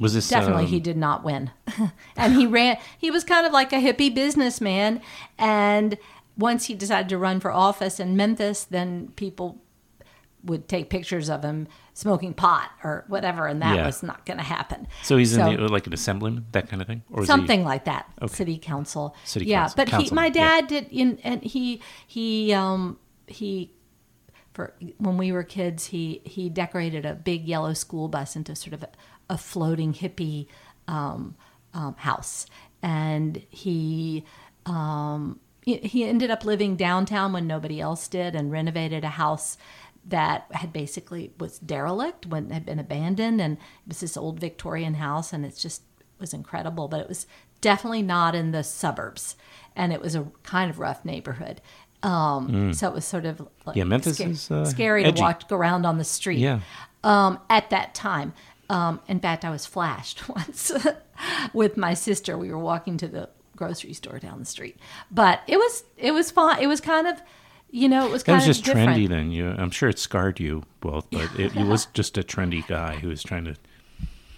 Was 0.00 0.14
this, 0.14 0.28
definitely 0.28 0.64
um, 0.64 0.70
he 0.70 0.78
did 0.80 0.96
not 0.96 1.24
win, 1.24 1.50
and 2.16 2.34
he 2.34 2.46
ran. 2.46 2.76
He 2.98 3.10
was 3.10 3.24
kind 3.24 3.44
of 3.46 3.52
like 3.52 3.72
a 3.72 3.76
hippie 3.76 4.14
businessman, 4.14 5.00
and 5.38 5.98
once 6.36 6.66
he 6.66 6.74
decided 6.74 7.08
to 7.08 7.18
run 7.18 7.40
for 7.40 7.50
office 7.50 7.98
in 7.98 8.16
Memphis, 8.16 8.62
then 8.64 9.08
people 9.16 9.60
would 10.44 10.68
take 10.68 10.88
pictures 10.88 11.28
of 11.28 11.42
him 11.42 11.66
smoking 11.94 12.32
pot 12.32 12.70
or 12.84 13.04
whatever, 13.08 13.48
and 13.48 13.60
that 13.60 13.74
Yeah. 13.74 13.86
was 13.86 14.04
not 14.04 14.24
going 14.24 14.38
to 14.38 14.44
happen. 14.44 14.86
So 15.02 15.16
he's 15.16 15.36
in 15.36 15.56
the, 15.56 15.68
like 15.68 15.88
an 15.88 15.92
assemblyman, 15.92 16.46
that 16.52 16.68
kind 16.68 16.80
of 16.80 16.86
thing, 16.86 17.02
or 17.10 17.22
is 17.22 17.26
he- 17.28 17.32
something 17.32 17.64
like 17.64 17.84
that. 17.86 18.08
Okay. 18.22 18.32
City 18.32 18.56
council. 18.58 19.16
City 19.24 19.46
yeah, 19.46 19.62
council- 19.62 19.76
but 19.78 19.88
he, 19.88 19.92
councilman, 19.92 20.14
my 20.14 20.26
yeah. 20.26 20.32
dad 20.60 20.66
did, 20.68 20.86
in, 20.92 21.18
and 21.24 21.42
he 21.42 21.82
he 22.06 22.52
um 22.52 22.98
he 23.26 23.72
for 24.52 24.74
when 24.98 25.16
we 25.18 25.32
were 25.32 25.42
kids, 25.42 25.86
he 25.86 26.20
he 26.24 26.48
decorated 26.48 27.04
a 27.04 27.14
big 27.14 27.48
yellow 27.48 27.72
school 27.74 28.06
bus 28.06 28.36
into 28.36 28.54
sort 28.54 28.74
of 28.74 28.84
a, 28.84 28.88
a 29.30 29.36
floating 29.38 29.92
hippie 29.94 30.46
um, 30.86 31.34
um, 31.74 31.94
house, 31.98 32.46
and 32.82 33.42
he. 33.50 34.24
Um, 34.66 35.40
he- 35.62 35.78
he 35.78 36.04
ended 36.04 36.30
up 36.30 36.44
living 36.44 36.76
downtown 36.76 37.32
when 37.32 37.46
nobody 37.46 37.80
else 37.80 38.08
did 38.08 38.34
and 38.34 38.50
renovated 38.50 39.04
a 39.04 39.08
house 39.10 39.58
that 40.06 40.46
had 40.52 40.72
basically 40.72 41.32
was 41.38 41.58
derelict 41.58 42.24
when 42.26 42.46
it 42.50 42.54
had 42.54 42.64
been 42.64 42.78
abandoned 42.78 43.38
and 43.40 43.54
it 43.58 43.88
was 43.88 44.00
this 44.00 44.16
old 44.16 44.40
Victorian 44.40 44.94
house 44.94 45.32
and 45.32 45.44
it's 45.44 45.60
just 45.60 45.82
was 46.18 46.32
incredible 46.32 46.88
but 46.88 47.00
it 47.00 47.08
was 47.08 47.26
definitely 47.60 48.00
not 48.02 48.34
in 48.34 48.52
the 48.52 48.62
suburbs 48.64 49.36
and 49.76 49.92
it 49.92 50.00
was 50.00 50.14
a 50.14 50.26
kind 50.42 50.70
of 50.70 50.78
rough 50.78 51.04
neighborhood 51.04 51.60
um, 52.02 52.48
Mm. 52.48 52.74
so 52.74 52.88
it 52.88 52.94
was 52.94 53.04
sort 53.04 53.26
of 53.26 53.46
like 53.66 53.76
Yeah, 53.76 53.84
Memphis 53.84 54.14
sca- 54.16 54.24
is, 54.28 54.50
uh, 54.50 54.64
scary 54.64 55.04
edgy. 55.04 55.16
to 55.16 55.22
walk 55.22 55.42
around 55.52 55.84
on 55.84 55.98
the 55.98 56.04
street 56.04 56.38
Yeah. 56.38 56.60
um, 57.04 57.38
at 57.50 57.68
that 57.70 57.94
time 57.94 58.32
um, 58.70 59.00
in 59.08 59.20
fact 59.20 59.44
I 59.44 59.50
was 59.50 59.66
flashed 59.66 60.28
once 60.38 60.72
with 61.52 61.76
my 61.76 61.94
sister 61.94 62.36
we 62.38 62.50
were 62.50 62.58
walking 62.58 62.96
to 62.98 63.08
the 63.08 63.28
grocery 63.56 63.92
store 63.92 64.18
down 64.18 64.38
the 64.38 64.44
street 64.44 64.76
but 65.10 65.40
it 65.48 65.56
was 65.56 65.82
it 65.96 66.12
was 66.12 66.30
fun 66.30 66.58
it 66.60 66.66
was 66.68 66.80
kind 66.80 67.06
of 67.08 67.20
you 67.70 67.88
know 67.88 68.06
it 68.06 68.10
was 68.12 68.22
That 68.22 68.32
kind 68.38 68.46
was 68.48 68.58
of 68.58 68.64
just 68.64 68.76
different. 68.76 68.90
trendy 68.96 69.08
then. 69.08 69.30
You, 69.30 69.48
I'm 69.50 69.70
sure 69.70 69.88
it 69.90 69.98
scarred 69.98 70.40
you 70.40 70.62
both, 70.80 71.06
but 71.10 71.28
it, 71.38 71.54
it 71.54 71.66
was 71.66 71.84
just 71.92 72.16
a 72.16 72.22
trendy 72.22 72.66
guy 72.66 72.96
who 72.96 73.08
was 73.08 73.22
trying 73.22 73.44
to 73.44 73.56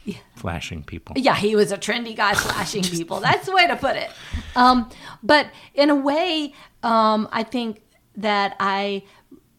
yeah. 0.04 0.16
flashing 0.34 0.82
people. 0.82 1.14
Yeah, 1.16 1.36
he 1.36 1.54
was 1.54 1.70
a 1.70 1.78
trendy 1.78 2.16
guy 2.16 2.34
flashing 2.34 2.82
people. 2.96 3.20
That's 3.20 3.46
the 3.46 3.52
way 3.52 3.68
to 3.68 3.76
put 3.76 3.94
it. 3.94 4.10
Um, 4.56 4.90
but 5.22 5.46
in 5.74 5.90
a 5.90 5.94
way, 5.94 6.54
um, 6.82 7.28
I 7.30 7.44
think 7.44 7.82
that 8.16 8.56
I 8.58 9.04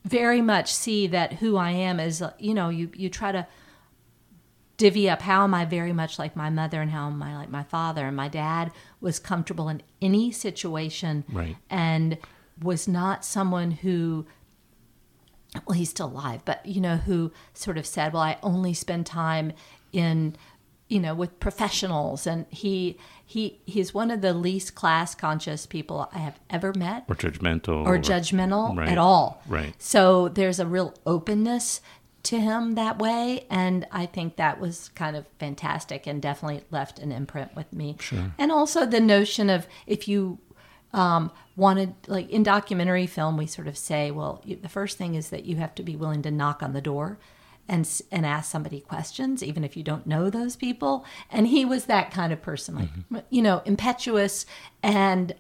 very 0.04 0.42
much 0.42 0.74
see 0.74 1.08
that 1.08 1.34
who 1.34 1.56
I 1.56 1.72
am 1.72 2.00
is, 2.00 2.22
you 2.40 2.54
know, 2.54 2.68
you, 2.70 2.90
you 2.94 3.08
try 3.10 3.32
to 3.32 3.48
divvy 4.82 5.08
up 5.10 5.22
how 5.22 5.44
am 5.44 5.54
I 5.54 5.64
very 5.66 5.94
much 5.94 6.18
like 6.18 6.36
my 6.36 6.50
mother 6.50 6.82
and 6.82 6.90
how 6.92 7.06
am 7.08 7.22
I 7.22 7.36
like 7.38 7.50
my 7.50 7.64
father. 7.64 8.08
And 8.08 8.16
my 8.18 8.28
dad 8.28 8.72
was 9.00 9.20
comfortable 9.20 9.70
in 9.70 9.84
any 10.02 10.32
situation 10.32 11.24
Right. 11.32 11.56
and 11.70 12.18
was 12.62 12.88
not 12.88 13.24
someone 13.24 13.72
who 13.84 14.26
well 15.68 15.78
he's 15.78 15.90
still 15.90 16.08
alive 16.08 16.42
but 16.46 16.66
you 16.66 16.80
know 16.80 16.96
who 16.98 17.32
sort 17.54 17.78
of 17.78 17.86
said 17.86 18.14
well 18.14 18.22
i 18.24 18.38
only 18.42 18.74
spend 18.74 19.06
time 19.06 19.52
in 19.92 20.34
you 20.88 21.00
know 21.00 21.14
with 21.14 21.40
professionals 21.42 22.26
and 22.26 22.46
he 22.50 22.98
he 23.26 23.60
he's 23.66 23.94
one 23.94 24.10
of 24.12 24.22
the 24.22 24.34
least 24.34 24.76
class 24.76 25.14
conscious 25.14 25.66
people 25.66 26.10
i 26.14 26.20
have 26.20 26.40
ever 26.50 26.74
met 26.74 27.04
Or 27.10 27.16
judgmental. 27.16 27.86
or 27.86 27.98
judgmental 27.98 28.76
Right. 28.78 28.90
at 28.90 28.98
all 28.98 29.42
Right. 29.48 29.74
so 29.78 30.30
there's 30.30 30.60
a 30.60 30.66
real 30.66 30.94
openness 31.06 31.82
to 32.24 32.40
him 32.40 32.76
that 32.76 33.00
way 33.00 33.46
and 33.50 33.88
i 33.92 34.06
think 34.06 34.36
that 34.36 34.60
was 34.60 34.90
kind 34.90 35.16
of 35.16 35.26
fantastic 35.40 36.06
and 36.08 36.22
definitely 36.22 36.64
left 36.72 37.00
an 37.00 37.12
imprint 37.12 37.56
with 37.56 37.72
me. 37.74 37.98
Sure. 38.00 38.34
and 38.38 38.52
also 38.52 38.86
the 38.86 39.00
notion 39.00 39.50
of 39.50 39.68
if 39.88 40.08
you 40.08 40.40
um, 40.94 41.32
wanted 41.56 41.96
like 42.08 42.30
in 42.30 42.44
documentary 42.44 43.08
film 43.08 43.38
we 43.38 43.48
sort 43.48 43.68
of 43.68 43.78
say 43.78 44.12
well 44.12 44.42
you, 44.44 44.56
the 44.56 44.70
first 44.70 44.98
thing 44.98 45.16
is 45.16 45.30
that 45.30 45.46
you 45.46 45.56
have 45.56 45.74
to 45.76 45.84
be 45.84 45.96
willing 45.96 46.22
to 46.22 46.32
knock 46.32 46.62
on 46.62 46.74
the 46.74 46.82
door 46.82 47.18
and 47.68 48.02
and 48.12 48.26
ask 48.26 48.52
somebody 48.52 48.82
questions 48.82 49.42
even 49.42 49.64
if 49.64 49.76
you 49.78 49.82
don't 49.82 50.06
know 50.06 50.30
those 50.30 50.56
people. 50.56 51.06
And 51.30 51.48
he 51.48 51.66
was 51.66 51.86
that 51.86 52.12
kind 52.12 52.34
of 52.34 52.42
person 52.42 52.76
like 52.76 53.24
you 53.30 53.42
know 53.42 53.62
impetuous 53.66 54.46
and 54.84 55.34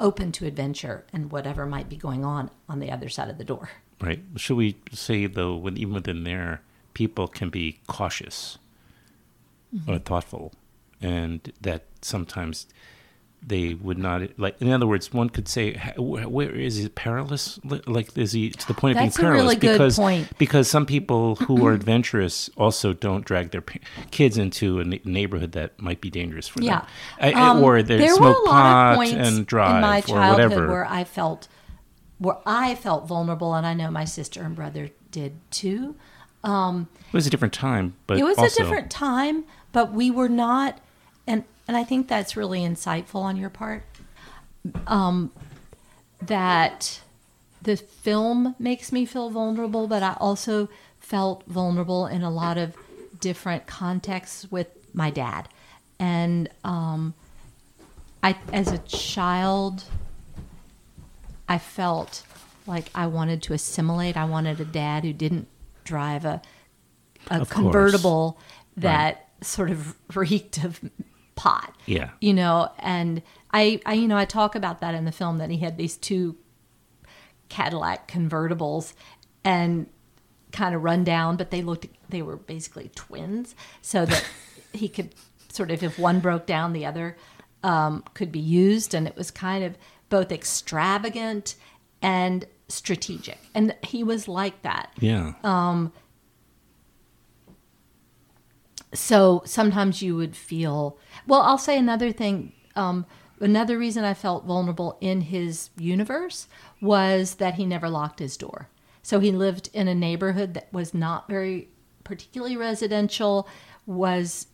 open 0.00 0.32
to 0.32 0.46
adventure 0.46 1.04
and 1.12 1.30
whatever 1.30 1.66
might 1.66 1.88
be 1.88 1.96
going 1.96 2.24
on 2.24 2.50
on 2.68 2.80
the 2.80 2.90
other 2.90 3.08
side 3.08 3.28
of 3.28 3.38
the 3.38 3.44
door 3.44 3.70
Right. 4.02 4.20
Should 4.36 4.56
we 4.56 4.76
say 4.92 5.26
though, 5.26 5.54
when 5.54 5.76
even 5.78 5.94
within 5.94 6.24
there, 6.24 6.60
people 6.92 7.28
can 7.28 7.48
be 7.50 7.78
cautious 7.86 8.58
or 9.88 9.94
Mhm. 9.94 10.04
thoughtful, 10.04 10.52
and 11.00 11.52
that 11.62 11.84
sometimes 12.02 12.66
they 13.44 13.74
would 13.74 13.98
not 13.98 14.22
like. 14.38 14.60
In 14.60 14.70
other 14.70 14.86
words, 14.86 15.12
one 15.12 15.28
could 15.28 15.48
say, 15.48 15.74
"Ha- 15.74 15.94
"Where 16.00 16.50
is 16.50 16.76
he 16.76 16.88
perilous? 16.88 17.58
Like, 17.64 18.16
is 18.16 18.32
he 18.32 18.50
to 18.50 18.68
the 18.68 18.74
point 18.74 18.96
of 18.96 19.02
That's 19.02 19.16
a 19.16 19.20
being 19.20 19.26
periless?" 19.32 19.42
really 19.44 19.56
good 19.56 19.72
because 19.72 19.96
point. 19.96 20.28
because 20.38 20.68
some 20.68 20.86
people 20.86 21.34
who 21.36 21.66
are 21.66 21.72
adventurous 21.72 22.50
also 22.56 22.92
don't 22.92 23.24
drag 23.24 23.50
their 23.50 23.60
pa- 23.62 23.80
kids 24.12 24.36
into 24.38 24.78
a 24.78 24.84
ne- 24.84 25.00
neighborhood 25.04 25.52
that 25.52 25.80
might 25.80 26.00
be 26.00 26.08
dangerous 26.10 26.46
for 26.46 26.62
yeah 26.62 26.80
them, 26.80 26.86
I- 27.20 27.32
I- 27.32 27.48
Um, 27.50 27.62
or 27.64 27.82
they 27.82 27.98
there 27.98 28.14
smoke 28.14 28.36
were 28.36 28.42
a 28.42 28.44
lot 28.44 28.62
pot 28.62 28.90
of 28.92 28.96
points 28.96 29.14
and 29.28 29.46
drive 29.46 29.74
in 29.76 29.80
my 29.80 29.98
or 29.98 30.02
childhood 30.02 30.50
whatever. 30.50 30.68
where 30.68 30.86
i 30.88 31.02
felt 31.02 31.48
where 32.22 32.38
i 32.46 32.74
felt 32.74 33.06
vulnerable 33.06 33.54
and 33.54 33.66
i 33.66 33.74
know 33.74 33.90
my 33.90 34.04
sister 34.04 34.42
and 34.42 34.54
brother 34.54 34.90
did 35.10 35.32
too 35.50 35.94
um, 36.44 36.88
it 37.08 37.12
was 37.12 37.26
a 37.26 37.30
different 37.30 37.54
time, 37.54 37.94
but 38.06 38.18
it 38.18 38.24
was 38.24 38.38
also, 38.38 38.62
a 38.62 38.64
different 38.64 38.90
time, 38.90 39.44
but 39.72 39.92
we 39.92 40.10
were 40.10 40.28
not, 40.28 40.80
and 41.26 41.44
and 41.68 41.76
I 41.76 41.84
think 41.84 42.08
that's 42.08 42.36
really 42.36 42.60
insightful 42.60 43.22
on 43.22 43.36
your 43.36 43.50
part. 43.50 43.84
Um, 44.86 45.30
that 46.20 47.00
the 47.60 47.76
film 47.76 48.54
makes 48.58 48.92
me 48.92 49.04
feel 49.04 49.30
vulnerable, 49.30 49.86
but 49.86 50.02
I 50.02 50.16
also 50.20 50.68
felt 51.00 51.44
vulnerable 51.46 52.06
in 52.06 52.22
a 52.22 52.30
lot 52.30 52.58
of 52.58 52.76
different 53.20 53.66
contexts 53.66 54.50
with 54.50 54.68
my 54.92 55.10
dad, 55.10 55.48
and 56.00 56.48
um, 56.64 57.14
I 58.22 58.36
as 58.52 58.72
a 58.72 58.78
child 58.78 59.84
I 61.52 61.58
felt 61.58 62.22
like 62.66 62.88
I 62.94 63.06
wanted 63.08 63.42
to 63.42 63.52
assimilate. 63.52 64.16
I 64.16 64.24
wanted 64.24 64.58
a 64.58 64.64
dad 64.64 65.04
who 65.04 65.12
didn't 65.12 65.48
drive 65.84 66.24
a 66.24 66.40
a 67.30 67.40
Of 67.40 67.50
course. 67.50 67.50
convertible 67.50 68.38
that 68.78 69.28
sort 69.42 69.70
of 69.70 69.94
reeked 70.16 70.64
of 70.64 70.80
pot. 71.34 71.76
Yeah. 71.84 72.10
You 72.22 72.32
know, 72.32 72.70
and 72.78 73.20
I, 73.52 73.80
I 73.84 73.92
you 73.92 74.08
know, 74.08 74.16
I 74.16 74.24
talk 74.24 74.54
about 74.54 74.80
that 74.80 74.94
in 74.94 75.04
the 75.04 75.12
film 75.12 75.38
that 75.38 75.50
he 75.50 75.58
had 75.58 75.76
these 75.76 75.96
two 75.98 76.36
Cadillac 77.50 78.10
convertibles 78.10 78.94
and 79.44 79.86
kind 80.52 80.74
of 80.74 80.82
run 80.82 81.04
down, 81.04 81.36
but 81.36 81.50
they 81.50 81.60
looked 81.60 81.86
they 82.08 82.22
were 82.22 82.36
basically 82.36 82.90
twins, 82.94 83.54
so 83.82 84.06
that 84.06 84.24
he 84.72 84.88
could 84.88 85.14
sort 85.52 85.70
of 85.70 85.82
if 85.82 85.98
one 85.98 86.20
broke 86.20 86.46
down, 86.46 86.72
the 86.72 86.86
other 86.86 87.18
um, 87.62 88.04
could 88.14 88.32
be 88.32 88.40
used, 88.40 88.94
and 88.94 89.06
it 89.06 89.16
was 89.16 89.30
kind 89.30 89.62
of 89.64 89.76
both 90.12 90.30
extravagant 90.30 91.54
and 92.02 92.44
strategic, 92.68 93.38
and 93.54 93.74
he 93.82 94.04
was 94.04 94.28
like 94.28 94.60
that. 94.60 94.90
Yeah. 95.00 95.32
Um, 95.42 95.90
so 98.92 99.40
sometimes 99.46 100.02
you 100.02 100.14
would 100.14 100.36
feel 100.36 100.98
well 101.26 101.40
i'll 101.40 101.56
say 101.56 101.78
another 101.78 102.12
thing 102.12 102.52
um, 102.76 103.06
another 103.40 103.78
reason 103.78 104.04
i 104.04 104.12
felt 104.12 104.44
vulnerable 104.44 104.98
in 105.00 105.22
his 105.22 105.70
universe 105.78 106.46
was 106.82 107.36
that 107.36 107.54
he 107.54 107.64
never 107.64 107.88
locked 107.88 108.18
his 108.18 108.36
door 108.36 108.68
so 109.02 109.18
he 109.18 109.32
lived 109.32 109.70
in 109.72 109.88
a 109.88 109.94
neighborhood 109.94 110.52
that 110.52 110.70
was 110.74 110.92
not 110.92 111.26
very 111.26 111.70
particularly 112.04 112.54
residential 112.54 113.48
was 113.86 114.46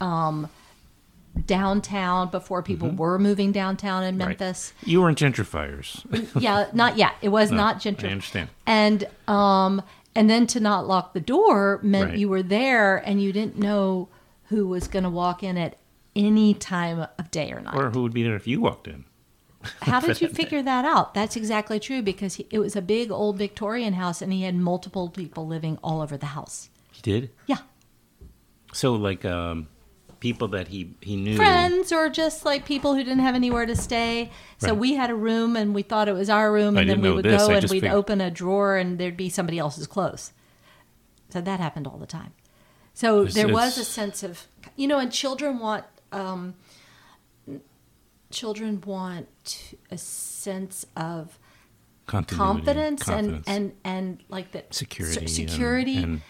um, 0.00 0.48
downtown 1.46 2.30
before 2.30 2.62
people 2.62 2.90
were 2.90 3.18
moving 3.18 3.52
downtown 3.52 4.02
in 4.02 4.14
Mm-hmm. 4.14 4.20
Right. 4.28 4.38
memphis 4.40 4.72
You 4.84 5.00
weren't 5.00 5.18
gentrifiers. 5.18 6.04
yeah, 6.40 6.66
not 6.72 6.96
yet. 6.96 7.14
It 7.22 7.30
was 7.30 7.50
No, 7.50 7.56
not 7.58 7.86
I 7.86 7.90
understand. 8.08 8.48
And 8.66 9.06
um, 9.26 9.82
and 10.14 10.28
then 10.28 10.46
to 10.48 10.60
not 10.60 10.86
lock 10.86 11.14
the 11.14 11.20
door 11.20 11.80
meant 11.82 12.10
Right. 12.10 12.18
you 12.18 12.28
were 12.28 12.42
there 12.42 12.96
and 12.98 13.22
you 13.22 13.32
didn't 13.32 13.56
know 13.58 14.08
who 14.44 14.66
was 14.68 14.88
going 14.88 15.04
to 15.04 15.10
walk 15.10 15.42
in 15.42 15.56
at 15.56 15.78
any 16.14 16.52
time 16.52 17.06
of 17.18 17.30
day 17.30 17.50
or 17.50 17.60
night. 17.60 17.74
Or 17.74 17.90
who 17.90 18.02
would 18.02 18.12
be 18.12 18.22
there 18.22 18.36
if 18.36 18.46
you 18.46 18.60
walked 18.60 18.86
in? 18.86 19.06
How 19.80 20.00
did 20.00 20.20
you 20.20 20.28
figure 20.28 20.62
that 20.62 20.84
out? 20.84 21.14
That's 21.14 21.36
exactly 21.36 21.80
true 21.80 22.02
because 22.02 22.34
he, 22.34 22.46
it 22.50 22.58
was 22.58 22.76
a 22.76 22.82
big 22.82 23.10
old 23.10 23.38
Victorian 23.38 23.94
house 23.94 24.20
and 24.20 24.32
he 24.32 24.42
had 24.42 24.54
multiple 24.56 25.08
people 25.08 25.46
living 25.46 25.78
all 25.82 26.02
over 26.02 26.18
the 26.18 26.26
house. 26.26 26.68
He 26.90 27.00
did? 27.00 27.30
Yeah. 27.46 27.58
So, 28.74 28.94
like, 28.94 29.24
um, 29.24 29.68
people 30.22 30.46
that 30.46 30.68
he, 30.68 30.94
he 31.00 31.16
knew. 31.16 31.34
Friends 31.34 31.90
or 31.90 32.08
just 32.08 32.44
like 32.44 32.64
people 32.64 32.94
who 32.94 33.02
didn't 33.02 33.18
have 33.18 33.34
anywhere 33.34 33.66
to 33.66 33.74
stay. 33.74 34.30
So 34.58 34.68
Right. 34.68 34.76
we 34.76 34.94
had 34.94 35.10
a 35.10 35.16
room 35.16 35.56
and 35.56 35.74
we 35.74 35.82
thought 35.82 36.06
it 36.08 36.12
was 36.14 36.30
our 36.30 36.52
room 36.52 36.76
and 36.76 36.88
then 36.88 37.00
we 37.00 37.10
would 37.10 37.24
this. 37.24 37.42
go 37.44 37.52
I 37.52 37.56
and 37.56 37.64
we'd 37.64 37.80
figured- 37.80 37.92
open 37.92 38.20
a 38.20 38.30
drawer 38.30 38.76
and 38.76 39.00
there'd 39.00 39.16
be 39.16 39.28
somebody 39.28 39.58
else's 39.58 39.88
clothes. 39.88 40.32
So 41.30 41.40
that 41.40 41.58
happened 41.58 41.88
all 41.88 41.98
the 41.98 42.06
time. 42.06 42.34
So 42.94 43.22
It's- 43.22 43.34
there 43.34 43.48
was 43.48 43.76
a 43.78 43.84
sense 43.84 44.22
of 44.22 44.46
you 44.76 44.86
know, 44.86 45.00
and 45.00 45.10
children 45.10 45.58
want 45.58 45.84
um, 46.12 46.54
children 48.30 48.80
want 48.86 49.72
a 49.90 49.98
sense 49.98 50.86
of 50.96 51.36
confidence, 52.06 53.02
confidence. 53.02 53.44
and 53.48 53.48
and 53.48 53.72
and 53.84 54.18
like 54.28 54.52
that 54.52 54.72
security, 54.72 55.26
security 55.26 55.96
and, 55.96 56.22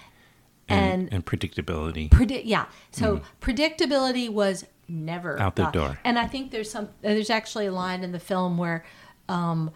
and, 0.72 1.12
and, 1.12 1.26
predictability. 1.26 2.10
Predi- 2.10 2.42
yeah. 2.44 2.66
So 2.90 3.20
predictability 3.40 4.28
was 4.28 4.64
never 4.88 5.40
Out 5.40 5.56
the 5.56 5.66
uh, 5.66 5.70
door. 5.70 5.98
And 6.04 6.18
I 6.18 6.26
think 6.26 6.50
there's 6.50 6.70
some. 6.70 6.88
There's 7.00 7.30
actually 7.30 7.66
a 7.66 7.72
line 7.72 8.04
in 8.04 8.12
the 8.12 8.20
film 8.20 8.58
where 8.58 8.84
um, 9.28 9.70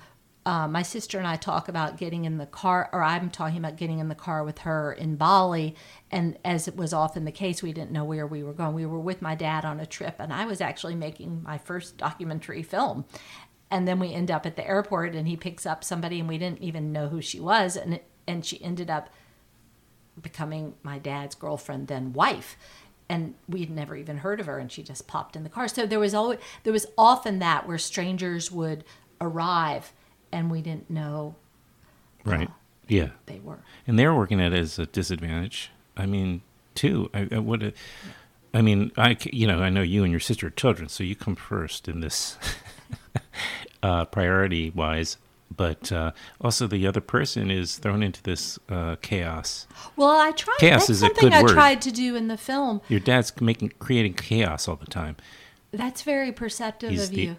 uh, 0.47 0.69
my 0.69 0.83
sister 0.83 1.19
and 1.19 1.27
I 1.27 1.35
talk 1.35 1.69
about 1.69 1.97
getting 1.97 2.25
in 2.25 2.39
the 2.39 2.47
car, 2.47 2.89
or 2.93 3.03
I'm 3.03 3.31
talking 3.31 3.59
about 3.59 3.77
getting 3.77 3.99
in 3.99 4.09
the 4.09 4.15
car 4.15 4.45
with 4.45 4.59
her 4.59 4.93
in 4.93 5.17
Bali. 5.17 5.75
And 6.13 6.39
as 6.45 6.69
it 6.69 6.77
was 6.77 6.93
often 6.93 7.25
the 7.25 7.33
case, 7.33 7.65
we 7.65 7.73
didn't 7.73 7.91
know 7.91 8.05
where 8.05 8.29
we 8.29 8.45
were 8.45 8.53
going. 8.53 8.75
We 8.75 8.87
were 8.87 9.01
with 9.01 9.21
my 9.21 9.35
dad 9.35 9.65
on 9.65 9.81
a 9.81 9.87
trip, 9.87 10.17
and 10.21 10.33
I 10.33 10.47
was 10.47 10.61
actually 10.61 10.95
making 10.95 11.43
my 11.43 11.59
first 11.59 11.97
documentary 11.97 12.63
film. 12.63 13.05
And 13.73 13.89
then 13.89 13.99
we 13.99 14.13
end 14.13 14.31
up 14.31 14.47
at 14.47 14.55
the 14.55 14.65
airport, 14.65 15.17
and 15.17 15.27
he 15.27 15.37
picks 15.37 15.67
up 15.67 15.83
somebody, 15.83 16.21
and 16.21 16.29
we 16.29 16.39
didn't 16.39 16.63
even 16.63 16.93
know 16.93 17.09
who 17.09 17.21
she 17.21 17.41
was, 17.41 17.77
and 17.77 17.95
it, 17.95 18.05
and 18.29 18.47
she 18.47 18.63
ended 18.63 18.89
up 18.89 19.11
becoming 20.21 20.75
my 20.83 20.99
dad's 20.99 21.35
girlfriend 21.35 21.89
then 21.89 22.13
wife 22.13 22.57
and 23.09 23.35
we'd 23.49 23.71
never 23.71 23.95
even 23.97 24.19
heard 24.19 24.41
of 24.41 24.47
her 24.47 24.59
and 24.59 24.73
she 24.73 24.83
just 24.83 25.07
popped 25.07 25.37
in 25.37 25.43
the 25.45 25.49
car 25.49 25.69
so 25.69 25.87
there 25.87 26.01
was 26.01 26.15
always 26.15 26.39
there 26.65 26.73
was 26.73 26.87
often 26.97 27.39
that 27.39 27.67
where 27.67 27.79
strangers 27.79 28.51
would 28.51 28.83
arrive 29.21 29.93
and 30.33 30.51
we 30.51 30.61
didn't 30.63 30.91
know 30.91 31.35
Right. 32.25 32.51
Yeah. 32.89 33.11
they 33.27 33.39
were 33.39 33.59
And 33.87 33.99
they're 33.99 34.15
working 34.15 34.41
at 34.41 34.53
it 34.53 34.59
as 34.59 34.79
a 34.79 34.87
disadvantage. 34.87 35.71
I 35.97 36.07
mean, 36.07 36.43
too. 36.75 37.09
I, 37.15 37.29
I 37.33 37.39
would. 37.39 37.73
I 38.53 38.63
mean, 38.63 38.91
I 38.97 39.17
you 39.33 39.47
know 39.47 39.61
I 39.61 39.71
know 39.71 39.83
you 39.83 40.03
and 40.03 40.11
your 40.11 40.21
sister 40.21 40.49
are 40.49 40.51
children, 40.51 40.89
so 40.89 41.05
you 41.05 41.15
come 41.15 41.37
first 41.37 41.89
in 41.89 42.01
this 42.01 42.37
uh, 43.83 44.05
priority 44.07 44.71
wise. 44.71 45.17
But 45.57 45.91
uh, 45.91 46.13
also, 46.41 46.67
the 46.67 46.87
other 46.87 47.01
person 47.01 47.51
is 47.51 47.77
thrown 47.79 48.03
into 48.03 48.23
this 48.23 48.59
uh, 48.69 48.97
chaos. 49.03 49.67
well 49.97 50.11
i 50.21 50.31
tried 50.33 50.59
Chaos 50.59 50.81
that's 50.81 50.91
is 50.91 51.03
a 51.03 51.07
something 51.07 51.25
good 51.31 51.33
i 51.33 51.43
word. 51.43 51.53
tried 51.53 51.81
to 51.83 51.91
do 51.91 52.15
in 52.17 52.29
the 52.29 52.37
film 52.37 52.81
Your 52.89 53.01
dad's 53.01 53.33
making 53.41 53.73
creating 53.79 54.15
chaos 54.15 54.69
all 54.69 54.77
the 54.77 54.87
time. 54.87 55.17
that's 55.73 56.03
very 56.03 56.33
perceptive 56.33 56.91
He's 56.91 57.05
of 57.05 57.11
the- 57.11 57.23
you 57.23 57.37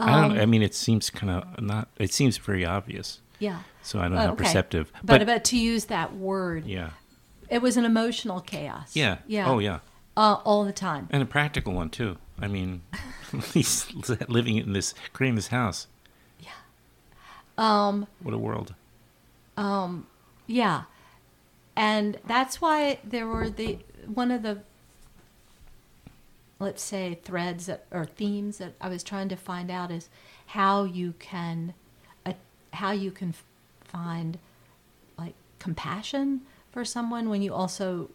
I 0.00 0.20
don't. 0.22 0.30
Um, 0.32 0.38
I 0.38 0.46
mean, 0.46 0.62
it 0.62 0.76
seems 0.76 1.10
kind 1.10 1.30
of 1.32 1.60
not. 1.60 1.88
It 1.98 2.12
seems 2.12 2.36
very 2.38 2.64
obvious. 2.64 3.20
yeah 3.40 3.62
So 3.82 3.98
I 3.98 4.02
don't 4.02 4.12
know 4.12 4.18
Oh, 4.18 4.26
how 4.26 4.32
okay. 4.34 4.44
perceptive. 4.44 4.92
but, 5.02 5.26
but 5.26 5.42
to 5.46 5.56
use 5.58 5.86
that 5.86 6.14
word 6.14 6.66
yeah, 6.66 6.90
it 7.48 7.60
was 7.62 7.76
an 7.76 7.84
emotional 7.84 8.40
chaos 8.40 8.94
yeah, 8.94 9.18
yeah 9.26 9.48
Oh 9.50 9.58
yeah. 9.58 9.80
uh, 10.16 10.36
all 10.44 10.64
the 10.64 10.72
time 10.72 11.08
And 11.10 11.20
a 11.22 11.26
practical 11.26 11.72
one 11.72 11.90
too. 11.90 12.16
I 12.40 12.46
mean, 12.46 12.82
he's 13.54 13.92
living 14.28 14.56
in 14.58 14.72
this, 14.72 14.94
creating 15.12 15.34
this 15.34 15.48
house. 15.48 15.88
Um 17.58 18.06
What 18.22 18.32
a 18.34 18.38
world! 18.38 18.74
Um, 19.56 20.06
yeah, 20.46 20.84
and 21.76 22.18
that's 22.26 22.60
why 22.60 23.00
there 23.04 23.26
were 23.26 23.50
the 23.50 23.78
one 24.06 24.30
of 24.30 24.42
the 24.42 24.60
let's 26.60 26.82
say 26.82 27.18
threads 27.22 27.66
that, 27.66 27.84
or 27.92 28.04
themes 28.04 28.58
that 28.58 28.72
I 28.80 28.88
was 28.88 29.02
trying 29.04 29.28
to 29.28 29.36
find 29.36 29.70
out 29.70 29.90
is 29.90 30.08
how 30.46 30.84
you 30.84 31.14
can 31.18 31.74
uh, 32.24 32.32
how 32.72 32.90
you 32.92 33.10
can 33.10 33.34
find 33.84 34.38
like 35.18 35.34
compassion 35.58 36.40
for 36.72 36.84
someone 36.84 37.28
when 37.28 37.42
you 37.42 37.52
also 37.54 38.10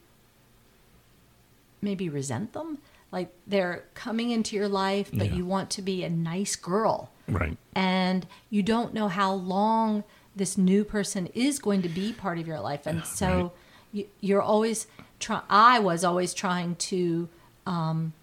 maybe 1.82 2.08
resent 2.10 2.54
them 2.54 2.78
like 3.12 3.34
they're 3.48 3.84
coming 3.94 4.32
into 4.32 4.56
your 4.56 4.68
life 4.70 5.10
but 5.14 5.28
Yeah. 5.30 5.36
you 5.36 5.46
want 5.46 5.70
to 5.72 5.82
be 5.82 6.04
a 6.04 6.10
nice 6.10 6.56
girl 6.56 7.12
Right. 7.28 7.58
and 7.74 8.28
you 8.50 8.64
don't 8.64 8.94
know 8.94 9.08
how 9.08 9.34
long 9.34 10.04
this 10.36 10.58
new 10.58 10.84
person 10.84 11.28
is 11.34 11.60
going 11.60 11.82
to 11.84 11.90
be 11.90 12.12
part 12.12 12.38
of 12.38 12.48
your 12.48 12.60
life 12.60 12.86
and 12.86 13.06
so 13.06 13.28
right. 13.28 13.52
you, 13.92 14.08
you're 14.20 14.42
always 14.42 14.88
trying, 15.20 15.44
i 15.50 15.80
was 15.80 16.04
always 16.04 16.34
trying 16.34 16.76
to 16.76 17.30
um, 17.66 18.14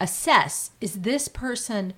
assess 0.00 0.70
is 0.80 1.00
this 1.00 1.28
person 1.28 1.94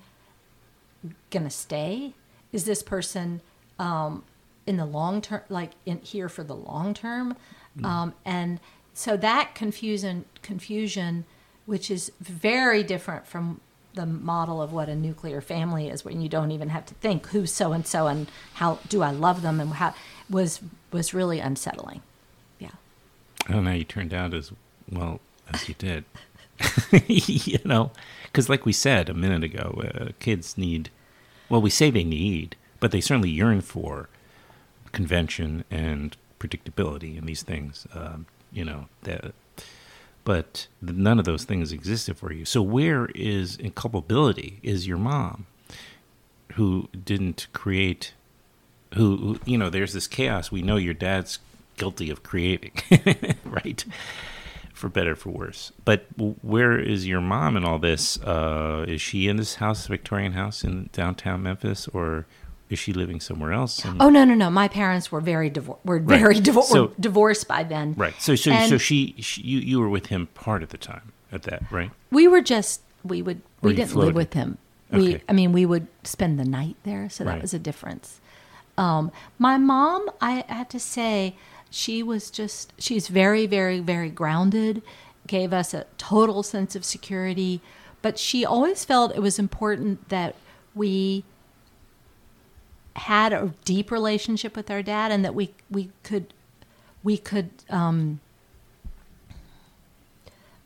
gonna 1.29 1.49
stay 1.49 2.13
is 2.51 2.65
this 2.65 2.81
person 2.83 3.41
um, 3.79 4.23
in 4.65 4.77
the 4.77 4.85
long 4.85 5.21
term 5.21 5.41
like 5.49 5.71
in 5.85 5.99
here 5.99 6.29
for 6.29 6.43
the 6.43 6.55
long 6.55 6.93
term 6.93 7.35
um, 7.83 8.13
and 8.25 8.59
so 8.93 9.17
that 9.17 9.55
confusion 9.55 10.25
confusion 10.41 11.25
which 11.65 11.89
is 11.89 12.11
very 12.19 12.83
different 12.83 13.25
from 13.25 13.59
the 13.93 14.05
model 14.05 14.61
of 14.61 14.71
what 14.71 14.89
a 14.89 14.95
nuclear 14.95 15.41
family 15.41 15.89
is 15.89 16.05
when 16.05 16.21
you 16.21 16.29
don't 16.29 16.51
even 16.51 16.69
have 16.69 16.85
to 16.85 16.93
think 16.95 17.27
who's 17.27 17.51
so 17.51 17.73
and 17.73 17.85
so 17.85 18.07
and 18.07 18.29
how 18.53 18.79
do 18.87 19.01
I 19.01 19.11
love 19.11 19.41
them 19.41 19.59
and 19.59 19.73
how 19.73 19.93
was 20.29 20.61
was 20.91 21.13
really 21.13 21.39
unsettling. 21.39 22.01
Yeah. 22.59 22.71
Oh, 23.49 23.61
don't. 23.61 23.71
You 23.71 23.83
turned 23.83 24.13
out 24.13 24.33
as 24.33 24.51
well 24.89 25.19
as 25.53 25.67
you 25.67 25.75
did. 25.77 26.05
you 27.07 27.59
know, 27.65 27.91
because 28.25 28.49
like 28.49 28.65
we 28.65 28.73
said 28.73 29.09
a 29.09 29.13
minute 29.13 29.43
ago, 29.43 29.81
uh, 29.95 30.09
kids 30.19 30.57
need. 30.57 30.89
Well, 31.49 31.61
we 31.61 31.69
say 31.69 31.89
they 31.89 32.03
need, 32.03 32.55
but 32.79 32.91
they 32.91 33.01
certainly 33.01 33.29
yearn 33.29 33.61
for 33.61 34.07
convention 34.91 35.65
and 35.69 36.15
predictability 36.39 37.17
and 37.17 37.27
these 37.27 37.43
things. 37.43 37.87
Um, 37.93 38.25
you 38.51 38.63
know 38.63 38.85
that. 39.03 39.33
But 40.23 40.67
none 40.81 41.19
of 41.19 41.25
those 41.25 41.43
things 41.43 41.71
existed 41.71 42.17
for 42.17 42.31
you. 42.31 42.45
So 42.45 42.61
where 42.61 43.07
is 43.15 43.57
culpability 43.75 44.59
is 44.61 44.87
your 44.87 44.97
mom, 44.97 45.47
who 46.53 46.89
didn't 47.05 47.47
create 47.53 48.13
who, 48.95 49.17
who 49.17 49.39
you 49.45 49.57
know 49.57 49.69
there's 49.69 49.93
this 49.93 50.05
chaos 50.05 50.51
we 50.51 50.61
know 50.61 50.75
your 50.75 50.93
dad's 50.93 51.39
guilty 51.77 52.09
of 52.09 52.23
creating 52.23 52.73
right 53.45 53.85
for 54.73 54.89
better 54.89 55.15
for 55.15 55.29
worse. 55.29 55.71
But 55.85 56.05
where 56.41 56.77
is 56.77 57.07
your 57.07 57.21
mom 57.21 57.55
in 57.55 57.63
all 57.63 57.79
this? 57.79 58.19
Uh, 58.21 58.83
is 58.87 58.99
she 58.99 59.27
in 59.27 59.37
this 59.37 59.55
house, 59.55 59.85
Victorian 59.87 60.33
house 60.33 60.63
in 60.63 60.89
downtown 60.91 61.43
Memphis, 61.43 61.87
or 61.89 62.25
is 62.71 62.79
she 62.79 62.93
living 62.93 63.19
somewhere 63.19 63.51
else? 63.53 63.83
And- 63.85 64.01
Oh 64.01 64.09
no, 64.09 64.23
no, 64.25 64.33
no! 64.33 64.49
My 64.49 64.67
parents 64.67 65.11
were 65.11 65.21
very 65.21 65.51
divor- 65.51 65.77
were 65.85 65.99
Right. 65.99 66.19
very 66.19 66.35
divor- 66.47 66.63
So- 66.63 66.85
were 66.87 66.91
divorced 66.99 67.47
by 67.47 67.63
then. 67.63 67.93
right. 67.97 68.15
So, 68.19 68.35
so, 68.35 68.51
And 68.51 68.69
so 68.69 68.77
she, 68.77 69.13
she, 69.19 69.41
you, 69.41 69.59
you 69.59 69.79
were 69.79 69.89
with 69.89 70.07
him 70.07 70.27
part 70.33 70.63
of 70.63 70.69
the 70.69 70.77
time 70.77 71.11
at 71.31 71.43
that, 71.43 71.63
right? 71.71 71.91
we 72.11 72.27
were 72.27 72.41
just 72.41 72.81
we 73.03 73.21
would 73.21 73.37
Or 73.61 73.69
we 73.69 73.75
didn't 73.75 73.91
floated? 73.91 74.07
live 74.07 74.15
with 74.15 74.33
him. 74.33 74.57
We 74.91 75.15
Okay. 75.15 75.23
I 75.29 75.33
mean 75.33 75.51
we 75.53 75.65
would 75.65 75.87
spend 76.03 76.39
the 76.39 76.45
night 76.45 76.75
there, 76.83 77.09
so 77.09 77.23
that 77.23 77.29
Right. 77.33 77.41
was 77.41 77.53
a 77.53 77.59
difference. 77.59 78.19
Um, 78.77 79.11
my 79.37 79.57
mom, 79.57 80.09
I 80.21 80.43
had 80.47 80.69
to 80.71 80.79
say, 80.79 81.35
she 81.69 82.01
was 82.03 82.31
just 82.31 82.73
she's 82.77 83.07
very, 83.09 83.45
very, 83.47 83.79
very 83.79 84.09
grounded. 84.09 84.81
Gave 85.27 85.53
us 85.53 85.73
a 85.73 85.85
total 85.97 86.41
sense 86.43 86.75
of 86.75 86.83
security, 86.83 87.61
but 88.01 88.17
she 88.17 88.43
always 88.45 88.83
felt 88.85 89.15
it 89.15 89.21
was 89.21 89.37
important 89.39 90.09
that 90.09 90.35
we 90.73 91.23
had 92.95 93.33
a 93.33 93.53
deep 93.65 93.91
relationship 93.91 94.55
with 94.55 94.69
our 94.69 94.81
dad 94.81 95.11
and 95.11 95.23
that 95.23 95.33
we 95.35 95.53
we 95.69 95.91
could 96.03 96.33
we 97.03 97.17
could 97.17 97.49
um, 97.69 98.19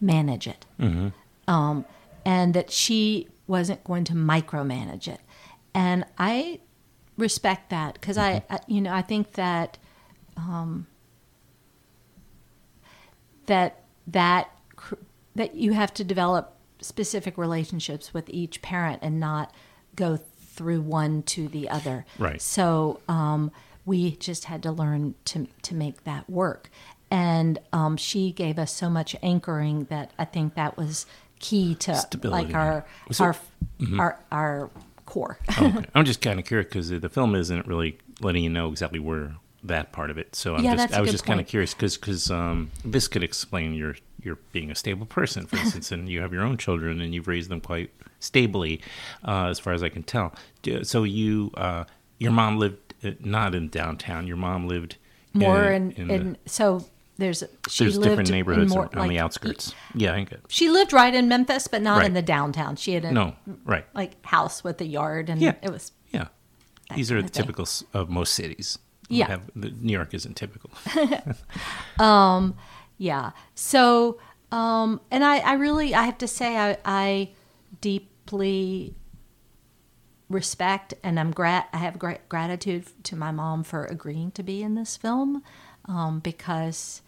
manage 0.01 0.47
it. 0.47 0.65
Mm-hmm. 0.79 1.07
um, 1.47 1.85
and 2.25 2.53
that 2.53 2.71
she 2.71 3.27
wasn't 3.47 3.83
going 3.83 4.03
to 4.05 4.13
micromanage 4.13 5.07
it. 5.07 5.21
And 5.73 6.05
i 6.17 6.59
respect 7.17 7.69
that 7.69 7.93
because 7.93 8.17
I, 8.17 8.43
I 8.49 8.59
you 8.67 8.81
know 8.81 8.93
i 8.93 9.01
think 9.01 9.33
that 9.33 9.77
um, 10.37 10.87
that 13.45 13.83
that 14.07 14.51
cr- 14.75 14.95
that 15.33 15.55
you 15.55 15.73
have 15.73 15.93
to 15.95 16.03
develop 16.03 16.55
specific 16.81 17.37
relationships 17.37 18.13
with 18.13 18.29
each 18.29 18.61
parent 18.61 18.99
and 19.01 19.19
not 19.19 19.53
go 19.95 20.17
through 20.55 20.81
one 20.81 21.21
to 21.23 21.47
the 21.47 21.69
other 21.69 22.05
Right. 22.17 22.41
so 22.41 22.99
um, 23.07 23.51
we 23.85 24.15
just 24.15 24.45
had 24.45 24.63
to 24.63 24.71
learn 24.71 25.15
to 25.25 25.47
to 25.63 25.75
make 25.75 26.03
that 26.05 26.29
work 26.29 26.69
and 27.11 27.59
um, 27.71 27.97
she 27.97 28.31
gave 28.31 28.57
us 28.57 28.71
so 28.73 28.89
much 28.89 29.15
anchoring 29.21 29.85
that 29.85 30.11
i 30.17 30.25
think 30.25 30.55
that 30.55 30.77
was 30.77 31.05
key 31.39 31.75
to 31.75 31.95
Stability. 31.95 32.45
like 32.47 32.55
our 32.55 32.85
So- 33.11 33.25
our, 33.25 33.35
Mhm. 33.79 33.99
our 33.99 34.19
our 34.31 34.69
core 35.05 35.37
okay. 35.59 35.85
I'm 35.95 36.05
just 36.05 36.21
kind 36.21 36.39
of 36.39 36.45
curious 36.45 36.67
because 36.67 36.89
the 36.89 37.09
film 37.09 37.35
isn't 37.35 37.67
really 37.67 37.97
letting 38.21 38.43
you 38.43 38.49
know 38.49 38.69
exactly 38.69 38.99
where 38.99 39.35
that 39.67 39.91
part 39.91 40.09
of 40.11 40.17
it. 40.17 40.35
So 40.35 40.55
I'm 40.55 40.63
Yeah, 40.63 40.75
just, 40.75 40.93
I 40.93 41.01
was 41.01 41.11
just 41.11 41.25
kind 41.25 41.39
of 41.39 41.47
curious 41.47 41.73
because 41.73 42.29
um, 42.31 42.71
this 42.83 43.07
could 43.07 43.23
explain 43.23 43.73
your 43.73 43.95
your 44.23 44.37
being 44.51 44.71
a 44.71 44.75
stable 44.75 45.05
person, 45.05 45.45
for 45.45 45.57
instance, 45.63 45.91
and 45.91 46.09
you 46.09 46.21
have 46.21 46.33
your 46.33 46.43
own 46.43 46.57
children 46.57 46.99
and 47.01 47.13
you've 47.13 47.27
raised 47.27 47.49
them 47.49 47.61
quite 47.61 47.91
stably, 48.19 48.81
uh, 49.27 49.45
as 49.45 49.59
far 49.59 49.73
as 49.73 49.83
I 49.83 49.89
can 49.89 50.01
tell. 50.01 50.33
So 50.81 51.03
you, 51.03 51.51
uh, 51.55 51.83
your 52.17 52.31
mom 52.31 52.57
lived 52.57 52.95
uh, 53.03 53.11
not 53.19 53.53
in 53.53 53.69
downtown. 53.69 54.25
Your 54.25 54.37
mom 54.37 54.67
lived 54.67 54.97
more 55.33 55.65
in, 55.65 55.91
in, 55.91 56.09
in, 56.09 56.33
the- 56.33 56.49
so 56.49 56.85
there's 57.17 57.43
she 57.69 57.83
there's 57.83 57.97
lived 57.97 58.09
different 58.09 58.31
neighborhoods 58.31 58.73
more, 58.73 58.89
on 58.97 59.09
the 59.09 59.19
outskirts. 59.19 59.75
Yeah, 59.93 60.13
I 60.15 60.21
get. 60.23 60.33
it. 60.33 60.41
She 60.49 60.69
lived 60.69 60.91
right 60.91 61.13
in 61.13 61.27
Memphis, 61.27 61.67
but 61.67 61.81
not 61.83 61.99
Right. 61.99 62.07
in 62.07 62.13
the 62.13 62.21
downtown. 62.23 62.75
She 62.77 62.93
had 62.93 63.05
a 63.05 63.11
No, 63.11 63.35
right. 63.63 63.85
like 63.93 64.25
house 64.25 64.63
with 64.63 64.81
a 64.81 64.85
yard, 64.87 65.29
and 65.29 65.39
Yeah. 65.39 65.53
it 65.61 65.69
was 65.71 65.91
Yeah. 66.11 66.27
These 66.95 67.11
are 67.11 67.21
the 67.21 67.29
typicals 67.29 67.83
of 67.93 68.09
most 68.09 68.33
cities. 68.33 68.79
Yeah. 69.09 69.27
have- 69.27 69.55
New 69.55 69.93
York 69.93 70.13
isn't 70.13 70.35
typical. 70.35 70.69
um, 71.99 72.55
yeah. 72.97 73.31
So, 73.53 74.19
um, 74.51 75.01
and 75.11 75.23
I, 75.23 75.37
I 75.39 75.53
really, 75.53 75.93
I 75.93 76.03
have 76.03 76.17
to 76.19 76.27
say, 76.27 76.57
I, 76.57 76.77
I 76.85 77.29
deeply 77.81 78.95
respect 80.29 80.93
and 81.03 81.19
I'm 81.19 81.31
grat. 81.31 81.69
I 81.73 81.77
have 81.77 81.99
great 81.99 82.27
gratitude 82.29 82.85
to 83.03 83.15
my 83.15 83.31
mom 83.31 83.63
for 83.63 83.85
agreeing 83.85 84.31
to 84.31 84.43
be 84.43 84.63
in 84.63 84.75
this 84.75 84.97
film, 84.97 85.43
um, 85.85 86.19
because 86.19 87.01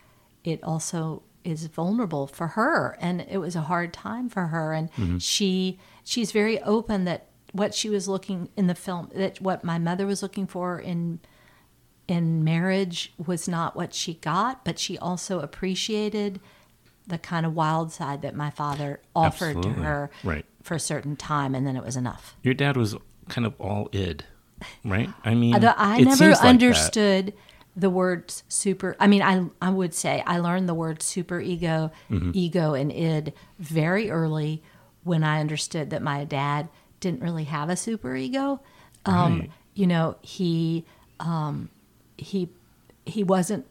it 0.43 0.63
also 0.63 1.23
is 1.43 1.65
vulnerable 1.67 2.27
for 2.27 2.47
her, 2.49 2.97
and 2.99 3.21
it 3.29 3.37
was 3.37 3.55
a 3.55 3.61
hard 3.61 3.93
time 3.93 4.27
for 4.29 4.47
her, 4.47 4.73
and 4.73 4.91
Mhm. 4.93 5.21
she 5.21 5.79
she's 6.03 6.31
very 6.31 6.61
open 6.61 7.05
that 7.05 7.27
what 7.53 7.73
she 7.73 7.89
was 7.89 8.07
looking 8.07 8.49
in 8.57 8.67
the 8.67 8.75
film 8.75 9.09
that 9.15 9.39
what 9.41 9.63
my 9.63 9.79
mother 9.79 10.05
was 10.05 10.21
looking 10.21 10.45
for 10.45 10.77
in 10.79 11.19
in 12.07 12.43
marriage 12.43 13.13
was 13.17 13.47
not 13.47 13.75
what 13.75 13.93
she 13.93 14.15
got, 14.15 14.63
but 14.63 14.79
she 14.79 14.97
also 14.97 15.39
appreciated 15.39 16.39
the 17.05 17.17
kind 17.17 17.45
of 17.45 17.53
wild 17.55 17.91
side 17.91 18.21
that 18.21 18.35
my 18.35 18.49
father 18.49 18.99
offered 19.15 19.57
Absolutely. 19.57 19.73
to 19.75 19.81
her 19.83 20.09
Right. 20.23 20.45
for 20.61 20.75
a 20.75 20.79
certain 20.79 21.15
time, 21.15 21.55
and 21.55 21.65
then 21.65 21.75
it 21.75 21.83
was 21.83 21.95
enough. 21.95 22.35
Your 22.43 22.53
dad 22.53 22.75
was 22.77 22.95
kind 23.29 23.45
of 23.45 23.53
all 23.59 23.89
id, 23.91 24.23
right? 24.83 25.09
I 25.23 25.33
mean, 25.33 25.53
Although 25.53 25.73
I 25.77 25.99
never 26.01 26.15
seems 26.15 26.31
like 26.33 26.41
that. 26.41 26.47
understood 26.49 27.33
the 27.75 27.89
words 27.89 28.43
super. 28.49 28.95
I 28.99 29.07
mean, 29.07 29.21
I 29.21 29.45
I 29.61 29.69
would 29.69 29.93
say 29.93 30.23
I 30.25 30.39
learned 30.39 30.67
the 30.67 30.73
word 30.73 31.01
super 31.01 31.39
ego, 31.39 31.91
Mhm. 32.09 32.31
ego, 32.33 32.73
and 32.73 32.91
id 32.91 33.33
very 33.59 34.09
early 34.09 34.63
when 35.03 35.23
I 35.23 35.39
understood 35.39 35.89
that 35.91 36.01
my 36.01 36.25
dad 36.25 36.67
didn't 36.99 37.21
really 37.21 37.43
have 37.45 37.69
a 37.69 37.75
super 37.75 38.15
ego. 38.15 38.59
Um, 39.05 39.39
Right. 39.41 39.51
You 39.75 39.87
know, 39.87 40.15
he 40.21 40.85
um, 41.19 41.69
he 42.18 42.49
he 43.05 43.24
wasn't 43.24 43.65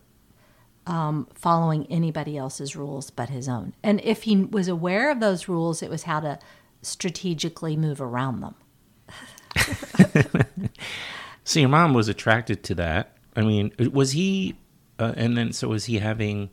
um, 0.86 1.26
following 1.34 1.86
anybody 1.90 2.36
else's 2.36 2.76
rules 2.76 3.10
but 3.10 3.28
his 3.28 3.48
own. 3.48 3.74
And 3.82 4.00
if 4.02 4.22
he 4.24 4.36
was 4.36 4.68
aware 4.68 5.10
of 5.10 5.20
those 5.20 5.48
rules, 5.48 5.82
it 5.82 5.90
was 5.90 6.04
how 6.04 6.20
to 6.20 6.38
strategically 6.82 7.76
move 7.76 8.00
around 8.00 8.40
them. 8.40 8.54
So 11.46 11.60
your 11.60 11.68
mom 11.68 11.94
was 11.94 12.08
attracted 12.08 12.64
to 12.64 12.74
that. 12.74 13.16
I 13.36 13.42
mean, 13.42 13.70
was 13.92 14.10
he? 14.10 14.56
Uh, 14.98 15.12
and 15.16 15.38
then, 15.38 15.52
so 15.52 15.68
was 15.68 15.84
he 15.84 16.00
having 16.00 16.50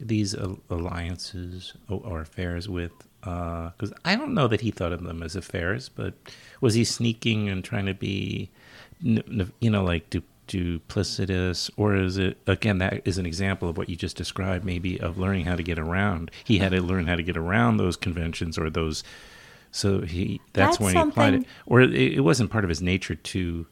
these 0.00 0.34
al- 0.34 0.58
alliances 0.68 1.74
or, 1.88 2.20
affairs 2.20 2.68
with? 2.68 2.90
Because 3.20 3.92
I 4.04 4.16
don't 4.16 4.34
know 4.34 4.48
that 4.48 4.62
he 4.62 4.72
thought 4.72 4.90
of 4.90 5.04
them 5.04 5.22
as 5.22 5.36
affairs, 5.36 5.88
but 5.88 6.14
was 6.60 6.74
he 6.74 6.82
sneaking 6.82 7.48
and 7.48 7.62
trying 7.62 7.86
to 7.86 7.94
be, 7.94 8.50
you 9.00 9.70
know, 9.70 9.84
like 9.84 10.10
du- 10.10 10.24
duplicitous, 10.52 11.70
or 11.76 11.96
is 11.96 12.18
it 12.18 12.38
again 12.46 12.78
that 12.78 13.02
is 13.06 13.18
an 13.18 13.26
example 13.26 13.68
of 13.68 13.78
what 13.78 13.88
you 13.88 13.96
just 13.96 14.16
described, 14.16 14.64
maybe 14.64 15.00
of 15.00 15.16
learning 15.18 15.46
how 15.46 15.56
to 15.56 15.62
get 15.62 15.78
around? 15.78 16.30
He 16.44 16.58
had 16.58 16.72
to 16.72 16.82
learn 16.82 17.06
how 17.06 17.16
to 17.16 17.22
get 17.22 17.36
around 17.36 17.76
those 17.78 17.96
conventions 17.96 18.58
or 18.58 18.68
those. 18.68 19.02
So 19.70 20.02
he 20.02 20.40
that's, 20.52 20.76
That's 20.76 20.80
when 20.80 20.94
he 20.94 21.00
applied 21.00 21.34
it, 21.34 21.44
or 21.66 21.80
it, 21.80 21.94
it 21.94 22.20
wasn't 22.20 22.50
part 22.50 22.64
of 22.64 22.68
his 22.68 22.82
nature 22.82 23.14
to 23.14 23.66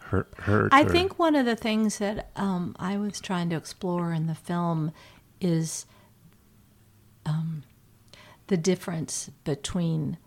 hurt. 0.00 0.28
hurt 0.38 0.72
I 0.72 0.82
or- 0.82 0.88
think 0.88 1.18
one 1.18 1.34
of 1.34 1.46
the 1.46 1.56
things 1.56 1.98
that 1.98 2.30
um, 2.36 2.76
I 2.78 2.98
was 2.98 3.20
trying 3.20 3.48
to 3.50 3.56
explore 3.56 4.12
in 4.12 4.26
the 4.26 4.34
film 4.34 4.92
is 5.40 5.86
um, 7.24 7.62
the 8.48 8.56
difference 8.56 9.30
between 9.44 10.18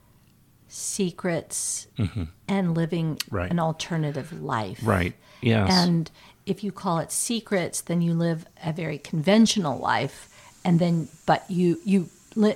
secrets 0.70 1.88
Mhm. 1.98 2.30
and 2.48 2.74
living 2.76 3.18
Right. 3.30 3.52
an 3.52 3.60
alternative 3.60 4.32
life. 4.42 4.80
Right. 4.84 5.16
Yes. 5.42 5.70
And 5.72 6.10
if 6.46 6.64
you 6.64 6.72
call 6.72 7.00
it 7.00 7.12
secrets, 7.12 7.82
then 7.82 8.02
you 8.02 8.14
live 8.14 8.46
a 8.64 8.72
very 8.72 8.98
conventional 8.98 9.78
life, 9.78 10.30
and 10.64 10.80
then 10.80 11.08
but 11.26 11.44
you 11.50 11.80
you 11.84 12.10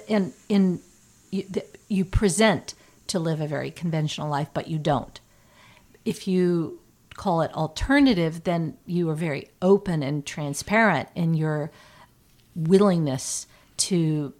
in 0.08 0.34
in 0.48 0.80
you, 1.32 1.46
you 1.90 2.06
present 2.06 2.74
to 3.08 3.20
live 3.20 3.42
a 3.42 3.48
very 3.48 3.72
conventional 3.72 4.30
life, 4.30 4.50
but 4.54 4.68
you 4.68 4.78
don't 4.80 5.20
if 6.06 6.28
you 6.28 6.80
call 7.16 7.42
it 7.42 7.54
alternative, 7.54 8.44
then 8.44 8.76
you 8.86 9.10
are 9.10 9.16
very 9.16 9.48
open 9.62 10.04
and 10.04 10.26
transparent 10.26 11.08
in 11.16 11.34
your 11.34 11.72
willingness 12.56 13.48
to 13.78 14.34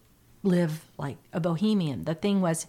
live 0.44 0.86
like 0.98 1.18
a 1.32 1.40
bohemian. 1.40 2.04
The 2.04 2.16
thing 2.16 2.42
was, 2.42 2.68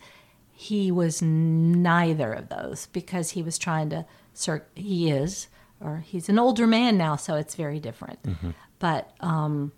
he 0.56 0.90
was 0.92 1.20
neither 1.20 2.32
of 2.32 2.48
those 2.48 2.86
because 2.86 3.30
he 3.30 3.42
was 3.42 3.58
trying 3.58 3.90
to. 3.90 4.06
Cir- 4.32 4.66
he 4.74 5.10
is, 5.10 5.48
or 5.80 5.98
he's 5.98 6.28
an 6.28 6.38
older 6.38 6.66
man 6.66 6.96
now, 6.96 7.16
so 7.16 7.34
it's 7.34 7.54
very 7.54 7.78
different. 7.80 8.22
Mhm. 8.22 8.54
But 8.78 9.12
um, 9.20 9.72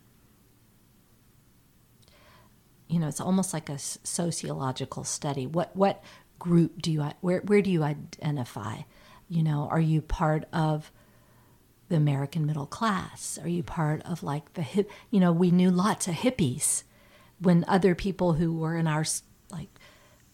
you 2.88 2.98
know, 2.98 3.08
it's 3.08 3.20
almost 3.20 3.52
like 3.52 3.68
a 3.68 3.78
sociological 3.78 5.04
study. 5.04 5.46
What 5.46 5.74
what 5.74 6.02
group 6.38 6.80
do 6.82 6.92
you 6.92 7.02
where 7.20 7.40
where 7.40 7.62
do 7.62 7.70
you 7.70 7.82
identify? 7.82 8.82
You 9.28 9.42
know, 9.42 9.68
are 9.70 9.80
you 9.80 10.00
part 10.02 10.44
of 10.52 10.92
the 11.88 11.96
American 11.96 12.46
middle 12.46 12.66
class? 12.66 13.38
Are 13.42 13.48
you 13.48 13.62
part 13.62 14.02
of 14.04 14.22
like 14.22 14.54
the 14.54 14.62
hip? 14.62 14.90
You 15.10 15.20
know, 15.20 15.32
we 15.32 15.50
knew 15.50 15.70
lots 15.70 16.06
of 16.06 16.14
hippies 16.14 16.84
when 17.40 17.64
other 17.68 17.94
people 17.94 18.34
who 18.34 18.52
were 18.52 18.76
in 18.76 18.86
our 18.86 19.04
like 19.50 19.68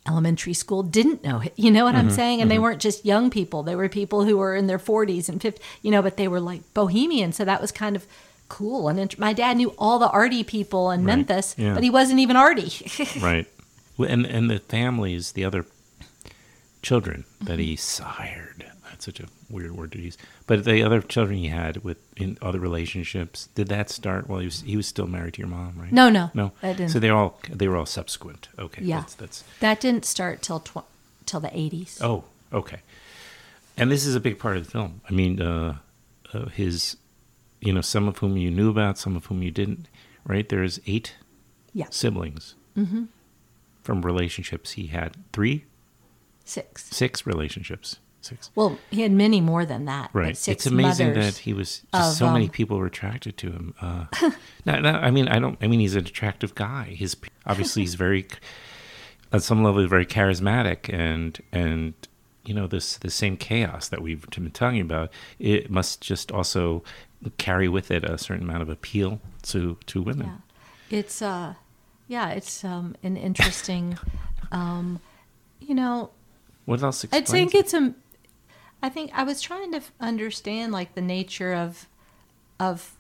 elementary 0.07 0.55
school 0.55 0.83
didn't 0.83 1.23
know 1.23 1.41
it. 1.41 1.53
You 1.57 1.71
know 1.71 1.85
what 1.85 1.95
I'm 1.95 2.09
Mhm, 2.09 2.13
saying? 2.17 2.41
And 2.43 2.51
they 2.51 2.57
mhm. 2.57 2.63
weren't 2.63 2.81
just 2.81 3.05
young 3.05 3.31
people. 3.31 3.63
They 3.63 3.77
were 3.77 3.89
people 3.89 4.25
who 4.25 4.37
were 4.37 4.57
in 4.57 4.67
their 4.67 4.79
40s 4.79 5.29
and 5.29 5.41
50s, 5.41 5.59
you 5.83 5.91
know, 5.93 6.03
but 6.03 6.17
they 6.17 6.27
were 6.29 6.41
like 6.41 6.63
bohemian. 6.75 7.33
So 7.33 7.45
that 7.45 7.61
was 7.61 7.71
kind 7.71 7.95
of 7.95 8.07
cool 8.49 8.89
and 8.89 8.99
int- 9.01 9.19
my 9.19 9.33
dad 9.33 9.57
knew 9.57 9.73
all 9.79 9.99
the 9.99 10.11
arty 10.11 10.43
people 10.45 10.91
in 10.91 11.01
Right, 11.05 11.17
Memphis, 11.17 11.55
yeah. 11.57 11.73
but 11.75 11.83
he 11.83 11.89
wasn't 11.91 12.21
even 12.21 12.37
arty. 12.37 12.71
right. 13.21 13.47
And 13.99 14.27
and 14.27 14.51
the 14.51 14.59
families, 14.59 15.33
the 15.33 15.45
other 15.45 15.65
children 16.83 17.25
that 17.41 17.53
Mm-hmm. 17.59 17.63
he 17.63 17.77
sired. 17.77 18.72
That's 19.05 19.19
such 19.19 19.21
a 19.27 19.29
weird 19.53 19.73
word 19.73 19.91
to 19.93 20.01
use. 20.01 20.17
But 20.47 20.65
the 20.65 20.83
other 20.85 21.01
children 21.03 21.39
he 21.39 21.49
had 21.49 21.79
with 21.83 21.99
in 22.17 22.39
other 22.41 22.61
relationships, 22.61 23.49
did 23.57 23.67
that 23.69 23.91
start 23.91 24.29
while 24.29 24.39
he 24.39 24.45
was 24.47 24.61
he 24.61 24.77
was 24.77 24.87
still 24.87 25.09
married 25.09 25.35
to 25.35 25.41
your 25.41 25.49
mom, 25.49 25.75
right? 25.77 25.91
No, 25.93 26.09
no, 26.09 26.31
no. 26.35 26.53
that 26.61 26.77
didn't. 26.77 26.91
So 26.93 27.01
they're 27.01 27.17
all 27.17 27.41
they 27.51 27.67
were 27.67 27.77
all 27.77 27.87
subsequent. 27.87 28.49
Okay. 28.59 28.83
yeah, 28.85 29.01
That's, 29.01 29.15
that's 29.15 29.45
that 29.61 29.81
didn't 29.81 30.05
start 30.05 30.41
till 30.43 30.61
tw- 30.61 30.85
till 31.27 31.41
the 31.41 31.51
eighties. 31.59 31.99
oh 32.01 32.25
okay. 32.53 32.79
And 33.77 33.91
this 33.91 34.07
is 34.07 34.15
a 34.15 34.21
big 34.21 34.39
part 34.39 34.57
of 34.57 34.65
the 34.67 34.71
film. 34.71 35.01
I 35.09 35.13
mean, 35.13 35.41
uh, 35.43 35.79
uh, 36.35 36.47
his, 36.51 36.97
you 37.61 37.73
know, 37.73 37.81
some 37.81 38.07
of 38.07 38.19
whom 38.19 38.37
you 38.37 38.51
knew 38.51 38.69
about, 38.71 38.99
some 38.99 39.17
of 39.17 39.27
whom 39.27 39.43
you 39.43 39.51
didn't. 39.51 39.89
Right? 40.25 40.49
There's 40.49 40.79
eight 40.87 41.15
Yeah. 41.73 41.87
siblings 41.91 42.55
Mm-hmm. 42.77 43.05
from 43.83 44.03
relationships 44.03 44.73
he 44.73 44.87
had. 44.89 45.17
Three, 45.33 45.65
Six. 46.45 46.85
six 46.95 47.27
relationships. 47.27 47.97
Six. 48.23 48.51
Well, 48.55 48.79
he 48.91 49.03
had 49.03 49.13
many 49.13 49.41
more 49.41 49.65
than 49.65 49.85
that. 49.87 50.11
Right. 50.13 50.37
Six 50.37 50.65
it's 50.65 50.67
amazing 50.67 51.15
that 51.15 51.39
he 51.39 51.53
was 51.53 51.83
just 51.93 52.11
of, 52.11 52.15
so 52.15 52.31
many 52.31 52.45
um, 52.45 52.51
people 52.51 52.79
were 52.79 52.87
attracted 52.87 53.37
to 53.39 53.51
him. 53.51 53.75
Uh, 53.81 54.07
no, 54.65 54.79
no, 54.81 54.91
I 54.91 55.11
mean, 55.11 55.29
I 55.29 55.39
don't. 55.39 55.59
I 55.61 55.67
mean, 55.67 55.81
he's 55.81 55.97
an 55.97 56.07
attractive 56.07 56.55
guy. 56.55 56.95
He's 56.97 57.17
obviously 57.47 57.83
he's 57.83 57.97
very, 57.97 58.29
at 59.33 59.43
some 59.43 59.65
level, 59.65 59.87
very 59.89 60.07
charismatic, 60.07 60.93
and 60.93 61.41
and 61.53 61.95
you 62.45 62.55
know 62.55 62.67
this 62.69 62.97
the 62.97 63.11
same 63.11 63.37
chaos 63.37 63.89
that 63.89 64.01
we've 64.03 64.29
been 64.31 64.51
talking 64.53 64.81
about. 64.81 65.13
It 65.41 65.69
must 65.69 66.01
just 66.01 66.31
also 66.31 66.85
carry 67.39 67.69
with 67.69 67.91
it 67.91 68.05
a 68.05 68.19
certain 68.19 68.45
amount 68.45 68.63
of 68.63 68.69
appeal 68.69 69.21
to 69.43 69.77
to 69.87 70.01
women. 70.01 70.27
Yeah. 70.91 70.99
It's 70.99 71.23
uh 71.23 71.55
yeah, 72.07 72.31
it's 72.31 72.65
um 72.65 72.95
an 73.03 73.17
interesting 73.17 73.99
um 74.53 75.01
you 75.61 75.75
know, 75.75 76.11
What 76.65 76.83
else? 76.83 77.05
I 77.13 77.21
think 77.21 77.55
it? 77.55 77.59
it's 77.59 77.75
a 77.75 77.95
I 78.83 78.89
think 78.89 79.11
I 79.15 79.23
was 79.23 79.41
trying 79.41 79.71
to 79.73 79.79
f- 79.79 79.93
understand 80.01 80.73
like 80.73 80.95
the 80.95 81.01
nature 81.01 81.53
of 81.55 81.87
of 82.59 82.97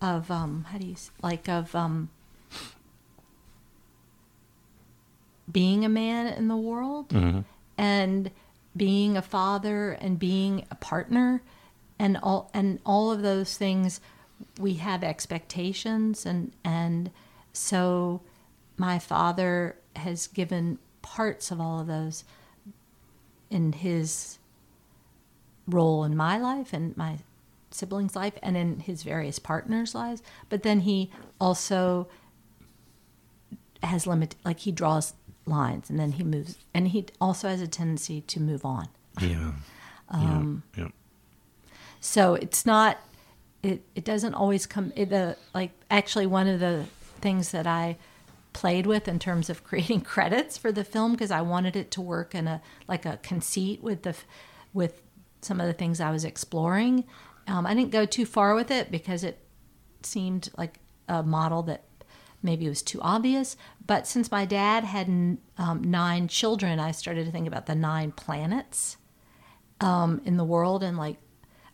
of 0.00 0.30
um 0.30 0.64
how 0.70 0.78
do 0.78 0.86
you 0.86 0.92
s- 0.94 1.10
like 1.22 1.48
of 1.48 1.74
um 1.74 2.10
being 5.50 5.84
a 5.84 5.88
man 5.88 6.26
in 6.26 6.48
the 6.48 6.56
world 6.56 7.08
Mhm. 7.08 7.44
and 7.76 8.30
being 8.76 9.16
a 9.16 9.22
father 9.22 9.92
and 9.92 10.18
being 10.18 10.66
a 10.70 10.74
partner 10.76 11.42
and 11.98 12.16
all 12.18 12.50
and 12.54 12.78
all 12.84 13.10
of 13.10 13.22
those 13.22 13.56
things 13.56 14.00
we 14.60 14.74
have 14.74 15.02
expectations 15.02 16.24
and 16.26 16.52
and 16.64 17.10
so 17.52 18.20
my 18.76 18.98
father 18.98 19.76
has 19.96 20.26
given 20.28 20.78
parts 21.02 21.50
of 21.50 21.60
all 21.60 21.80
of 21.80 21.86
those 21.88 22.22
in 23.50 23.72
his 23.72 24.38
role 25.68 26.04
in 26.04 26.16
my 26.16 26.38
life 26.38 26.72
and 26.72 26.96
my 26.96 27.18
siblings' 27.70 28.16
life 28.16 28.34
and 28.42 28.56
in 28.56 28.80
his 28.80 29.02
various 29.02 29.38
partners' 29.38 29.94
lives. 29.94 30.22
But 30.48 30.62
then 30.62 30.80
he 30.80 31.10
also 31.40 32.08
has 33.82 34.06
limit 34.06 34.34
like 34.44 34.60
he 34.60 34.72
draws 34.72 35.14
lines 35.46 35.88
and 35.88 35.98
then 35.98 36.12
he 36.12 36.24
moves 36.24 36.58
and 36.74 36.88
he 36.88 37.06
also 37.20 37.48
has 37.48 37.60
a 37.60 37.68
tendency 37.68 38.22
to 38.22 38.40
move 38.40 38.64
on. 38.64 38.88
Yeah. 39.20 39.52
Um, 40.10 40.62
yeah. 40.76 40.84
yeah. 40.84 40.90
So 42.00 42.34
it's 42.34 42.64
not 42.64 42.98
it 43.62 43.82
it 43.94 44.04
doesn't 44.04 44.34
always 44.34 44.66
come 44.66 44.92
it, 44.96 45.10
the 45.10 45.36
like 45.54 45.72
actually 45.90 46.26
one 46.26 46.46
of 46.46 46.60
the 46.60 46.84
things 47.20 47.50
that 47.50 47.66
I 47.66 47.96
played 48.52 48.86
with 48.86 49.08
in 49.08 49.18
terms 49.18 49.50
of 49.50 49.64
creating 49.68 50.02
credits 50.02 50.56
for 50.56 50.72
the 50.72 50.84
film 50.84 51.12
because 51.12 51.30
I 51.30 51.40
wanted 51.40 51.76
it 51.76 51.90
to 51.92 52.00
work 52.00 52.34
in 52.34 52.46
a 52.46 52.62
like 52.86 53.04
a 53.04 53.18
conceit 53.22 53.82
with 53.82 54.02
the 54.02 54.16
with 54.72 55.02
some 55.40 55.60
of 55.60 55.66
the 55.66 55.72
things 55.72 56.00
I 56.00 56.10
was 56.10 56.24
exploring. 56.24 57.04
Um, 57.46 57.66
I 57.66 57.74
didn't 57.74 57.90
go 57.90 58.04
too 58.04 58.26
far 58.26 58.54
with 58.54 58.70
it 58.70 58.90
because 58.90 59.24
it 59.24 59.38
seemed 60.02 60.50
like 60.56 60.78
a 61.08 61.22
model 61.22 61.62
that 61.64 61.84
maybe 62.42 62.68
was 62.68 62.82
too 62.82 63.00
obvious. 63.00 63.56
But 63.86 64.06
since 64.06 64.30
my 64.30 64.44
dad 64.44 64.84
had 64.84 65.08
um, 65.56 65.82
nine 65.82 66.28
children, 66.28 66.78
I 66.78 66.92
started 66.92 67.26
to 67.26 67.32
think 67.32 67.48
about 67.48 67.66
the 67.66 67.74
nine 67.74 68.12
planets 68.12 68.96
um, 69.80 70.20
in 70.24 70.36
the 70.36 70.44
world 70.44 70.82
and 70.82 70.96
like, 70.96 71.16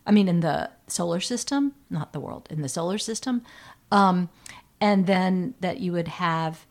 I 0.05 0.11
mean, 0.11 0.27
in 0.27 0.39
the 0.39 0.71
solar 0.87 1.19
system, 1.19 1.73
not 1.89 2.13
the 2.13 2.19
world, 2.19 2.47
in 2.49 2.61
the 2.61 2.69
solar 2.69 2.97
system. 2.97 3.41
Um, 3.91 4.29
and 4.79 5.07
then 5.07 5.55
that 5.61 5.79
you 5.79 5.91
would 5.91 6.07
have 6.07 6.65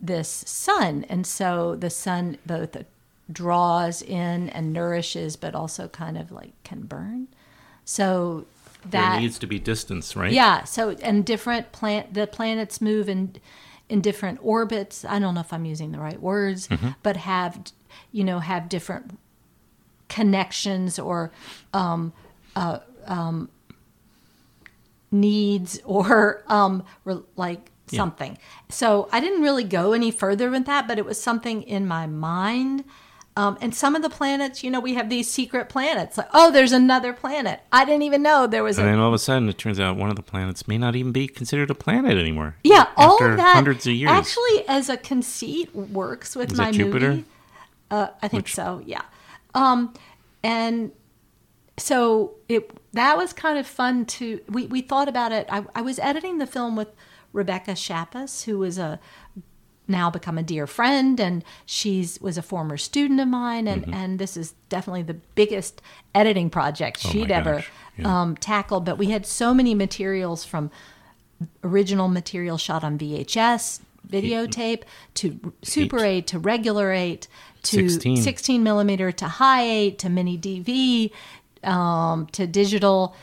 this 0.00 0.28
sun. 0.28 1.04
And 1.08 1.26
so 1.26 1.76
the 1.76 1.90
sun 1.90 2.38
both 2.46 2.76
draws 3.32 4.02
in 4.02 4.48
and 4.50 4.72
nourishes, 4.72 5.36
but 5.36 5.54
also 5.54 5.88
kind 5.88 6.16
of 6.18 6.30
like 6.30 6.52
can 6.64 6.82
burn. 6.82 7.28
So 7.84 8.46
that 8.90 9.12
there 9.12 9.20
needs 9.20 9.38
to 9.38 9.46
be 9.46 9.58
distance, 9.58 10.14
right? 10.16 10.32
yeah. 10.32 10.64
So 10.64 10.90
and 10.90 11.24
different 11.24 11.72
plant 11.72 12.14
the 12.14 12.26
planets 12.26 12.80
move 12.80 13.08
in 13.08 13.36
in 13.88 14.00
different 14.00 14.38
orbits. 14.42 15.04
I 15.04 15.18
don't 15.18 15.34
know 15.34 15.40
if 15.40 15.52
I'm 15.52 15.64
using 15.64 15.92
the 15.92 15.98
right 16.00 16.20
words, 16.20 16.68
Mhm. 16.68 16.96
but 17.02 17.16
have 17.18 17.60
you 18.12 18.24
know 18.24 18.38
have 18.40 18.68
different 18.68 19.18
connections 20.08 20.98
or 20.98 21.32
um, 21.72 22.12
uh, 22.56 22.78
um, 23.06 23.48
needs 25.10 25.80
or 25.84 26.42
um, 26.48 26.82
re- 27.04 27.22
like 27.36 27.70
Yeah. 27.90 27.98
something. 27.98 28.38
So 28.68 29.08
I 29.12 29.20
didn't 29.20 29.42
really 29.42 29.64
go 29.64 29.92
any 29.92 30.10
further 30.10 30.50
with 30.50 30.64
that, 30.66 30.88
but 30.88 30.98
it 30.98 31.04
was 31.04 31.20
something 31.22 31.62
in 31.62 31.86
my 31.86 32.06
mind. 32.06 32.84
Um, 33.36 33.58
and 33.60 33.74
some 33.74 33.96
of 33.96 34.02
the 34.02 34.10
planets, 34.10 34.62
you 34.62 34.70
know, 34.70 34.78
we 34.78 34.94
have 34.94 35.10
these 35.10 35.28
secret 35.28 35.68
planets. 35.68 36.16
Like, 36.16 36.28
oh, 36.32 36.52
there's 36.52 36.70
another 36.70 37.12
planet. 37.12 37.60
I 37.72 37.84
didn't 37.84 38.02
even 38.02 38.22
know 38.22 38.46
there 38.46 38.62
was 38.62 38.78
And 38.78 38.86
a 38.86 38.90
then 38.92 39.00
all 39.00 39.08
of 39.08 39.14
a 39.14 39.18
sudden, 39.18 39.48
it 39.48 39.58
turns 39.58 39.80
out 39.80 39.96
one 39.96 40.08
of 40.08 40.14
the 40.14 40.22
planets 40.22 40.68
may 40.68 40.78
not 40.78 40.94
even 40.94 41.10
be 41.10 41.26
considered 41.26 41.68
a 41.68 41.74
planet 41.74 42.16
anymore. 42.16 42.54
Yeah, 42.62 42.86
all 42.96 43.22
of 43.22 43.36
that 43.36 43.54
hundreds 43.54 43.88
of 43.88 43.94
years. 43.94 44.10
actually 44.10 44.68
as 44.68 44.88
a 44.88 44.96
conceit 44.96 45.74
works 45.74 46.36
with 46.36 46.52
Is 46.52 46.58
my 46.58 46.70
movie. 46.70 47.24
Uh, 47.90 48.08
I 48.22 48.28
think 48.28 48.46
so. 48.46 48.82
Yeah. 48.86 49.02
Um, 49.54 49.94
and 50.44 50.92
so 51.76 52.36
it 52.48 52.70
that 52.92 53.16
was 53.16 53.32
kind 53.32 53.58
of 53.58 53.66
fun 53.66 54.04
to 54.06 54.40
we 54.48 54.66
we 54.66 54.80
thought 54.80 55.08
about 55.08 55.32
it. 55.32 55.46
I, 55.50 55.64
I 55.74 55.82
was 55.82 55.98
editing 55.98 56.38
the 56.38 56.46
film 56.46 56.76
with 56.76 56.88
Rebecca 57.32 57.72
Shapass, 57.72 58.44
who 58.44 58.58
was 58.58 58.78
a 58.78 59.00
now 59.86 60.10
become 60.10 60.38
a 60.38 60.42
dear 60.42 60.66
friend 60.66 61.20
and 61.20 61.44
she's 61.66 62.20
was 62.20 62.38
a 62.38 62.42
former 62.42 62.76
student 62.76 63.20
of 63.20 63.28
mine 63.28 63.68
and 63.68 63.82
Mm-hmm. 63.82 63.94
and 63.94 64.18
this 64.18 64.36
is 64.36 64.54
definitely 64.68 65.02
the 65.02 65.14
biggest 65.34 65.82
editing 66.14 66.48
project 66.48 67.02
Oh 67.04 67.10
she'd 67.10 67.30
ever 67.30 67.64
yeah. 67.98 68.22
um, 68.22 68.36
tackled 68.36 68.84
but 68.84 68.96
we 68.98 69.10
had 69.10 69.26
so 69.26 69.52
many 69.52 69.74
materials 69.74 70.44
from 70.44 70.70
original 71.62 72.08
material 72.08 72.56
shot 72.56 72.82
on 72.84 72.98
VHS 72.98 73.80
videotape 74.08 74.82
to 75.14 75.52
Super 75.62 75.98
8 76.04 76.26
to 76.28 76.38
regular 76.38 76.92
8 76.92 77.26
to 77.62 77.88
16. 77.88 78.16
16, 78.18 78.62
millimeter 78.62 79.10
to 79.12 79.26
high 79.26 79.62
8 79.66 79.98
to 79.98 80.08
mini 80.10 80.38
DV 80.38 81.10
um, 81.68 82.26
to 82.32 82.46
digital, 82.46 83.14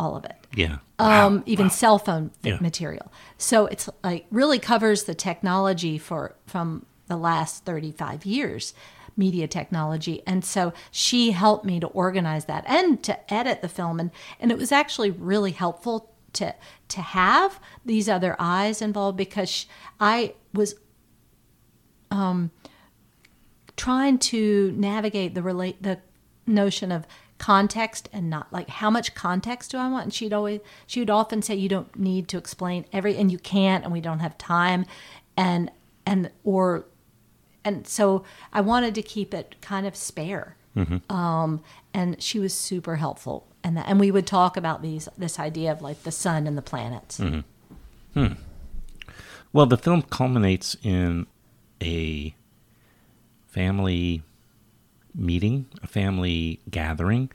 all 0.00 0.16
of 0.16 0.24
it. 0.24 0.36
Yeah. 0.54 0.78
Um, 0.98 1.42
even 1.46 1.68
cell 1.70 1.98
phone 1.98 2.30
Yeah. 2.42 2.58
material. 2.60 3.12
So 3.38 3.66
it's 3.66 3.88
like 4.02 4.26
really 4.30 4.58
covers 4.58 5.04
the 5.04 5.14
technology 5.14 5.98
for 5.98 6.34
from 6.46 6.86
the 7.06 7.16
last 7.16 7.64
35 7.64 8.24
years 8.24 8.72
media 9.16 9.46
technology 9.46 10.22
and 10.26 10.44
so 10.44 10.72
she 10.90 11.32
helped 11.32 11.64
me 11.64 11.78
to 11.80 11.86
organize 11.88 12.44
that 12.46 12.64
and 12.66 13.02
to 13.02 13.32
edit 13.34 13.60
the 13.60 13.68
film 13.68 13.98
and 14.00 14.10
and 14.38 14.50
it 14.52 14.56
was 14.56 14.70
actually 14.72 15.10
really 15.10 15.50
helpful 15.50 16.14
to 16.32 16.54
to 16.88 17.00
have 17.00 17.60
these 17.84 18.08
other 18.08 18.36
eyes 18.38 18.80
involved 18.80 19.18
because 19.18 19.50
sh- 19.50 19.64
I 19.98 20.34
was 20.54 20.74
um 22.10 22.50
trying 23.76 24.18
to 24.18 24.72
navigate 24.76 25.34
the 25.34 25.42
relate 25.42 25.82
the 25.82 25.98
notion 26.46 26.92
of 26.92 27.06
context 27.40 28.08
and 28.12 28.28
not 28.30 28.52
like 28.52 28.68
how 28.68 28.90
much 28.90 29.14
context 29.14 29.70
do 29.72 29.78
I 29.78 29.88
want 29.88 30.04
and 30.04 30.14
she'd 30.14 30.32
always 30.32 30.60
she 30.86 31.00
would 31.00 31.10
often 31.10 31.40
say 31.42 31.54
you 31.56 31.68
don't 31.70 31.98
need 31.98 32.28
to 32.28 32.38
explain 32.38 32.84
every 32.92 33.16
and 33.16 33.32
you 33.32 33.38
can't 33.38 33.82
and 33.82 33.92
we 33.92 34.00
don't 34.02 34.20
have 34.20 34.36
time 34.38 34.84
and 35.36 35.70
and 36.04 36.30
or 36.44 36.84
and 37.64 37.86
so 37.86 38.24
I 38.52 38.60
wanted 38.60 38.94
to 38.94 39.02
keep 39.02 39.32
it 39.34 39.56
kind 39.62 39.86
of 39.86 39.96
spare 39.96 40.56
Mhm. 40.76 41.00
um 41.10 41.62
and 41.94 42.22
she 42.22 42.38
was 42.38 42.52
super 42.54 42.96
helpful 42.96 43.46
and 43.64 43.74
that 43.76 43.86
and 43.88 43.98
we 43.98 44.10
would 44.10 44.26
talk 44.26 44.56
about 44.58 44.82
these 44.82 45.08
this 45.16 45.38
idea 45.38 45.72
of 45.72 45.80
like 45.82 46.02
the 46.04 46.12
sun 46.12 46.46
and 46.46 46.56
the 46.58 46.62
planets 46.62 47.18
Mhm. 47.18 47.44
Hmm. 48.14 48.32
Well, 49.52 49.66
the 49.66 49.78
film 49.78 50.02
culminates 50.02 50.76
in 50.82 51.26
a 51.82 52.34
family 53.48 54.22
meeting, 55.14 55.66
a 55.82 55.86
family 55.86 56.60
gathering. 56.70 57.30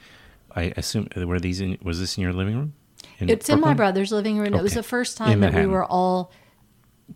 I 0.55 0.73
assume 0.77 1.07
were 1.15 1.39
these 1.39 1.59
in, 1.61 1.77
was 1.81 1.99
this 1.99 2.17
in 2.17 2.23
your 2.23 2.33
living 2.33 2.55
room? 2.55 2.73
In 3.19 3.29
it's 3.29 3.49
in 3.49 3.59
my 3.59 3.73
brother's 3.73 4.11
living 4.11 4.37
room. 4.37 4.53
It 4.53 4.63
was 4.63 4.73
the 4.73 4.83
first 4.83 5.17
time 5.17 5.41
that 5.41 5.53
we 5.53 5.65
were 5.65 5.85
all 5.85 6.31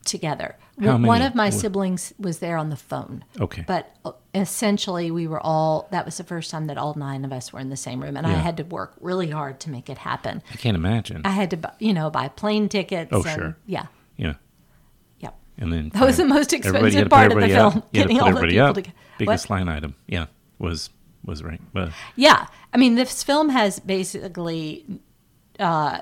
together. 0.05 0.55
How 0.79 0.91
One 0.93 1.01
many? 1.01 1.25
of 1.25 1.35
my 1.35 1.49
siblings 1.49 2.13
was 2.17 2.39
there 2.39 2.55
on 2.55 2.69
the 2.69 2.77
phone. 2.77 3.25
Okay. 3.39 3.65
But 3.67 3.93
uh, 4.05 4.13
essentially, 4.33 5.11
we 5.11 5.27
were 5.27 5.41
all, 5.41 5.89
that 5.91 6.05
was 6.05 6.15
the 6.17 6.23
first 6.23 6.51
time 6.51 6.67
that 6.67 6.77
all 6.77 6.93
nine 6.93 7.25
of 7.25 7.33
us 7.33 7.51
were 7.51 7.59
in 7.59 7.69
the 7.69 7.75
same 7.75 8.01
room. 8.01 8.15
And 8.15 8.25
I 8.25 8.31
had 8.31 8.57
to 8.57 8.63
work 8.63 8.93
really 9.01 9.29
hard 9.29 9.59
to 9.61 9.69
make 9.69 9.89
it 9.89 9.97
happen. 9.97 10.41
I 10.53 10.55
can't 10.55 10.77
imagine. 10.77 11.23
I 11.25 11.31
had 11.31 11.49
to, 11.51 11.73
you 11.79 11.93
know, 11.93 12.09
buy 12.09 12.29
plane 12.29 12.69
tickets. 12.69 13.09
Oh, 13.11 13.23
and, 13.23 13.29
sure. 13.29 13.57
Yeah. 13.65 13.87
yeah. 14.15 14.35
Yep. 15.19 15.35
And 15.57 15.73
then 15.73 15.89
That 15.89 16.05
was 16.05 16.15
the 16.15 16.25
most 16.25 16.53
expensive 16.53 16.93
you 16.93 16.99
had 16.99 17.03
to 17.05 17.09
put 17.09 17.15
part 17.15 17.31
of 17.33 17.39
the 17.41 17.47
film, 17.47 17.77
up. 17.77 17.89
You 17.91 18.01
had 18.01 18.07
to 18.07 18.13
getting 18.13 18.19
all 18.21 18.27
the 18.27 18.47
people 18.47 18.73
together. 18.73 18.93
Biggest 19.17 19.49
What? 19.49 19.57
line 19.57 19.67
item. 19.67 19.95
Yeah. 20.07 20.27
Was 20.59 20.89
was 21.25 21.43
right. 21.43 21.61
But 21.73 21.91
Yeah, 22.15 22.47
I 22.73 22.77
mean, 22.77 22.95
this 22.95 23.23
film 23.23 23.49
has 23.49 23.79
basically, 23.79 24.85
uh, 25.59 26.01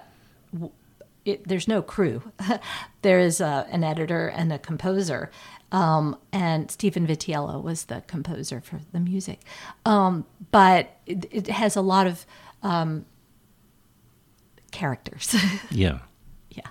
it, 1.25 1.47
there's 1.47 1.67
no 1.67 1.81
crew. 1.81 2.21
there 3.01 3.19
is 3.19 3.41
uh, 3.41 3.65
an 3.69 3.83
editor 3.83 4.27
and 4.27 4.51
a 4.51 4.59
composer, 4.59 5.31
um, 5.71 6.17
and 6.31 6.71
Stephen 6.71 7.05
Vitiello 7.05 7.61
was 7.61 7.85
the 7.85 8.01
composer 8.07 8.61
for 8.61 8.79
the 8.91 8.99
music. 8.99 9.41
Um, 9.85 10.25
but 10.51 10.97
it, 11.05 11.25
it 11.31 11.47
has 11.47 11.75
a 11.75 11.81
lot 11.81 12.07
of 12.07 12.25
um, 12.63 13.05
characters. 14.71 15.35
yeah. 15.69 15.99
Yeah. 16.51 16.67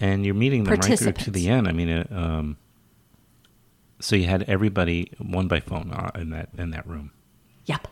And 0.00 0.24
you're 0.24 0.34
meeting 0.34 0.64
them 0.64 0.74
right 0.74 0.98
through 0.98 1.12
to 1.12 1.30
the 1.30 1.48
end. 1.48 1.66
I 1.66 1.72
mean, 1.72 1.88
uh, 1.88 2.06
um, 2.10 2.56
so 4.02 4.16
you 4.16 4.26
had 4.26 4.42
everybody 4.44 5.12
one 5.18 5.48
by 5.48 5.60
phone 5.60 5.92
uh, 5.92 6.10
in 6.14 6.30
that 6.30 6.48
in 6.58 6.70
that 6.70 6.86
room. 6.86 7.12
Yep. 7.66 7.88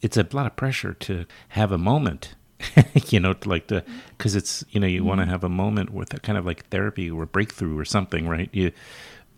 It's 0.00 0.16
a 0.16 0.26
lot 0.32 0.46
of 0.46 0.56
pressure 0.56 0.94
to 0.94 1.24
have 1.50 1.70
a 1.70 1.78
moment, 1.78 2.34
you 3.08 3.20
know, 3.20 3.32
to 3.32 3.48
like 3.48 3.68
to 3.68 3.84
because 4.18 4.34
it's 4.34 4.64
you 4.70 4.80
know 4.80 4.86
you 4.86 5.04
want 5.04 5.20
to 5.20 5.26
have 5.26 5.44
a 5.44 5.48
moment 5.48 5.90
with 5.90 6.12
a 6.14 6.20
kind 6.20 6.36
of 6.36 6.44
like 6.44 6.66
therapy 6.66 7.10
or 7.10 7.26
breakthrough 7.26 7.78
or 7.78 7.84
something, 7.84 8.28
right? 8.28 8.50
You 8.52 8.72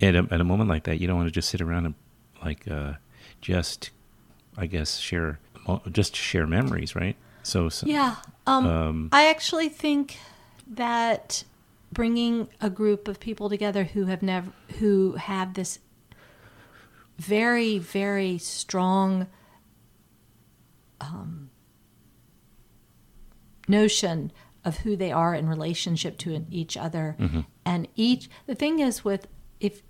at 0.00 0.14
a, 0.14 0.26
at 0.30 0.40
a 0.40 0.44
moment 0.44 0.70
like 0.70 0.84
that, 0.84 0.98
you 0.98 1.06
don't 1.06 1.16
want 1.16 1.28
to 1.28 1.32
just 1.32 1.50
sit 1.50 1.60
around 1.60 1.86
and 1.86 1.94
like 2.42 2.66
uh, 2.68 2.94
just 3.42 3.90
I 4.56 4.66
guess 4.66 4.98
share 4.98 5.38
just 5.92 6.16
share 6.16 6.46
memories, 6.46 6.96
right? 6.96 7.16
So, 7.42 7.68
so 7.68 7.86
Yeah. 7.86 8.16
Um, 8.46 8.66
Um, 8.66 9.08
I 9.12 9.28
actually 9.28 9.68
think 9.68 10.18
that 10.66 11.44
bringing 11.92 12.48
a 12.60 12.70
group 12.70 13.08
of 13.08 13.20
people 13.20 13.48
together 13.48 13.84
who 13.84 14.06
have 14.06 14.22
never, 14.22 14.50
who 14.78 15.12
have 15.12 15.54
this 15.54 15.78
very, 17.18 17.78
very 17.78 18.38
strong 18.38 19.26
um, 21.00 21.50
notion 23.68 24.32
of 24.64 24.78
who 24.78 24.96
they 24.96 25.12
are 25.12 25.34
in 25.34 25.48
relationship 25.48 26.18
to 26.18 26.44
each 26.50 26.76
other, 26.76 27.16
Mhm. 27.18 27.44
and 27.64 27.88
each. 27.96 28.30
The 28.46 28.54
thing 28.54 28.80
is, 28.80 29.04
with 29.04 29.26
if 29.60 29.82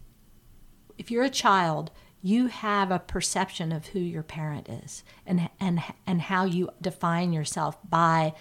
if 0.96 1.10
you're 1.10 1.24
a 1.24 1.30
child, 1.30 1.90
you 2.22 2.46
have 2.46 2.90
a 2.92 2.98
perception 3.00 3.72
of 3.72 3.88
who 3.88 3.98
your 3.98 4.22
parent 4.22 4.68
is 4.68 5.02
and 5.26 5.48
and 5.60 5.82
and 6.06 6.22
how 6.22 6.44
you 6.44 6.70
define 6.80 7.32
yourself 7.32 7.76
by 7.88 8.32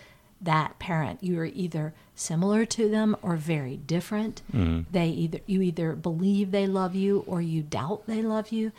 that 0.44 0.78
parent. 0.80 1.24
You 1.24 1.40
are 1.40 1.46
either 1.46 1.94
similar 2.16 2.66
to 2.66 2.90
them 2.90 3.16
or 3.22 3.36
very 3.38 3.78
different. 3.78 4.42
Mhm. 4.54 4.86
They 4.92 5.08
either 5.10 5.40
you 5.46 5.62
either 5.62 5.94
believe 5.96 6.52
they 6.52 6.68
love 6.68 6.94
you 6.96 7.24
or 7.28 7.42
you 7.42 7.62
doubt 7.64 8.04
they 8.08 8.22
love 8.22 8.52
you, 8.52 8.72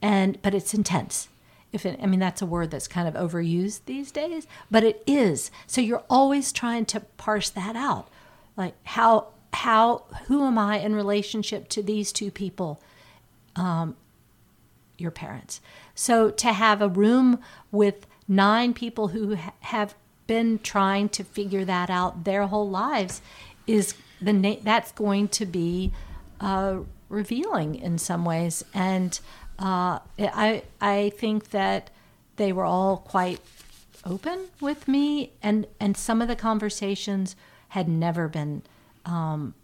and 0.00 0.40
but 0.42 0.54
it's 0.54 0.74
intense. 0.74 1.28
If 1.72 1.86
it, 1.86 1.98
I 2.02 2.06
mean 2.06 2.20
that's 2.20 2.42
a 2.42 2.46
word 2.46 2.70
that's 2.70 2.88
kind 2.88 3.08
of 3.08 3.14
overused 3.14 3.80
these 3.86 4.10
days, 4.10 4.46
but 4.70 4.84
it 4.84 5.02
is. 5.06 5.50
So 5.66 5.80
you're 5.80 6.04
always 6.10 6.52
trying 6.52 6.84
to 6.86 7.00
parse 7.16 7.48
that 7.50 7.76
out, 7.76 8.08
like 8.56 8.74
how 8.84 9.28
how 9.54 10.02
who 10.26 10.44
am 10.46 10.58
I 10.58 10.78
in 10.80 10.94
relationship 10.94 11.68
to 11.70 11.82
these 11.82 12.12
two 12.12 12.30
people? 12.30 12.80
um, 13.54 13.96
your 14.96 15.10
parents. 15.10 15.60
So 15.94 16.30
to 16.30 16.52
have 16.54 16.80
a 16.80 16.88
room 16.88 17.38
with 17.70 18.06
nine 18.26 18.72
people 18.72 19.08
who 19.08 19.36
ha- 19.36 19.52
have 19.60 19.94
been 20.32 20.58
trying 20.60 21.10
to 21.10 21.22
figure 21.22 21.62
that 21.62 21.90
out 21.90 22.24
their 22.24 22.46
whole 22.46 22.70
lives 22.70 23.20
is 23.66 23.94
the 24.18 24.32
na- 24.32 24.62
that's 24.62 24.90
going 24.92 25.28
to 25.28 25.44
be 25.44 25.92
uh, 26.40 26.78
revealing 27.10 27.74
in 27.74 27.98
some 27.98 28.24
ways, 28.24 28.64
and 28.72 29.20
uh, 29.58 29.98
I 30.18 30.62
I 30.80 31.12
think 31.18 31.50
that 31.50 31.90
they 32.36 32.50
were 32.50 32.64
all 32.64 32.96
quite 32.96 33.40
open 34.06 34.38
with 34.58 34.88
me, 34.88 35.32
and 35.42 35.66
and 35.78 35.98
some 35.98 36.22
of 36.22 36.28
the 36.28 36.36
conversations 36.36 37.36
had 37.68 37.86
never 37.88 38.26
been 38.26 38.62
um, 39.04 39.54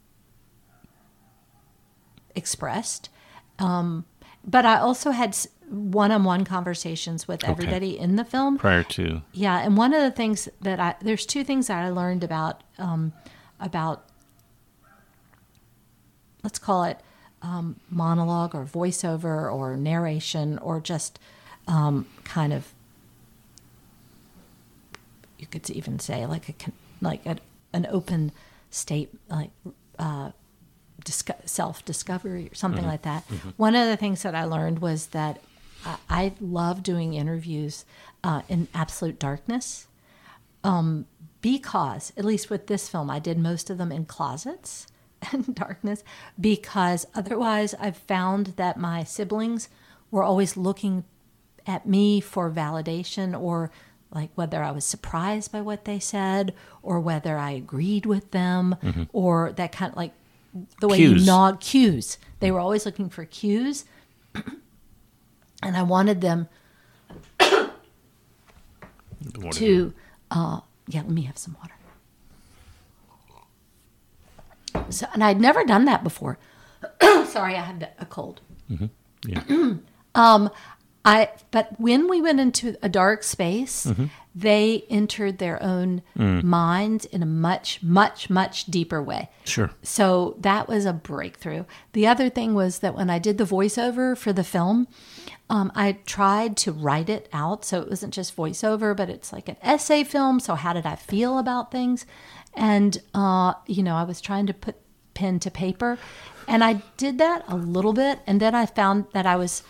expressed. 2.34 3.08
Um, 3.58 4.04
but 4.44 4.66
I 4.66 4.78
also 4.78 5.12
had 5.12 5.34
one-on-one 5.70 6.44
conversations 6.44 7.28
with 7.28 7.42
Okay. 7.44 7.50
everybody 7.52 7.98
in 7.98 8.16
the 8.16 8.24
film 8.24 8.58
prior 8.58 8.82
to 8.84 9.22
yeah, 9.32 9.58
and 9.60 9.76
one 9.76 9.92
of 9.94 10.02
the 10.02 10.10
things 10.10 10.48
that 10.60 10.80
I 10.80 10.94
there's 11.00 11.26
two 11.26 11.44
things 11.44 11.66
that 11.68 11.84
I 11.84 11.90
learned 11.90 12.24
about 12.24 12.62
um, 12.78 13.12
about 13.60 14.04
let's 16.42 16.58
call 16.58 16.84
it 16.84 16.98
um, 17.42 17.76
monologue 17.90 18.54
or 18.54 18.64
voiceover 18.64 19.52
or 19.52 19.76
narration 19.76 20.58
or 20.58 20.80
just 20.80 21.18
um, 21.66 22.06
kind 22.24 22.52
of 22.52 22.72
you 25.38 25.46
could 25.46 25.68
even 25.70 25.98
say 25.98 26.26
like 26.26 26.48
a 26.48 26.54
like 27.00 27.24
a, 27.26 27.36
an 27.72 27.86
open 27.90 28.32
state 28.70 29.10
like 29.28 29.50
uh, 29.98 30.30
disco- 31.04 31.36
self 31.44 31.84
discovery 31.84 32.48
or 32.50 32.54
something 32.54 32.84
Mhm. 32.84 32.88
like 32.88 33.02
that. 33.02 33.28
Mhm. 33.28 33.52
One 33.56 33.74
of 33.76 33.86
the 33.88 33.96
things 33.96 34.22
that 34.22 34.34
I 34.34 34.44
learned 34.44 34.80
was 34.80 35.08
that 35.08 35.40
I, 36.08 36.32
love 36.40 36.82
doing 36.82 37.14
interviews 37.14 37.84
uh, 38.24 38.42
in 38.48 38.68
absolute 38.74 39.18
darkness 39.18 39.86
um, 40.64 41.06
because, 41.40 42.12
at 42.16 42.24
least 42.24 42.50
with 42.50 42.66
this 42.66 42.88
film, 42.88 43.10
I 43.10 43.18
did 43.18 43.38
most 43.38 43.70
of 43.70 43.78
them 43.78 43.92
in 43.92 44.04
closets 44.04 44.86
and 45.32 45.54
darkness 45.54 46.02
because 46.40 47.06
otherwise 47.14 47.74
I've 47.78 47.96
found 47.96 48.48
that 48.56 48.76
my 48.76 49.04
siblings 49.04 49.68
were 50.10 50.22
always 50.22 50.56
looking 50.56 51.04
at 51.66 51.86
me 51.86 52.20
for 52.20 52.50
validation 52.50 53.38
or 53.38 53.70
like 54.10 54.30
whether 54.34 54.62
I 54.62 54.70
was 54.70 54.84
surprised 54.86 55.52
by 55.52 55.60
what 55.60 55.84
they 55.84 55.98
said 55.98 56.54
or 56.82 56.98
whether 56.98 57.36
I 57.36 57.50
agreed 57.50 58.06
with 58.06 58.30
them 58.30 58.74
Mhm. 58.82 59.08
or 59.12 59.52
that 59.52 59.70
kind 59.72 59.92
of 59.92 59.96
like 59.96 60.12
the 60.80 60.88
way 60.88 60.96
Cues. 60.96 61.20
you 61.20 61.26
nod 61.26 61.60
cues. 61.60 62.16
They 62.40 62.50
were 62.50 62.58
always 62.60 62.86
looking 62.86 63.10
for 63.10 63.24
cues. 63.26 63.84
and 65.62 65.76
I 65.76 65.82
wanted 65.82 66.20
them 66.20 66.48
to 69.52 69.92
uh 70.30 70.60
yeah, 70.90 71.00
let 71.02 71.10
me 71.10 71.22
have 71.22 71.36
some 71.38 71.56
water. 71.60 71.74
So 74.90 75.06
and 75.12 75.22
I'd 75.24 75.40
never 75.40 75.64
done 75.64 75.84
that 75.86 76.02
before. 76.04 76.38
Sorry, 77.26 77.56
I 77.56 77.60
had 77.62 77.90
a 77.98 78.06
cold. 78.06 78.40
Mhm. 78.70 78.90
Yeah. 79.26 79.42
Um, 80.14 80.50
I 81.04 81.28
but 81.52 81.78
when 81.78 82.08
we 82.08 82.20
went 82.20 82.40
into 82.40 82.76
a 82.82 82.88
dark 82.88 83.22
space, 83.22 83.86
Mhm. 83.86 84.10
they 84.34 84.84
entered 84.90 85.38
their 85.38 85.62
own 85.62 86.02
Mm. 86.18 86.42
minds 86.42 87.04
in 87.04 87.22
a 87.22 87.26
much, 87.26 87.82
much, 87.82 88.28
much 88.28 88.64
deeper 88.66 89.00
way. 89.00 89.28
Sure. 89.44 89.70
So 89.82 90.34
that 90.40 90.66
was 90.66 90.86
a 90.86 90.92
breakthrough. 90.92 91.64
The 91.92 92.06
other 92.08 92.28
thing 92.30 92.54
was 92.54 92.80
that 92.80 92.96
when 92.96 93.10
I 93.10 93.18
did 93.20 93.38
the 93.38 93.44
voiceover 93.44 94.16
for 94.16 94.32
the 94.32 94.42
film, 94.42 94.88
um, 95.50 95.72
I 95.74 95.92
tried 96.06 96.56
to 96.58 96.72
write 96.72 97.08
it 97.08 97.28
out. 97.32 97.64
So 97.64 97.80
it 97.80 97.88
wasn't 97.88 98.14
just 98.14 98.36
voiceover, 98.36 98.96
but 98.96 99.08
it's 99.08 99.32
like 99.32 99.48
an 99.48 99.56
essay 99.62 100.04
film. 100.04 100.40
So 100.40 100.54
how 100.54 100.72
did 100.72 100.86
I 100.86 100.96
feel 100.96 101.38
about 101.38 101.70
things? 101.70 102.04
And, 102.54 103.00
uh, 103.14 103.54
you 103.66 103.82
know, 103.82 103.94
I 103.96 104.02
was 104.04 104.20
trying 104.20 104.46
to 104.46 104.54
put 104.54 104.76
pen 105.14 105.38
to 105.40 105.50
paper. 105.50 105.98
And 106.46 106.62
I 106.64 106.82
did 106.96 107.18
that 107.18 107.44
a 107.48 107.56
little 107.56 107.92
bit. 107.92 108.20
And 108.26 108.40
then 108.40 108.54
I 108.54 108.66
found 108.66 109.06
that 109.12 109.26
I 109.26 109.36
was 109.36 109.62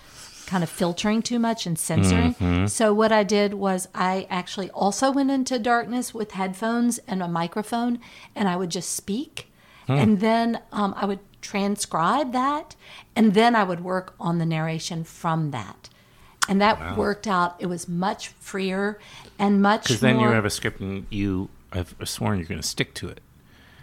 kind 0.47 0.63
of 0.65 0.71
filtering 0.71 1.21
too 1.21 1.39
much 1.39 1.67
and 1.67 1.79
censoring. 1.79 2.35
Mhm. 2.35 2.71
So 2.71 2.95
what 2.95 3.13
I 3.13 3.23
did 3.23 3.53
was 3.55 3.87
I 3.95 4.27
actually 4.31 4.71
also 4.71 5.11
went 5.11 5.31
into 5.31 5.59
darkness 5.59 6.15
with 6.15 6.33
headphones 6.33 6.97
and 7.07 7.23
a 7.23 7.29
microphone, 7.29 7.99
and 8.35 8.49
I 8.49 8.57
would 8.57 8.71
just 8.71 8.95
speak, 8.95 9.53
Hmm. 9.87 9.93
and 9.93 10.21
then 10.21 10.61
um, 10.73 10.95
I 10.97 11.05
would 11.05 11.19
transcribe 11.41 12.33
that, 12.33 12.77
and 13.17 13.35
then 13.35 13.55
I 13.55 13.65
would 13.65 13.81
work 13.85 14.15
on 14.19 14.39
the 14.39 14.47
narration 14.47 15.05
from 15.05 15.51
that, 15.53 15.89
and 16.49 16.61
that 16.61 16.79
Wow. 16.81 16.97
worked 16.97 17.27
out. 17.27 17.57
It 17.59 17.67
was 17.67 17.89
much 17.89 18.29
freer 18.29 18.99
and 19.39 19.61
much 19.63 19.85
Because 19.85 20.01
then 20.01 20.17
more. 20.17 20.29
you 20.29 20.35
have 20.35 20.45
a 20.45 20.51
script 20.51 20.81
and 20.81 21.07
you 21.11 21.49
have 21.73 21.95
sworn 22.05 22.39
you're 22.39 22.49
going 22.49 22.61
to 22.61 22.67
stick 22.67 22.95
to 22.95 23.09
it. 23.09 23.21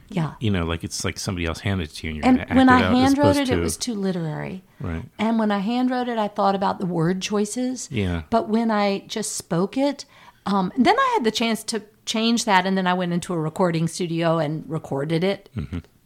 Yeah. 0.09 0.33
You 0.39 0.51
know, 0.51 0.65
like 0.65 0.83
it's 0.83 1.03
like 1.03 1.17
somebody 1.17 1.47
else 1.47 1.61
handed 1.61 1.89
it 1.89 1.93
to 1.95 2.07
you 2.07 2.21
and 2.23 2.37
you're 2.37 2.45
and 2.45 2.49
to 2.49 2.55
when 2.55 2.69
I 2.69 2.79
it 2.79 2.83
out 2.83 2.93
hand 2.93 3.17
wrote 3.17 3.31
opposed 3.37 3.49
it, 3.49 3.57
it 3.57 3.59
was 3.59 3.75
too 3.75 3.95
literary. 3.95 4.63
Right. 4.79 5.03
And 5.17 5.39
when 5.39 5.49
I 5.49 5.59
hand 5.59 5.89
wrote 5.89 6.07
it, 6.07 6.19
I 6.19 6.27
thought 6.27 6.53
about 6.53 6.77
the 6.79 6.85
word 6.85 7.21
choices. 7.23 7.87
Yeah. 7.91 8.21
But 8.29 8.47
when 8.47 8.69
I 8.69 8.99
just 9.07 9.35
spoke 9.35 9.77
it, 9.77 10.05
um, 10.45 10.71
then 10.77 10.95
I 10.97 11.11
had 11.15 11.23
the 11.23 11.31
chance 11.31 11.63
to 11.65 11.81
change 12.05 12.45
that, 12.45 12.67
and 12.67 12.77
then 12.77 12.85
I 12.85 12.93
went 12.93 13.13
into 13.13 13.33
a 13.33 13.39
recording 13.39 13.87
studio 13.87 14.37
and 14.37 14.63
recorded 14.69 15.23
it 15.23 15.49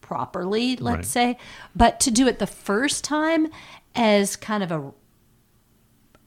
properly, 0.10 0.76
let's 0.76 0.82
Mm-hmm. 0.82 0.96
Right. 0.96 1.06
say. 1.06 1.38
But 1.76 2.00
to 2.02 2.10
do 2.12 2.28
it 2.28 2.40
the 2.40 2.48
first 2.48 3.04
time 3.04 3.48
as 3.96 4.36
kind 4.36 4.64
of 4.64 4.72
a 4.72 4.92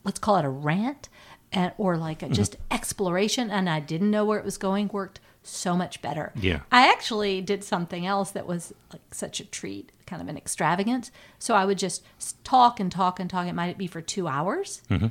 let's 0.04 0.18
call 0.20 0.36
it 0.36 0.44
a 0.44 0.48
rant 0.48 1.08
and, 1.52 1.72
or 1.78 1.96
like 1.96 2.22
a 2.22 2.26
Mm-hmm. 2.26 2.34
just 2.34 2.56
exploration 2.70 3.50
and 3.50 3.68
i 3.68 3.78
didn't 3.80 4.10
know 4.10 4.24
where 4.24 4.38
it 4.38 4.44
was 4.44 4.56
going 4.58 4.88
worked 4.92 5.20
so 5.42 5.76
much 5.76 6.00
better 6.02 6.32
Yeah. 6.36 6.60
i 6.72 6.88
actually 6.90 7.40
did 7.40 7.62
something 7.64 8.06
else 8.06 8.30
that 8.32 8.46
was 8.46 8.72
like 8.92 9.02
such 9.14 9.38
a 9.40 9.44
treat 9.44 9.92
kind 10.06 10.22
of 10.22 10.28
an 10.28 10.36
extravagance 10.36 11.10
so 11.38 11.54
i 11.54 11.64
would 11.64 11.78
just 11.78 12.02
talk 12.44 12.80
and 12.80 12.90
talk 12.90 13.18
and 13.20 13.28
talk 13.30 13.46
it 13.46 13.52
might 13.54 13.78
be 13.78 13.86
for 13.86 14.00
two 14.00 14.26
hours 14.28 14.82
Mm-hmm. 14.90 15.08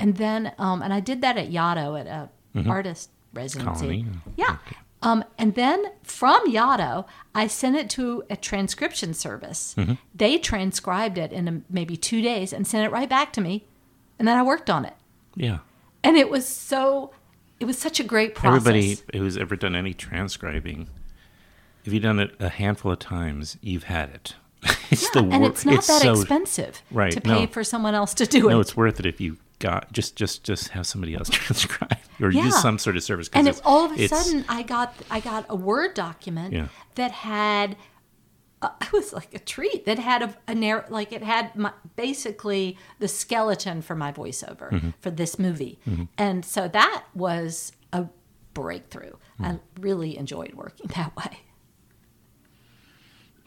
and 0.00 0.16
then 0.16 0.52
um, 0.58 0.82
and 0.82 0.92
i 0.92 1.00
did 1.00 1.20
that 1.22 1.36
at 1.38 1.50
Yaddo 1.50 2.00
at 2.00 2.06
a 2.06 2.68
artist 2.68 3.10
residency 3.32 3.86
Mm-hmm. 4.02 4.10
Colony. 4.12 4.34
yeah 4.36 4.56
um, 5.02 5.24
and 5.38 5.54
then 5.54 5.84
from 6.02 6.50
Yaddo, 6.50 7.06
I 7.34 7.46
sent 7.46 7.76
it 7.76 7.88
to 7.90 8.24
a 8.28 8.36
transcription 8.36 9.14
service. 9.14 9.74
Mm-hmm. 9.76 9.94
They 10.14 10.38
transcribed 10.38 11.18
it 11.18 11.32
in 11.32 11.48
a, 11.48 11.62
maybe 11.70 11.96
two 11.96 12.20
days 12.20 12.52
and 12.52 12.66
sent 12.66 12.84
it 12.84 12.90
right 12.90 13.08
back 13.08 13.32
to 13.34 13.40
me. 13.40 13.64
And 14.18 14.26
then 14.26 14.36
I 14.36 14.42
worked 14.42 14.68
on 14.68 14.84
it. 14.84 14.94
Yeah. 15.36 15.58
And 16.02 16.16
it 16.16 16.30
was 16.30 16.46
so, 16.46 17.12
it 17.60 17.64
was 17.64 17.78
such 17.78 18.00
a 18.00 18.04
great 18.04 18.34
process. 18.34 18.66
Everybody 18.66 18.98
who's 19.16 19.36
ever 19.36 19.54
done 19.54 19.76
any 19.76 19.94
transcribing, 19.94 20.88
if 21.84 21.92
you've 21.92 22.02
done 22.02 22.18
it 22.18 22.34
a 22.40 22.48
handful 22.48 22.92
of 22.92 22.98
times, 22.98 23.56
you've 23.60 23.84
had 23.84 24.10
it. 24.10 24.34
it's 24.90 25.08
the 25.10 25.20
and 25.20 25.44
it's 25.44 25.64
not 25.64 25.84
that 25.84 26.02
so, 26.02 26.12
expensive 26.12 26.82
Right, 26.90 27.12
to 27.12 27.20
pay 27.20 27.42
no. 27.42 27.46
for 27.46 27.62
someone 27.62 27.94
else 27.94 28.14
to 28.14 28.26
do 28.26 28.40
No, 28.40 28.48
it. 28.48 28.50
No, 28.50 28.60
it's 28.60 28.76
worth 28.76 28.98
it 28.98 29.06
if 29.06 29.20
you 29.20 29.36
got 29.58 29.92
just 29.92 30.16
just 30.16 30.44
just 30.44 30.68
have 30.70 30.86
somebody 30.86 31.14
else 31.14 31.28
transcribe 31.32 31.98
or 32.20 32.30
Yeah. 32.30 32.44
use 32.44 32.60
some 32.60 32.78
sort 32.78 32.96
of 32.96 33.02
service. 33.02 33.28
and 33.32 33.48
it's- 33.48 33.62
all 33.64 33.84
of 33.86 33.98
a 33.98 34.06
sudden, 34.08 34.44
I 34.48 34.62
got 34.62 34.94
I 35.10 35.20
got 35.20 35.46
a 35.48 35.56
Word 35.56 35.94
document 35.94 36.52
Yeah. 36.54 36.68
that 36.94 37.10
had 37.12 37.76
uh, 38.62 38.70
it 38.82 38.92
was 38.92 39.12
like 39.12 39.32
a 39.34 39.38
treat 39.38 39.84
that 39.86 39.98
had 39.98 40.22
a, 40.22 40.36
a 40.48 40.54
narr- 40.54 40.86
like 40.90 41.12
it 41.12 41.22
had 41.22 41.54
my, 41.56 41.72
basically 41.96 42.76
the 42.98 43.08
skeleton 43.08 43.82
for 43.82 43.94
my 43.94 44.10
voiceover 44.12 44.70
Mm-hmm. 44.70 44.90
for 45.00 45.10
this 45.10 45.38
movie, 45.38 45.78
and 46.16 46.44
so 46.44 46.66
that 46.68 47.04
was 47.14 47.72
a 47.92 48.06
breakthrough. 48.54 49.12
Mm. 49.40 49.44
I 49.46 49.58
really 49.80 50.18
enjoyed 50.18 50.54
working 50.54 50.86
that 50.96 51.14
way. 51.16 51.40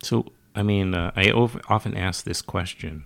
So, 0.04 0.26
I 0.56 0.64
mean, 0.64 0.94
uh, 0.96 1.12
I 1.16 1.30
ov- 1.32 1.62
often 1.70 1.96
ask 1.96 2.24
this 2.26 2.42
question, 2.42 3.06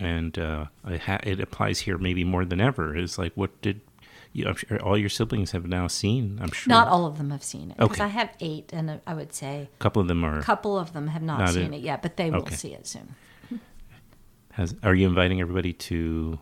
and 0.00 0.38
uh, 0.38 0.66
I 0.84 0.96
ha- 0.96 1.20
it 1.22 1.38
applies 1.40 1.80
here 1.80 1.98
maybe 1.98 2.24
more 2.24 2.44
than 2.44 2.60
ever. 2.60 2.96
Is 2.96 3.18
like, 3.18 3.32
what 3.34 3.60
did 3.62 3.80
you, 4.32 4.46
I'm 4.46 4.56
sure 4.56 4.80
all 4.82 4.96
your 4.96 5.08
siblings 5.08 5.50
have 5.52 5.66
now 5.66 5.86
seen? 5.88 6.38
I'm 6.42 6.50
sure 6.52 6.70
Not 6.70 6.88
all 6.88 7.04
of 7.06 7.18
them 7.18 7.30
have 7.30 7.42
seen 7.44 7.70
it 7.72 7.76
because 7.76 7.96
Okay. 7.98 8.04
I 8.04 8.08
have 8.08 8.30
eight, 8.40 8.72
and 8.72 9.00
I 9.06 9.14
would 9.14 9.32
say 9.32 9.68
a 9.74 9.78
couple 9.78 10.00
of 10.02 10.08
them 10.08 10.24
are. 10.24 10.38
a 10.38 10.42
couple 10.42 10.78
of 10.78 10.92
them 10.92 11.08
have 11.08 11.22
not, 11.22 11.38
Not 11.40 11.50
seen 11.50 11.66
in- 11.66 11.74
it 11.74 11.80
yet, 11.82 12.00
but 12.02 12.16
they 12.16 12.30
will 12.30 12.38
Okay. 12.40 12.54
see 12.54 12.72
it 12.74 12.86
soon. 12.86 13.14
Has, 14.52 14.74
are 14.82 14.94
you 14.94 15.06
inviting 15.06 15.40
everybody 15.40 15.72
to 15.74 16.38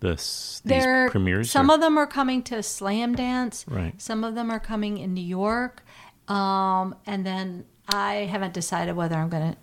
this 0.00 0.60
these 0.64 0.82
There, 0.82 1.10
premieres? 1.10 1.50
some 1.50 1.70
or- 1.70 1.74
of 1.74 1.80
them 1.80 1.98
are 1.98 2.06
coming 2.06 2.42
to 2.44 2.56
Slamdance. 2.56 3.64
Right. 3.68 4.00
Some 4.00 4.24
of 4.24 4.34
them 4.34 4.50
are 4.50 4.60
coming 4.60 4.98
in 4.98 5.14
New 5.14 5.20
York, 5.24 5.84
um, 6.28 6.94
and 7.06 7.24
then 7.26 7.64
I 7.88 8.28
haven't 8.30 8.54
decided 8.54 8.94
whether 8.96 9.16
I'm 9.16 9.28
going 9.28 9.52
to 9.52 9.58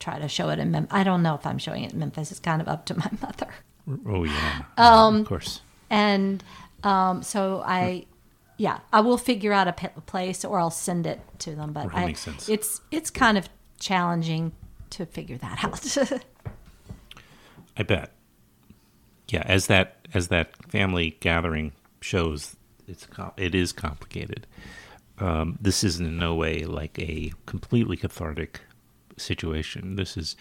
try 0.00 0.18
to 0.18 0.28
show 0.28 0.48
it 0.50 0.58
in 0.58 0.70
Memphis. 0.70 0.92
I 0.92 1.02
don't 1.04 1.22
know 1.22 1.34
if 1.34 1.46
I'm 1.46 1.58
showing 1.58 1.84
it 1.84 1.92
in 1.92 1.98
Memphis. 1.98 2.30
It's 2.30 2.40
kind 2.40 2.60
of 2.62 2.68
up 2.68 2.86
to 2.86 2.96
my 2.98 3.10
mother, 3.22 3.48
Oh 4.06 4.24
yeah, 4.24 4.62
Um, 4.76 5.16
of 5.22 5.26
course. 5.26 5.60
and 5.90 6.42
um, 6.84 7.22
so 7.22 7.62
I, 7.64 8.06
yeah, 8.56 8.78
I 8.92 9.00
will 9.00 9.18
figure 9.18 9.52
out 9.52 9.66
a 9.68 9.72
place 9.72 10.44
or 10.44 10.58
I'll 10.60 10.70
send 10.70 11.06
it 11.06 11.20
to 11.40 11.54
them. 11.54 11.72
But 11.72 11.94
I, 11.94 12.06
makes 12.06 12.20
sense. 12.20 12.48
it's 12.48 12.80
it's 12.90 13.10
kind 13.10 13.38
of 13.38 13.48
challenging 13.80 14.52
to 14.90 15.06
figure 15.06 15.38
that 15.38 15.64
out. 15.64 15.96
I 17.76 17.82
bet. 17.82 18.12
Yeah, 19.28 19.42
as 19.46 19.66
that 19.66 20.06
as 20.14 20.28
that 20.28 20.54
family 20.70 21.16
gathering 21.20 21.72
shows, 22.00 22.56
it's 22.86 23.06
it 23.36 23.54
is 23.54 23.72
complicated. 23.72 24.46
Um, 25.18 25.58
this 25.60 25.82
is 25.82 25.98
in 25.98 26.16
no 26.18 26.34
way 26.34 26.64
like 26.64 26.98
a 26.98 27.32
completely 27.46 27.96
cathartic 27.96 28.60
situation. 29.18 29.96
This 29.96 30.16
is 30.16 30.36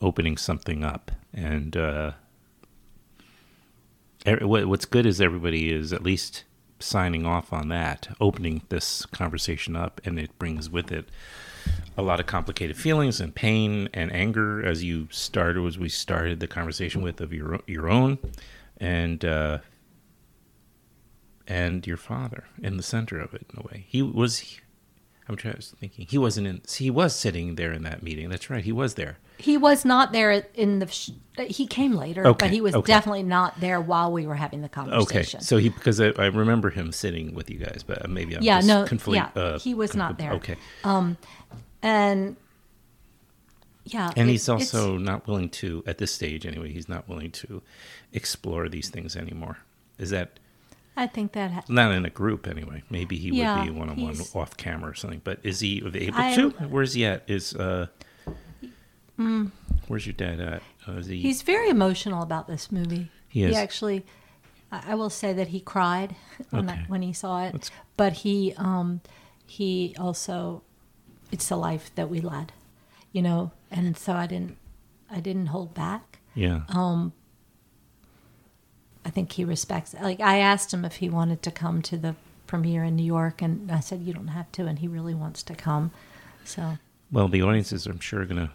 opening 0.00 0.36
something 0.36 0.82
up, 0.84 1.10
and 1.32 1.76
uh, 1.76 2.12
what- 4.40 4.66
what's 4.66 4.84
good 4.84 5.06
is 5.06 5.20
everybody 5.20 5.72
is 5.72 5.92
at 5.92 6.02
least 6.02 6.44
signing 6.78 7.26
off 7.26 7.52
on 7.52 7.68
that, 7.68 8.08
opening 8.20 8.62
this 8.70 9.04
conversation 9.06 9.76
up, 9.76 10.00
and 10.04 10.18
it 10.18 10.38
brings 10.38 10.70
with 10.70 10.90
it 10.90 11.08
a 11.96 12.02
lot 12.02 12.20
of 12.20 12.26
complicated 12.26 12.76
feelings 12.76 13.20
and 13.20 13.34
pain 13.34 13.88
and 13.92 14.10
anger 14.12 14.64
as 14.64 14.82
you 14.82 15.06
started 15.10 15.64
as 15.66 15.78
we 15.78 15.88
started 15.90 16.40
the 16.40 16.46
conversation 16.46 17.02
with 17.02 17.20
of 17.20 17.34
your 17.34 17.60
your 17.66 17.86
own 17.90 18.18
and 18.78 19.22
uh, 19.26 19.58
and 21.46 21.86
your 21.86 21.98
father 21.98 22.44
in 22.62 22.78
the 22.78 22.82
center 22.82 23.18
of 23.20 23.34
it 23.34 23.44
in 23.52 23.58
a 23.60 23.62
way 23.62 23.84
he 23.88 24.00
was 24.00 24.58
I'm 25.30 25.52
was 25.56 25.74
thinking 25.78 26.06
he 26.08 26.18
wasn't 26.18 26.46
in 26.46 26.60
he 26.76 26.90
was 26.90 27.14
sitting 27.14 27.54
there 27.54 27.72
in 27.72 27.82
that 27.84 28.02
meeting 28.02 28.28
that's 28.28 28.50
right 28.50 28.64
he 28.64 28.72
was 28.72 28.94
there 28.94 29.18
he 29.38 29.56
was 29.56 29.86
not 29.86 30.12
there 30.12 30.44
in 30.54 30.80
the. 30.80 30.86
Sh- 30.88 31.12
he 31.38 31.66
came 31.66 31.94
later, 31.94 32.26
Okay, 32.26 32.46
but 32.46 32.50
he 32.52 32.60
was 32.60 32.74
okay. 32.74 32.92
definitely 32.92 33.22
not 33.22 33.58
there 33.58 33.80
while 33.80 34.12
we 34.12 34.26
were 34.26 34.34
having 34.34 34.60
the 34.60 34.68
conversation. 34.68 35.38
okay 35.38 35.44
so 35.44 35.56
he 35.56 35.70
because 35.70 35.98
I, 35.98 36.08
I 36.18 36.26
remember 36.26 36.68
him 36.68 36.92
sitting 36.92 37.32
with 37.34 37.50
you 37.50 37.58
guys 37.58 37.82
but 37.86 38.08
maybe 38.10 38.34
I'm 38.36 38.42
Yeah, 38.42 38.60
just 38.60 38.68
no, 38.68 39.12
yeah, 39.14 39.30
uh, 39.34 39.58
he 39.58 39.72
was 39.74 39.94
not 39.96 40.18
there. 40.18 40.32
okay 40.34 40.56
um, 40.84 41.16
and 41.82 42.36
yeah, 43.84 44.12
and 44.16 44.28
it- 44.28 44.32
he's 44.32 44.48
also 44.48 44.98
not 44.98 45.26
willing 45.26 45.48
to 45.50 45.82
at 45.86 45.98
this 45.98 46.12
stage 46.12 46.44
anyway 46.46 46.70
he's 46.72 46.88
not 46.88 47.08
willing 47.08 47.30
to 47.32 47.62
explore 48.12 48.68
these 48.68 48.88
things 48.90 49.16
anymore 49.16 49.58
is 49.98 50.10
that 50.10 50.38
I 51.04 51.06
think 51.06 51.32
that 51.32 51.50
ha- 51.50 51.64
not 51.68 51.92
in 51.92 52.04
a 52.04 52.10
group 52.10 52.46
anyway 52.46 52.82
maybe 52.90 53.16
he 53.16 53.28
Yeah, 53.30 53.56
would 53.56 53.64
be 53.64 53.70
one-on-one 53.80 54.16
off 54.34 54.52
camera 54.56 54.90
or 54.90 54.94
something 54.94 55.22
but 55.24 55.38
is 55.42 55.60
he 55.60 55.78
able 55.84 56.20
I- 56.20 56.34
to 56.36 56.50
where's 56.74 56.92
he 56.94 57.04
at 57.06 57.20
is 57.28 57.54
uh 57.56 57.86
where's 59.88 60.06
your 60.06 60.14
dad 60.14 60.40
at 60.40 60.62
uh, 60.86 61.02
he 61.02 61.18
Mm. 61.18 61.22
he's 61.22 61.42
very 61.42 61.68
emotional 61.68 62.22
about 62.22 62.46
this 62.46 62.72
movie. 62.72 63.08
He 63.28 63.42
is. 63.44 63.56
actually, 63.56 64.04
I 64.72 64.92
I 64.92 64.94
will 64.94 65.10
say 65.10 65.32
that 65.34 65.48
he 65.48 65.60
cried 65.60 66.16
when 66.50 66.68
Okay. 66.70 66.84
when 66.88 67.02
he 67.02 67.12
saw 67.12 67.44
it, 67.46 67.52
That's- 67.52 67.70
but 67.96 68.12
he 68.24 68.54
um, 68.56 69.00
he 69.46 69.94
also 69.98 70.62
it's 71.32 71.48
the 71.48 71.56
life 71.56 71.90
that 71.96 72.08
we 72.08 72.20
led, 72.20 72.52
you 73.12 73.22
know, 73.22 73.52
and 73.70 73.96
so 73.96 74.12
I 74.14 74.26
didn't 74.26 74.56
I 75.10 75.20
didn't 75.20 75.46
hold 75.48 75.74
back. 75.74 76.18
yeah 76.34 76.60
Um, 76.70 77.12
I 79.10 79.12
think 79.12 79.32
he 79.32 79.44
respects. 79.44 79.92
Like 80.00 80.20
I 80.20 80.38
asked 80.38 80.72
him 80.72 80.84
if 80.84 80.96
he 80.96 81.10
wanted 81.10 81.42
to 81.42 81.50
come 81.50 81.82
to 81.82 81.96
the 81.96 82.14
premiere 82.46 82.84
in 82.84 82.94
New 82.94 83.02
York, 83.04 83.42
and 83.42 83.68
I 83.72 83.80
said 83.80 84.02
you 84.02 84.12
don't 84.14 84.28
have 84.28 84.52
to, 84.52 84.66
and 84.66 84.78
he 84.78 84.86
really 84.86 85.14
wants 85.16 85.42
to 85.42 85.56
come. 85.56 85.90
So 86.44 86.78
well 87.10 87.26
the 87.26 87.42
audiences 87.42 87.86
i'm 87.86 87.98
sure 87.98 88.20
are 88.22 88.24
going 88.24 88.48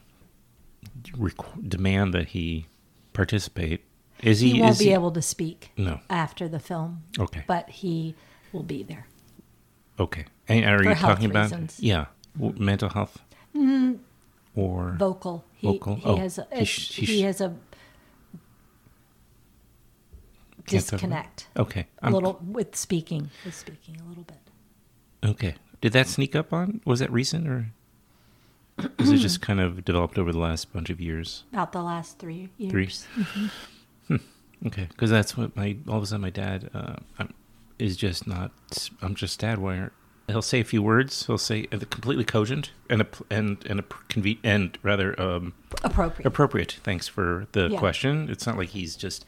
to 1.04 1.12
requ- 1.18 1.68
demand 1.70 2.14
that 2.14 2.30
he 2.30 2.68
participate 3.12 3.82
is 4.24 4.40
he, 4.40 4.52
he, 4.52 4.62
won't 4.62 4.80
be 4.80 4.86
he- 4.86 4.94
able 4.94 5.12
to 5.12 5.22
speak 5.22 5.72
no 5.76 6.00
after 6.10 6.48
the 6.48 6.60
film, 6.60 7.04
okay 7.20 7.44
but 7.48 7.70
he 7.70 8.16
will 8.54 8.64
be 8.64 8.82
there. 8.82 9.08
okay 10.00 10.24
and 10.48 10.64
are 10.64 10.78
For 10.80 10.90
you 10.90 10.96
talking 10.96 11.26
about 11.30 11.44
reasons. 11.52 11.80
yeah 11.82 12.06
w- 12.40 12.58
mental 12.58 12.88
health 12.90 13.18
Mm, 13.54 14.00
or 14.56 14.96
vocal. 14.98 15.44
He, 15.56 15.68
Vocal? 15.68 15.96
he 15.96 16.04
Oh, 16.06 16.16
has 16.16 16.38
a, 16.40 16.48
he 16.54 16.64
sh- 16.66 16.96
he 16.96 17.06
he 17.06 17.22
has 17.24 17.42
a 17.42 17.50
Can't 17.50 17.60
talk 20.40 20.48
about- 20.54 20.55
disconnect 20.68 21.48
okay 21.58 21.88
a 22.02 22.06
I'm- 22.06 22.14
little 22.14 22.40
with 22.46 22.76
speaking. 22.76 23.30
With 23.44 23.56
speaking 23.56 24.00
a 24.02 24.08
little 24.08 24.24
bit. 24.24 24.38
Okay. 25.24 25.56
Did 25.82 25.94
that 25.94 26.08
sneak 26.08 26.36
up 26.36 26.52
on? 26.54 26.82
Was 26.86 27.00
that 27.00 27.12
recent 27.12 27.48
or 27.48 27.68
is 29.00 29.12
it 29.12 29.18
just 29.18 29.42
kind 29.48 29.60
of 29.60 29.84
developed 29.86 30.18
over 30.18 30.32
the 30.32 30.40
last 30.40 30.72
bunch 30.74 30.90
of 30.90 31.00
years? 31.02 31.44
About 31.54 31.72
the 31.72 31.82
last 31.82 32.20
three 32.20 32.50
years. 32.58 32.72
Three. 32.72 32.84
years. 32.84 33.08
Okay, 34.66 34.88
because 34.90 35.10
that's 35.12 35.38
what 35.38 35.56
my 35.56 35.78
all 35.88 35.98
of 35.98 36.04
a 36.04 36.06
sudden 36.08 36.22
my 36.22 36.30
dad 36.32 36.70
uh, 36.74 36.96
I'm, 37.20 37.34
is 37.78 37.96
just 37.98 38.26
not. 38.26 38.52
I'm 39.02 39.14
just 39.14 39.40
dad. 39.40 39.60
Aren't 39.60 39.92
he'll 40.28 40.42
say 40.42 40.60
a 40.60 40.64
few 40.64 40.82
words? 40.82 41.26
He'll 41.28 41.38
say 41.38 41.68
uh, 41.72 41.78
completely 41.90 42.24
cogent 42.24 42.72
and 42.90 43.02
a, 43.02 43.08
and 43.30 43.64
and 43.68 43.80
a 43.80 43.84
conve- 43.84 44.40
and 44.44 44.78
rather 44.82 45.20
um, 45.22 45.54
Appropriate. 45.84 46.26
appropriate. 46.26 46.80
Thanks 46.84 47.08
for 47.08 47.48
the 47.52 47.68
Yeah. 47.70 47.78
question. 47.80 48.28
It's 48.30 48.48
not 48.48 48.58
like 48.58 48.70
he's 48.70 48.96
just 48.96 49.26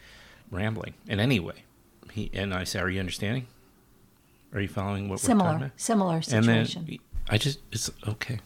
rambling 0.52 0.94
in 1.08 1.20
any 1.20 1.40
way. 1.40 1.64
He 2.12 2.30
and 2.34 2.54
I 2.54 2.64
say, 2.64 2.80
"Are 2.80 2.90
you 2.90 3.00
understanding? 3.00 3.48
Are 4.54 4.62
you 4.62 4.68
following 4.68 5.04
what 5.10 5.16
we're 5.22 5.28
talking 5.28 5.40
Similar, 5.40 5.56
about?" 5.58 5.72
similar 5.76 6.16
And 6.16 6.26
situation. 6.26 6.86
then 6.88 7.00
I 7.30 7.38
just 7.38 7.60
it's 7.72 7.90
okay. 8.08 8.40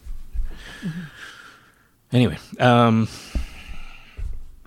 Anyway, 2.11 2.37
um, 2.59 3.07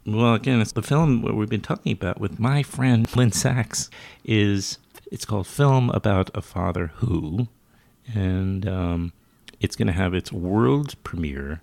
well, 0.06 0.34
again, 0.34 0.60
it's 0.60 0.72
the 0.72 0.82
film 0.82 1.20
what 1.22 1.34
we've 1.34 1.48
been 1.48 1.60
talking 1.60 1.92
about 1.92 2.18
with 2.18 2.38
my 2.40 2.62
friend 2.62 3.06
Lynne 3.16 3.32
Sachs 3.32 3.90
is 4.24 4.78
It's 5.12 5.24
called 5.26 5.46
Film 5.46 5.90
About 5.90 6.30
a 6.34 6.40
Father 6.40 6.92
Who, 6.96 7.48
and 8.14 8.66
um, 8.66 9.12
it's 9.60 9.76
going 9.76 9.88
to 9.88 9.92
have 9.92 10.14
its 10.14 10.32
world 10.32 10.94
premiere 11.04 11.60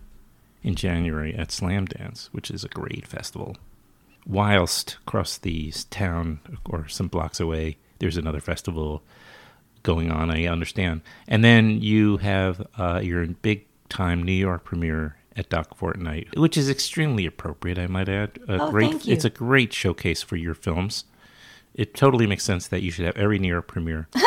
in 0.63 0.75
January 0.75 1.33
at 1.33 1.47
Slamdance, 1.49 2.27
which 2.27 2.51
is 2.51 2.63
a 2.63 2.69
great 2.69 3.07
festival. 3.07 3.57
Whilst 4.25 4.97
across 5.07 5.37
the 5.37 5.73
town 5.89 6.39
or 6.65 6.87
some 6.87 7.07
blocks 7.07 7.39
away, 7.39 7.77
there's 7.99 8.17
another 8.17 8.39
festival 8.39 9.01
going 9.83 10.11
on. 10.11 10.29
I 10.29 10.45
understand, 10.45 11.01
and 11.27 11.43
then 11.43 11.81
you 11.81 12.17
have 12.17 12.65
uh, 12.77 12.99
your 13.03 13.25
big 13.25 13.65
time 13.89 14.23
New 14.23 14.31
York 14.31 14.63
premiere 14.63 15.15
at 15.35 15.49
Doc 15.49 15.75
Fortnight, 15.75 16.37
which 16.37 16.57
is 16.57 16.69
extremely 16.69 17.25
appropriate, 17.25 17.79
I 17.79 17.87
might 17.87 18.09
add. 18.09 18.39
A 18.47 18.61
Oh, 18.61 18.71
great, 18.71 18.91
thank 18.91 19.07
you. 19.07 19.13
It's 19.13 19.25
a 19.25 19.29
great 19.29 19.73
showcase 19.73 20.21
for 20.21 20.35
your 20.35 20.53
films. 20.53 21.05
It 21.73 21.93
totally 21.95 22.27
makes 22.27 22.43
sense 22.43 22.67
that 22.67 22.81
you 22.83 22.91
should 22.91 23.05
have 23.05 23.15
every 23.17 23.39
New 23.39 23.47
York 23.47 23.67
premiere. 23.67 24.07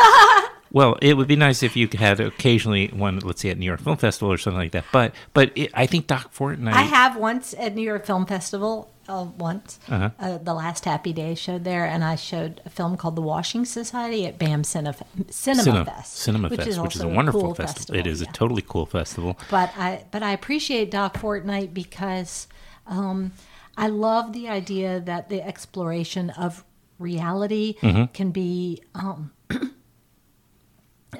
well, 0.75 0.97
it 1.01 1.17
would 1.17 1.29
be 1.29 1.37
nice 1.37 1.63
if 1.63 1.77
you 1.77 1.89
had 1.99 2.21
occasionally 2.21 2.89
one, 2.89 3.19
let's 3.21 3.41
say 3.43 3.51
at 3.51 3.59
New 3.59 3.65
York 3.65 3.81
Film 3.81 3.97
Festival 3.97 4.31
or 4.33 4.37
something 4.39 4.59
like 4.59 4.73
that. 4.73 4.85
But 4.93 5.15
but 5.33 5.53
it, 5.55 5.71
I 5.73 5.87
think 5.87 6.07
Doc 6.09 6.33
Fortnight. 6.33 6.75
I 6.75 6.83
have 6.83 7.17
once 7.17 7.55
at 7.59 7.75
New 7.75 7.83
York 7.83 8.05
Film 8.05 8.27
Festival. 8.27 8.91
Uh, 9.07 9.27
once, 9.37 9.79
Uh-huh. 9.91 10.09
uh, 10.19 10.39
the 10.39 10.55
last 10.55 10.87
Happy 10.87 11.13
Day 11.13 11.35
showed 11.35 11.63
there, 11.63 11.85
and 11.85 12.03
I 12.03 12.15
showed 12.17 12.63
a 12.65 12.71
film 12.71 12.97
called 12.97 13.17
The 13.17 13.21
Washing 13.21 13.67
Society 13.67 14.25
at 14.27 14.39
BAM 14.39 14.65
Cinema, 14.65 14.97
Cinema 15.29 15.63
Cinema, 15.63 15.85
Fest, 15.85 16.17
Cinema 16.17 16.49
which 16.49 16.61
Fest, 16.61 16.71
is 16.71 16.81
which 16.81 16.97
is 16.97 17.03
a 17.03 17.09
wonderful 17.09 17.43
cool 17.43 17.55
festival. 17.55 18.01
It 18.01 18.07
is 18.07 18.23
yeah. 18.23 18.31
a 18.31 18.33
totally 18.33 18.65
cool 18.67 18.87
festival. 18.87 19.37
but 19.51 19.71
I 19.77 20.05
but 20.11 20.23
I 20.23 20.33
appreciate 20.33 20.91
Doc 20.91 21.19
Fortnight 21.19 21.75
because 21.75 22.49
um, 22.87 23.33
I 23.77 23.89
love 23.89 24.33
the 24.33 24.49
idea 24.49 25.01
that 25.01 25.29
the 25.29 25.43
exploration 25.47 26.31
of 26.31 26.65
reality 26.99 27.75
Mhm. 27.83 28.11
can 28.15 28.31
be, 28.31 28.83
um, 28.95 29.33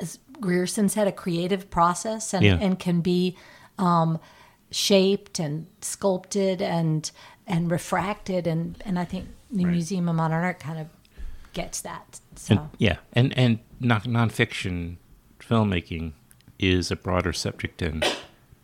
as 0.01 0.19
Grierson 0.41 0.89
said, 0.89 1.07
a 1.07 1.13
creative 1.13 1.71
process 1.71 2.35
and, 2.35 2.45
Yeah. 2.45 2.59
and 2.61 2.79
can 2.79 3.01
be 3.01 3.37
um, 3.79 4.19
shaped 4.71 5.39
and 5.39 5.67
sculpted 5.81 6.61
and 6.63 7.11
and 7.47 7.71
refracted 7.71 8.47
and 8.47 8.81
and 8.85 8.99
I 8.99 9.05
think 9.05 9.27
the 9.51 9.65
Right. 9.65 9.73
Museum 9.73 10.09
of 10.09 10.17
Modern 10.17 10.43
Art 10.43 10.59
kind 10.59 10.79
of 10.81 10.87
gets 11.53 11.81
that. 11.83 12.21
So 12.37 12.55
And, 12.57 12.71
yeah, 12.79 12.97
and 13.13 13.37
and 13.39 13.59
non 13.81 14.01
nonfiction 14.03 14.97
filmmaking 15.41 16.13
is 16.59 16.91
a 16.91 16.97
broader 16.97 17.33
subject 17.33 17.79
than 17.79 18.03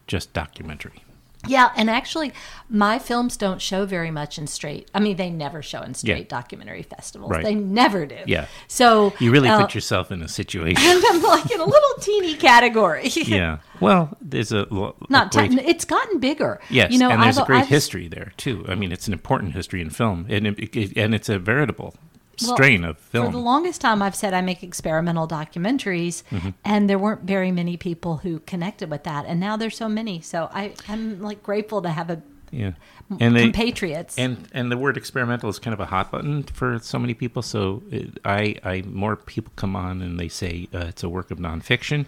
just 0.07 0.33
documentary. 0.33 1.05
Yeah, 1.47 1.70
and 1.74 1.88
actually, 1.88 2.32
my 2.68 2.99
films 2.99 3.36
don't 3.38 3.62
show 3.62 3.86
very 3.86 4.11
much 4.11 4.38
in 4.38 4.47
straight. 4.47 4.91
I 4.95 5.01
mean, 5.01 5.16
they 5.16 5.30
never 5.30 5.62
show 5.62 5.80
in 5.80 5.95
straight 5.95 6.28
documentary 6.28 6.82
festivals. 6.82 7.30
Right. 7.30 7.43
They 7.43 7.55
never 7.55 8.05
do. 8.05 8.18
Yeah. 8.26 8.47
So 8.68 9.14
You 9.18 9.30
really 9.32 9.49
uh, 9.49 9.59
put 9.61 9.74
yourself 9.74 10.12
in 10.12 10.20
a 10.22 10.28
situation. 10.28 10.76
and 10.86 11.03
I'm 11.11 11.22
like 11.22 11.51
in 11.51 11.59
a 11.61 11.64
little 11.64 11.95
teeny 12.01 12.34
category. 12.36 13.09
yeah. 13.14 13.59
Well, 13.80 14.16
there's 14.20 14.53
a 14.53 14.66
a 14.70 14.93
Not 15.09 15.32
great, 15.32 15.53
te- 15.53 15.61
it's 15.66 15.86
gotten 15.86 16.20
bigger. 16.20 16.61
Yes, 16.68 16.93
you 16.93 16.99
know, 16.99 17.09
and 17.11 17.22
there's 17.22 17.38
I've- 17.38 17.45
a 17.45 17.47
great 17.47 17.59
I've- 17.62 17.68
history 17.68 18.07
there 18.09 18.32
too. 18.36 18.64
I 18.68 18.74
mean, 18.74 18.93
it's 18.93 19.07
an 19.07 19.14
important 19.14 19.55
history 19.55 19.80
in 19.80 19.88
film, 19.91 20.26
and 20.28 20.47
it, 20.47 20.76
it- 20.76 20.97
and 20.97 21.14
it's 21.14 21.28
a 21.30 21.38
veritable 21.38 21.95
well, 22.43 22.57
strain 22.57 22.84
of 22.84 22.99
film. 22.99 23.26
For 23.26 23.32
the 23.32 23.38
longest 23.38 23.80
time, 23.80 24.03
I've 24.03 24.14
said 24.16 24.34
I 24.34 24.41
make 24.41 24.62
experimental 24.62 25.26
documentaries, 25.28 26.22
Mhm. 26.30 26.55
and 26.64 26.88
there 26.88 26.99
weren't 26.99 27.22
very 27.22 27.51
many 27.53 27.76
people 27.76 28.18
who 28.18 28.41
connected 28.41 28.91
with 28.91 29.05
that, 29.05 29.26
and 29.26 29.38
now 29.41 29.57
there's 29.57 29.76
so 29.76 29.88
many. 29.88 30.20
So 30.20 30.49
I, 30.53 30.74
I'm 30.88 31.20
like 31.20 31.43
grateful 31.43 31.82
to 31.82 31.91
have 31.91 32.11
a 32.11 32.22
yeah, 32.53 32.72
and 33.20 33.36
they, 33.36 33.43
compatriots. 33.43 34.18
and 34.18 34.49
and 34.53 34.72
the 34.72 34.76
word 34.76 34.97
experimental 34.97 35.49
is 35.49 35.61
kind 35.61 35.72
of 35.72 35.78
a 35.80 35.86
hot 35.86 36.11
button 36.11 36.43
for 36.43 36.78
so 36.80 36.99
many 36.99 37.14
people. 37.14 37.43
So 37.43 37.82
it, 37.91 38.18
I, 38.24 38.57
I 38.64 38.82
more 38.82 39.14
people 39.16 39.53
come 39.57 39.76
on 39.76 40.03
and 40.03 40.18
they 40.18 40.26
say 40.28 40.66
uh, 40.74 40.86
it's 40.88 41.05
a 41.05 41.09
work 41.09 41.30
of 41.30 41.38
nonfiction, 41.38 42.07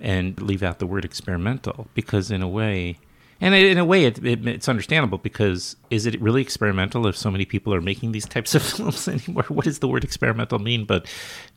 and 0.00 0.40
leave 0.40 0.62
out 0.62 0.78
the 0.78 0.86
word 0.86 1.04
experimental 1.04 1.88
because 1.94 2.30
in 2.30 2.42
a 2.42 2.48
way. 2.48 2.98
And 3.40 3.54
in 3.54 3.78
a 3.78 3.84
way, 3.84 4.04
it, 4.04 4.24
it, 4.24 4.46
it's 4.46 4.68
understandable 4.68 5.18
because 5.18 5.76
is 5.88 6.04
it 6.04 6.20
really 6.20 6.42
experimental 6.42 7.06
if 7.06 7.16
so 7.16 7.30
many 7.30 7.46
people 7.46 7.72
are 7.72 7.80
making 7.80 8.12
these 8.12 8.26
types 8.26 8.54
of 8.54 8.62
films 8.76 9.08
anymore? 9.08 9.44
What 9.48 9.64
does 9.64 9.78
the 9.78 9.88
word 9.88 10.04
experimental 10.04 10.58
mean? 10.58 10.84
But 10.84 11.06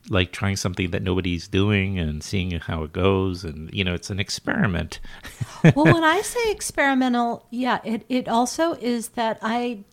like 0.08 0.32
trying 0.32 0.56
something 0.56 0.90
that 0.92 1.02
nobody's 1.02 1.46
doing 1.46 1.98
and 1.98 2.22
seeing 2.22 2.52
how 2.52 2.84
it 2.84 2.92
goes, 2.92 3.44
and 3.44 3.72
you 3.72 3.84
know, 3.84 3.94
it's 3.94 4.10
an 4.10 4.18
experiment. 4.18 5.00
well, 5.74 5.84
when 5.84 6.04
I 6.04 6.22
say 6.22 6.50
experimental, 6.50 7.46
yeah, 7.50 7.80
it, 7.84 8.04
it 8.08 8.28
also 8.28 8.72
is 8.74 9.10
that 9.10 9.38
I 9.42 9.84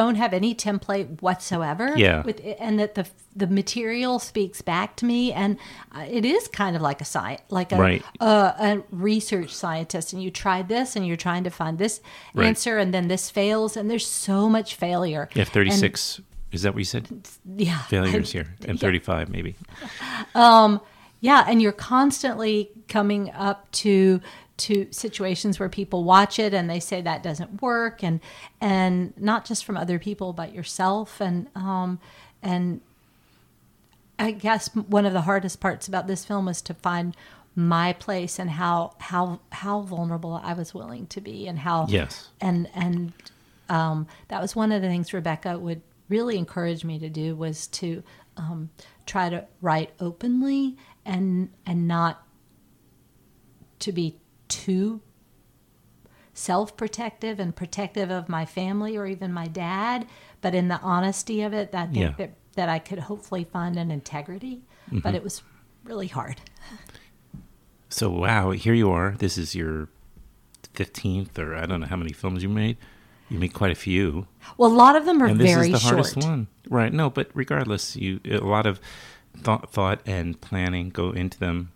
don't 0.00 0.16
have 0.16 0.32
any 0.34 0.54
template 0.54 1.22
whatsoever. 1.22 1.86
Yeah. 1.96 2.22
With 2.26 2.40
and 2.58 2.78
that 2.80 2.94
the 2.94 3.06
the 3.36 3.46
material 3.46 4.18
speaks 4.18 4.60
back 4.62 4.96
to 4.96 5.04
me, 5.06 5.32
and 5.32 5.56
uh, 5.96 6.04
it 6.18 6.24
is 6.24 6.48
kind 6.48 6.74
of 6.76 6.82
like 6.82 7.00
a 7.00 7.04
science, 7.04 7.42
like 7.50 7.70
a 7.72 7.76
Right. 7.78 8.02
a, 8.20 8.26
a 8.68 8.82
research 8.90 9.50
scientist, 9.54 10.12
and 10.12 10.20
you 10.22 10.30
try 10.30 10.62
this, 10.62 10.96
and 10.96 11.06
you're 11.06 11.16
trying 11.28 11.44
to 11.44 11.50
find 11.50 11.78
this 11.78 12.00
Right. 12.34 12.46
answer, 12.48 12.78
and 12.78 12.92
then 12.92 13.08
this 13.08 13.30
fails, 13.30 13.76
and 13.76 13.88
there's 13.90 14.06
so 14.06 14.48
much 14.48 14.74
failure. 14.74 15.28
You 15.34 15.40
have 15.40 15.48
36. 15.52 16.20
is 16.52 16.62
that 16.62 16.72
what 16.74 16.78
you 16.80 16.84
said? 16.84 17.06
Yeah. 17.56 17.78
Failures 17.88 18.32
here. 18.32 18.46
And 18.68 18.76
Yeah. 18.78 18.86
35, 18.88 19.28
maybe. 19.28 19.54
um, 20.34 20.80
yeah, 21.20 21.44
and 21.48 21.60
you're 21.62 21.72
constantly 21.72 22.70
coming 22.88 23.30
up 23.32 23.70
to 23.82 24.20
to 24.56 24.86
situations 24.90 25.58
where 25.58 25.68
people 25.68 26.04
watch 26.04 26.38
it 26.38 26.54
and 26.54 26.70
they 26.70 26.80
say 26.80 27.00
that 27.02 27.22
doesn't 27.22 27.60
work, 27.60 28.02
and 28.02 28.20
and 28.60 29.12
not 29.16 29.44
just 29.44 29.64
from 29.64 29.76
other 29.76 29.98
people 29.98 30.32
but 30.32 30.54
yourself, 30.54 31.20
and 31.20 31.48
um, 31.54 31.98
and 32.42 32.80
I 34.18 34.30
guess 34.30 34.68
one 34.74 35.06
of 35.06 35.12
the 35.12 35.22
hardest 35.22 35.60
parts 35.60 35.88
about 35.88 36.06
this 36.06 36.24
film 36.24 36.46
was 36.46 36.62
to 36.62 36.74
find 36.74 37.16
my 37.56 37.92
place 37.94 38.38
and 38.38 38.50
how 38.50 38.94
how 38.98 39.40
how 39.50 39.80
vulnerable 39.80 40.40
I 40.42 40.54
was 40.54 40.72
willing 40.74 41.06
to 41.08 41.20
be, 41.20 41.46
and 41.48 41.58
how 41.58 41.86
Yes. 41.88 42.28
and 42.40 42.68
and 42.74 43.12
um, 43.68 44.06
that 44.28 44.40
was 44.40 44.54
one 44.54 44.72
of 44.72 44.82
the 44.82 44.88
things 44.88 45.12
Rebecca 45.12 45.58
would 45.58 45.82
really 46.08 46.36
encourage 46.36 46.84
me 46.84 46.98
to 46.98 47.08
do 47.08 47.34
was 47.34 47.66
to 47.68 48.02
um, 48.36 48.70
try 49.06 49.30
to 49.30 49.46
write 49.60 49.90
openly 50.00 50.76
and 51.04 51.50
and 51.66 51.88
not 51.88 52.22
to 53.80 53.92
be 53.92 54.16
too 54.48 55.00
self-protective 56.32 57.38
and 57.38 57.54
protective 57.54 58.10
of 58.10 58.28
my 58.28 58.44
family 58.44 58.96
or 58.96 59.06
even 59.06 59.32
my 59.32 59.46
dad 59.46 60.06
but 60.40 60.54
in 60.54 60.68
the 60.68 60.80
honesty 60.80 61.42
of 61.42 61.52
it 61.52 61.70
I 61.74 61.86
think 61.86 61.96
Yeah. 61.96 62.14
that, 62.18 62.34
that 62.54 62.68
I 62.68 62.78
could 62.80 62.98
hopefully 63.00 63.44
find 63.44 63.76
an 63.76 63.90
integrity 63.90 64.62
but 64.90 65.12
Mhm. 65.12 65.16
it 65.16 65.22
was 65.22 65.42
really 65.84 66.08
hard 66.08 66.40
So, 67.90 68.10
wow, 68.10 68.50
here 68.50 68.74
you 68.74 68.90
are. 68.90 69.12
This 69.16 69.38
is 69.38 69.54
your 69.54 69.88
15th, 70.74 71.38
or 71.38 71.54
I 71.54 71.64
don't 71.64 71.80
know 71.80 71.86
how 71.86 71.94
many 71.94 72.12
films 72.12 72.42
you 72.42 72.48
made. 72.48 72.76
You 73.28 73.38
made 73.38 73.52
quite 73.54 73.70
a 73.70 73.76
few. 73.76 74.26
well 74.58 74.68
a 74.68 74.74
lot 74.74 74.96
of 74.96 75.04
them 75.06 75.22
are 75.22 75.26
and 75.26 75.38
this 75.38 75.52
very 75.54 75.66
is 75.66 75.72
the 75.74 75.78
short 75.78 75.94
hardest 75.94 76.16
one. 76.16 76.48
Right. 76.68 76.92
No, 76.92 77.08
but 77.08 77.30
regardless, 77.34 77.94
you 77.94 78.18
a 78.24 78.38
lot 78.38 78.66
of 78.66 78.80
thought, 79.36 79.70
thought 79.72 80.00
and 80.06 80.40
planning 80.40 80.90
go 80.90 81.12
into 81.12 81.38
them. 81.38 81.70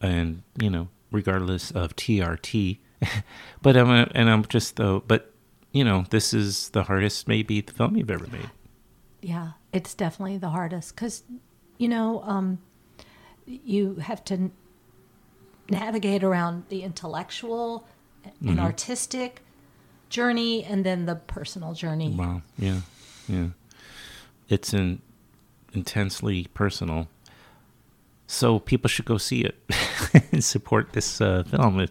And, 0.00 0.44
you 0.58 0.70
know, 0.70 0.88
regardless 1.12 1.70
of 1.70 1.94
TRT. 1.96 2.78
but 3.62 3.76
I'm, 3.76 3.90
uh, 3.90 4.06
and 4.14 4.28
I'm 4.30 4.44
just, 4.46 4.76
though, 4.76 5.02
but, 5.06 5.32
you 5.72 5.84
know, 5.84 6.04
this 6.10 6.32
is 6.34 6.70
the 6.70 6.84
hardest, 6.84 7.28
maybe, 7.28 7.60
the 7.60 7.72
film 7.72 7.96
you've 7.96 8.10
ever 8.10 8.26
made. 8.28 8.50
Yeah, 9.20 9.52
it's 9.72 9.94
definitely 9.94 10.38
the 10.38 10.48
hardest 10.50 10.94
because, 10.94 11.22
you 11.78 11.88
know, 11.88 12.22
um, 12.24 12.58
you 13.46 13.96
have 13.96 14.24
to 14.26 14.50
navigate 15.70 16.22
around 16.24 16.64
the 16.68 16.82
intellectual 16.82 17.86
and 18.40 18.58
Mhm. 18.58 18.60
artistic 18.60 19.42
journey 20.08 20.64
and 20.64 20.84
then 20.84 21.06
the 21.06 21.16
personal 21.16 21.72
journey. 21.72 22.10
Wow. 22.10 22.42
Yeah. 22.58 22.80
Yeah. 23.28 23.48
It's 24.48 24.72
an 24.74 25.00
intensely 25.72 26.48
personal. 26.52 27.08
So 28.32 28.58
people 28.58 28.88
should 28.88 29.04
go 29.04 29.18
see 29.18 29.42
it 29.42 29.62
and 30.32 30.42
support 30.42 30.94
this 30.94 31.20
uh, 31.20 31.42
film. 31.42 31.78
I 31.78 31.88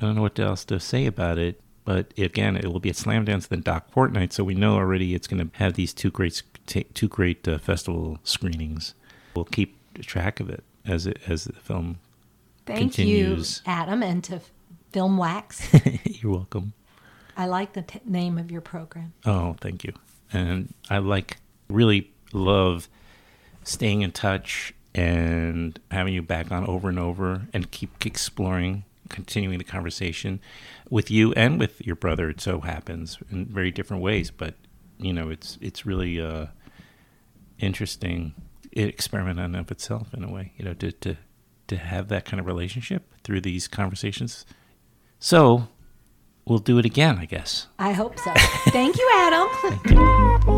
don't 0.00 0.14
know 0.16 0.22
what 0.22 0.40
else 0.40 0.64
to 0.64 0.80
say 0.80 1.04
about 1.04 1.36
it, 1.36 1.60
but 1.84 2.14
again, 2.16 2.56
it 2.56 2.72
will 2.72 2.80
be 2.80 2.88
at 2.88 2.96
Slamdance 2.96 3.48
then 3.48 3.60
Doc 3.60 3.90
Fortnight, 3.90 4.32
so 4.32 4.42
we 4.42 4.54
know 4.54 4.76
already 4.76 5.14
it's 5.14 5.26
going 5.26 5.46
to 5.46 5.56
have 5.58 5.74
these 5.74 5.92
two 5.92 6.10
great 6.10 6.42
two 6.66 7.08
great 7.08 7.46
uh, 7.46 7.58
festival 7.58 8.18
screenings. 8.24 8.94
We'll 9.36 9.44
keep 9.44 9.76
track 10.00 10.40
of 10.40 10.48
it 10.48 10.64
as 10.86 11.06
it 11.06 11.18
as 11.26 11.44
the 11.44 11.52
film 11.52 11.98
Thank 12.64 12.94
continues. 12.94 13.62
you, 13.66 13.70
Adam, 13.70 14.02
and 14.02 14.24
to 14.24 14.40
Film 14.92 15.18
Wax. 15.18 15.68
You're 16.04 16.32
welcome. 16.32 16.72
I 17.36 17.44
like 17.44 17.74
the 17.74 17.82
t- 17.82 18.00
name 18.06 18.38
of 18.38 18.50
your 18.50 18.62
program. 18.62 19.12
Oh, 19.26 19.54
thank 19.60 19.84
you. 19.84 19.92
And 20.32 20.72
I 20.88 20.96
like, 20.98 21.36
really 21.68 22.10
love 22.32 22.88
staying 23.64 24.00
in 24.00 24.12
touch 24.12 24.72
and 24.98 25.78
having 25.90 26.14
you 26.14 26.22
back 26.22 26.50
on 26.50 26.66
over 26.66 26.88
and 26.88 26.98
over 26.98 27.48
and 27.52 27.70
keep 27.70 28.04
exploring, 28.04 28.84
continuing 29.08 29.58
the 29.58 29.64
conversation 29.64 30.40
with 30.90 31.10
you 31.10 31.32
and 31.34 31.58
with 31.58 31.84
your 31.86 31.96
brother. 31.96 32.28
It 32.30 32.40
so 32.40 32.60
happens 32.60 33.18
in 33.30 33.46
very 33.46 33.70
different 33.70 34.02
ways, 34.02 34.30
but 34.30 34.54
you 34.98 35.12
know, 35.12 35.30
it's 35.30 35.58
it's 35.60 35.86
really 35.86 36.20
uh, 36.20 36.46
interesting. 37.58 38.34
experiment 38.72 39.40
on 39.40 39.54
of 39.54 39.70
itself 39.70 40.12
in 40.14 40.22
a 40.22 40.30
way, 40.30 40.52
you 40.56 40.64
know, 40.64 40.74
to 40.74 40.92
to 40.92 41.16
to 41.68 41.76
have 41.76 42.08
that 42.08 42.24
kind 42.24 42.40
of 42.40 42.46
relationship 42.46 43.02
through 43.24 43.40
these 43.40 43.68
conversations. 43.68 44.46
So 45.18 45.68
we'll 46.44 46.58
do 46.58 46.78
it 46.78 46.86
again, 46.86 47.18
I 47.18 47.24
guess. 47.24 47.66
I 47.78 47.92
hope 47.92 48.18
so. 48.18 48.32
Thank 48.70 48.96
you, 48.96 49.10
Adam. 49.14 49.48
In 50.48 50.57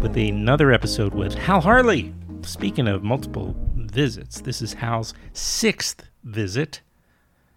with 0.00 0.16
another 0.16 0.72
episode 0.72 1.14
with 1.14 1.34
Hal 1.34 1.60
Hartley. 1.60 2.14
Speaking 2.40 2.88
of 2.88 3.04
multiple 3.04 3.54
visits, 3.74 4.40
this 4.40 4.62
is 4.62 4.72
Hal's 4.72 5.12
sixth 5.34 6.04
visit. 6.24 6.80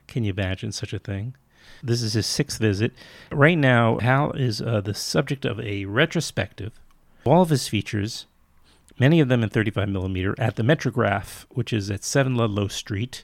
Can 0.07 0.25
you 0.25 0.33
imagine 0.33 0.73
such 0.73 0.91
a 0.91 0.99
thing? 0.99 1.35
This 1.81 2.01
is 2.01 2.13
his 2.13 2.25
sixth 2.25 2.59
visit. 2.59 2.91
Right 3.31 3.57
now, 3.57 3.97
Hal 3.99 4.33
is 4.33 4.61
uh, 4.61 4.81
the 4.81 4.93
subject 4.93 5.45
of 5.45 5.57
a 5.61 5.85
retrospective. 5.85 6.73
All 7.23 7.41
of 7.41 7.49
his 7.49 7.69
features, 7.69 8.25
many 8.99 9.21
of 9.21 9.29
them 9.29 9.41
in 9.41 9.49
35 9.49 9.87
millimeter, 9.87 10.35
at 10.37 10.57
the 10.57 10.63
Metrograph, 10.63 11.45
which 11.49 11.71
is 11.71 11.89
at 11.89 12.03
7 12.03 12.35
Ludlow 12.35 12.67
Street, 12.67 13.23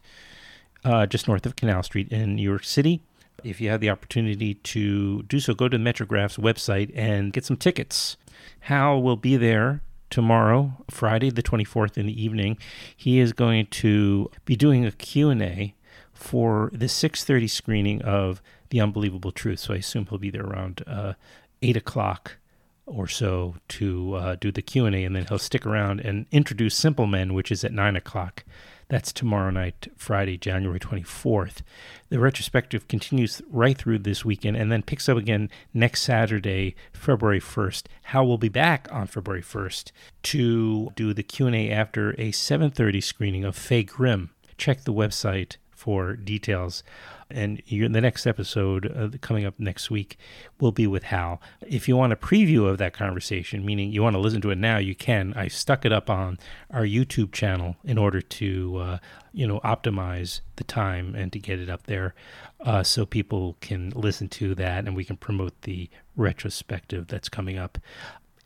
uh, 0.85 1.05
just 1.05 1.27
north 1.27 1.45
of 1.45 1.57
Canal 1.57 1.83
Street 1.83 2.09
in 2.09 2.37
New 2.37 2.49
York 2.49 2.63
City. 2.63 3.01
If 3.43 3.59
you 3.59 3.69
have 3.69 3.81
the 3.81 3.89
opportunity 3.89 4.53
to 4.53 5.23
do 5.23 5.41
so, 5.41 5.53
go 5.53 5.67
to 5.67 5.77
the 5.77 5.83
Metrograph's 5.83 6.37
website 6.37 6.91
and 6.95 7.33
get 7.33 7.43
some 7.43 7.57
tickets. 7.57 8.15
Hal 8.61 9.01
will 9.01 9.15
be 9.15 9.37
there 9.37 9.81
tomorrow, 10.09 10.83
Friday 10.89 11.29
the 11.29 11.43
24th 11.43 11.97
in 11.97 12.07
the 12.07 12.23
evening. 12.23 12.57
He 12.95 13.19
is 13.19 13.33
going 13.33 13.67
to 13.67 14.29
be 14.45 14.55
doing 14.55 14.85
a 14.85 14.91
Q&A 14.91 15.75
for 16.13 16.69
the 16.73 16.87
6.30 16.87 17.49
screening 17.49 18.01
of 18.01 18.41
The 18.69 18.81
Unbelievable 18.81 19.31
Truth. 19.31 19.59
So 19.59 19.73
I 19.73 19.77
assume 19.77 20.07
he'll 20.07 20.19
be 20.19 20.29
there 20.29 20.45
around 20.45 20.83
uh, 20.85 21.13
8 21.61 21.77
o'clock 21.77 22.37
or 22.85 23.07
so 23.07 23.55
to 23.67 24.15
uh, 24.15 24.35
do 24.35 24.51
the 24.51 24.61
q&a 24.61 25.03
and 25.03 25.15
then 25.15 25.25
he'll 25.27 25.37
stick 25.37 25.65
around 25.65 25.99
and 25.99 26.25
introduce 26.31 26.75
simple 26.75 27.05
men 27.05 27.33
which 27.33 27.51
is 27.51 27.63
at 27.63 27.71
9 27.71 27.95
o'clock 27.95 28.43
that's 28.89 29.13
tomorrow 29.13 29.49
night 29.49 29.87
friday 29.95 30.37
january 30.37 30.79
24th 30.79 31.61
the 32.09 32.19
retrospective 32.19 32.87
continues 32.87 33.41
right 33.49 33.77
through 33.77 33.99
this 33.99 34.25
weekend 34.25 34.57
and 34.57 34.71
then 34.71 34.83
picks 34.83 35.07
up 35.07 35.17
again 35.17 35.49
next 35.73 36.01
saturday 36.01 36.75
february 36.91 37.39
1st 37.39 37.85
hal 38.03 38.27
will 38.27 38.37
be 38.37 38.49
back 38.49 38.87
on 38.91 39.07
february 39.07 39.41
1st 39.41 39.91
to 40.23 40.91
do 40.95 41.13
the 41.13 41.23
q&a 41.23 41.69
after 41.69 42.11
a 42.11 42.31
7.30 42.31 43.01
screening 43.03 43.43
of 43.45 43.55
Fay 43.55 43.83
Grim. 43.83 44.31
Check 44.57 44.83
the 44.83 44.93
website 44.93 45.57
for 45.71 46.15
details 46.15 46.83
and 47.29 47.61
the 47.67 47.87
next 48.01 48.25
episode 48.25 48.91
uh, 48.95 49.17
coming 49.21 49.45
up 49.45 49.59
next 49.59 49.91
week 49.91 50.17
will 50.59 50.71
be 50.71 50.87
with 50.87 51.03
Hal. 51.03 51.41
If 51.67 51.87
you 51.87 51.95
want 51.95 52.13
a 52.13 52.15
preview 52.15 52.67
of 52.67 52.77
that 52.79 52.93
conversation, 52.93 53.65
meaning 53.65 53.91
you 53.91 54.01
want 54.01 54.15
to 54.15 54.19
listen 54.19 54.41
to 54.41 54.51
it 54.51 54.57
now, 54.57 54.77
you 54.77 54.95
can. 54.95 55.33
I 55.35 55.47
stuck 55.47 55.85
it 55.85 55.91
up 55.91 56.09
on 56.09 56.39
our 56.71 56.83
YouTube 56.83 57.31
channel 57.31 57.75
in 57.83 57.97
order 57.97 58.21
to, 58.21 58.77
uh, 58.77 58.97
you 59.31 59.45
know, 59.47 59.59
optimize 59.59 60.41
the 60.55 60.63
time 60.63 61.13
and 61.15 61.31
to 61.33 61.39
get 61.39 61.59
it 61.59 61.69
up 61.69 61.83
there, 61.83 62.15
uh, 62.61 62.83
so 62.83 63.05
people 63.05 63.57
can 63.61 63.91
listen 63.91 64.27
to 64.29 64.55
that 64.55 64.85
and 64.85 64.95
we 64.95 65.03
can 65.03 65.17
promote 65.17 65.61
the 65.61 65.89
retrospective 66.15 67.07
that's 67.07 67.29
coming 67.29 67.57
up. 67.57 67.77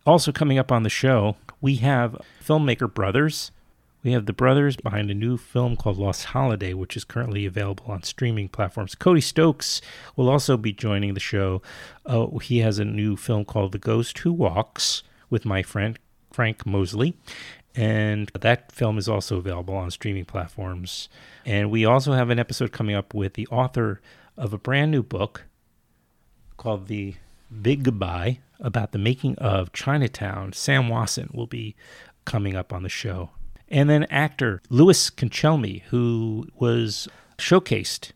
Also 0.05 0.31
coming 0.33 0.57
up 0.59 0.71
on 0.71 0.83
the 0.83 0.89
show, 0.89 1.37
we 1.61 1.75
have 1.77 2.21
filmmaker 2.43 2.93
brothers. 2.93 3.51
We 4.03 4.11
have 4.11 4.25
the 4.25 4.33
brothers 4.33 4.75
behind 4.75 5.09
a 5.09 5.13
new 5.13 5.37
film 5.37 5.77
called 5.77 5.97
Lost 5.97 6.25
Holiday, 6.25 6.73
which 6.73 6.97
is 6.97 7.05
currently 7.05 7.45
available 7.45 7.85
on 7.87 8.03
streaming 8.03 8.49
platforms. 8.49 8.95
Cody 8.95 9.21
Stokes 9.21 9.81
will 10.17 10.29
also 10.29 10.57
be 10.57 10.73
joining 10.73 11.13
the 11.13 11.21
show. 11.21 11.61
Uh, 12.05 12.27
he 12.39 12.59
has 12.59 12.79
a 12.79 12.85
new 12.85 13.15
film 13.15 13.45
called 13.45 13.71
The 13.71 13.77
Ghost 13.77 14.17
Who 14.19 14.33
Walks 14.33 15.03
with 15.29 15.45
my 15.45 15.63
friend 15.63 15.97
Frank 16.31 16.65
Mosley. 16.65 17.15
And 17.75 18.29
that 18.39 18.71
film 18.73 18.97
is 18.97 19.07
also 19.07 19.37
available 19.37 19.75
on 19.75 19.89
streaming 19.89 20.25
platforms. 20.25 21.07
And 21.45 21.71
we 21.71 21.85
also 21.85 22.11
have 22.11 22.29
an 22.29 22.39
episode 22.39 22.73
coming 22.73 22.95
up 22.95 23.13
with 23.13 23.35
the 23.35 23.47
author 23.47 24.01
of 24.37 24.53
a 24.53 24.57
brand 24.57 24.91
new 24.91 25.01
book 25.01 25.45
called 26.57 26.87
The 26.87 27.15
Big 27.61 27.83
Goodbye 27.83 28.39
about 28.59 28.91
the 28.91 28.99
making 28.99 29.37
of 29.37 29.71
Chinatown. 29.71 30.51
Sam 30.53 30.89
Wasson 30.89 31.29
will 31.33 31.47
be 31.47 31.75
coming 32.25 32.55
up 32.55 32.73
on 32.73 32.83
the 32.83 32.89
show. 32.89 33.29
And 33.73 33.89
then 33.89 34.03
actor 34.11 34.61
Louis 34.69 35.09
Cancelmi, 35.09 35.81
who 35.85 36.47
was 36.53 37.07
showcased, 37.39 38.11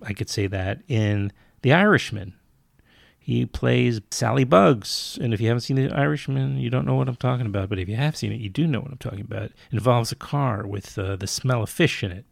I 0.00 0.14
could 0.14 0.30
say 0.30 0.46
that, 0.46 0.80
in 0.88 1.32
The 1.60 1.74
Irishman. 1.74 2.32
He 3.18 3.44
plays 3.44 4.00
Sally 4.10 4.44
Bugs. 4.44 5.18
And 5.20 5.34
if 5.34 5.40
you 5.40 5.48
haven't 5.48 5.60
seen 5.60 5.76
The 5.76 5.92
Irishman, 5.92 6.56
you 6.56 6.70
don't 6.70 6.86
know 6.86 6.94
what 6.94 7.08
I'm 7.08 7.16
talking 7.16 7.44
about. 7.44 7.68
But 7.68 7.78
if 7.78 7.90
you 7.90 7.96
have 7.96 8.16
seen 8.16 8.32
it, 8.32 8.40
you 8.40 8.48
do 8.48 8.66
know 8.66 8.80
what 8.80 8.90
I'm 8.90 8.96
talking 8.96 9.20
about. 9.20 9.44
It 9.44 9.52
involves 9.70 10.12
a 10.12 10.16
car 10.16 10.66
with 10.66 10.98
uh, 10.98 11.16
the 11.16 11.26
smell 11.26 11.62
of 11.62 11.68
fish 11.68 12.02
in 12.02 12.10
it. 12.10 12.24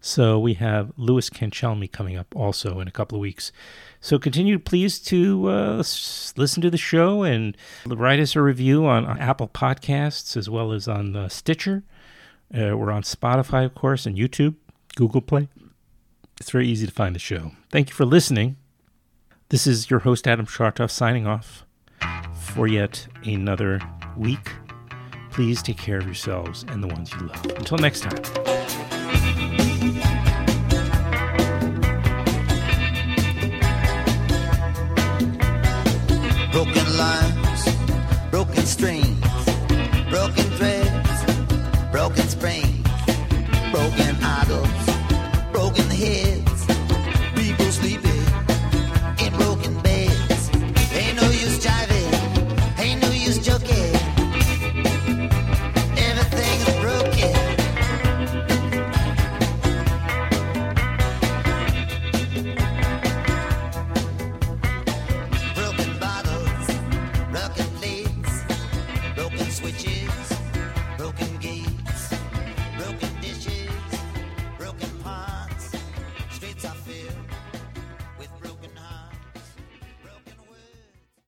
So 0.00 0.38
we 0.38 0.54
have 0.54 0.92
Louis 0.96 1.28
Cancelmi 1.28 1.90
coming 1.90 2.16
up 2.16 2.34
also 2.36 2.78
in 2.78 2.86
a 2.86 2.92
couple 2.92 3.16
of 3.16 3.20
weeks. 3.20 3.50
So 4.00 4.20
continue, 4.20 4.60
please, 4.60 5.00
to 5.00 5.48
uh, 5.48 5.76
listen 5.78 6.62
to 6.62 6.70
the 6.70 6.78
show 6.78 7.24
and 7.24 7.56
write 7.86 8.20
us 8.20 8.36
a 8.36 8.40
review 8.40 8.86
on 8.86 9.18
Apple 9.18 9.48
Podcasts 9.48 10.36
as 10.36 10.48
well 10.48 10.72
as 10.72 10.86
on 10.86 11.16
uh, 11.16 11.28
Stitcher. 11.28 11.82
Uh, 12.52 12.76
we're 12.76 12.90
on 12.90 13.02
Spotify, 13.02 13.64
of 13.64 13.74
course, 13.74 14.06
and 14.06 14.16
YouTube, 14.16 14.56
Google 14.96 15.20
Play. 15.20 15.48
It's 16.40 16.50
very 16.50 16.66
easy 16.66 16.86
to 16.86 16.92
find 16.92 17.14
the 17.14 17.20
show. 17.20 17.52
Thank 17.70 17.90
you 17.90 17.94
for 17.94 18.04
listening. 18.04 18.56
This 19.50 19.66
is 19.66 19.90
your 19.90 20.00
host, 20.00 20.26
Adam 20.26 20.46
Schartoff, 20.46 20.90
signing 20.90 21.26
off 21.26 21.64
for 22.34 22.66
yet 22.66 23.06
another 23.24 23.80
week. 24.16 24.52
Please 25.30 25.62
take 25.62 25.78
care 25.78 25.98
of 25.98 26.06
yourselves 26.06 26.64
and 26.68 26.82
the 26.82 26.88
ones 26.88 27.12
you 27.12 27.20
love. 27.20 27.44
Until 27.56 27.78
next 27.78 28.00
time. 28.00 28.89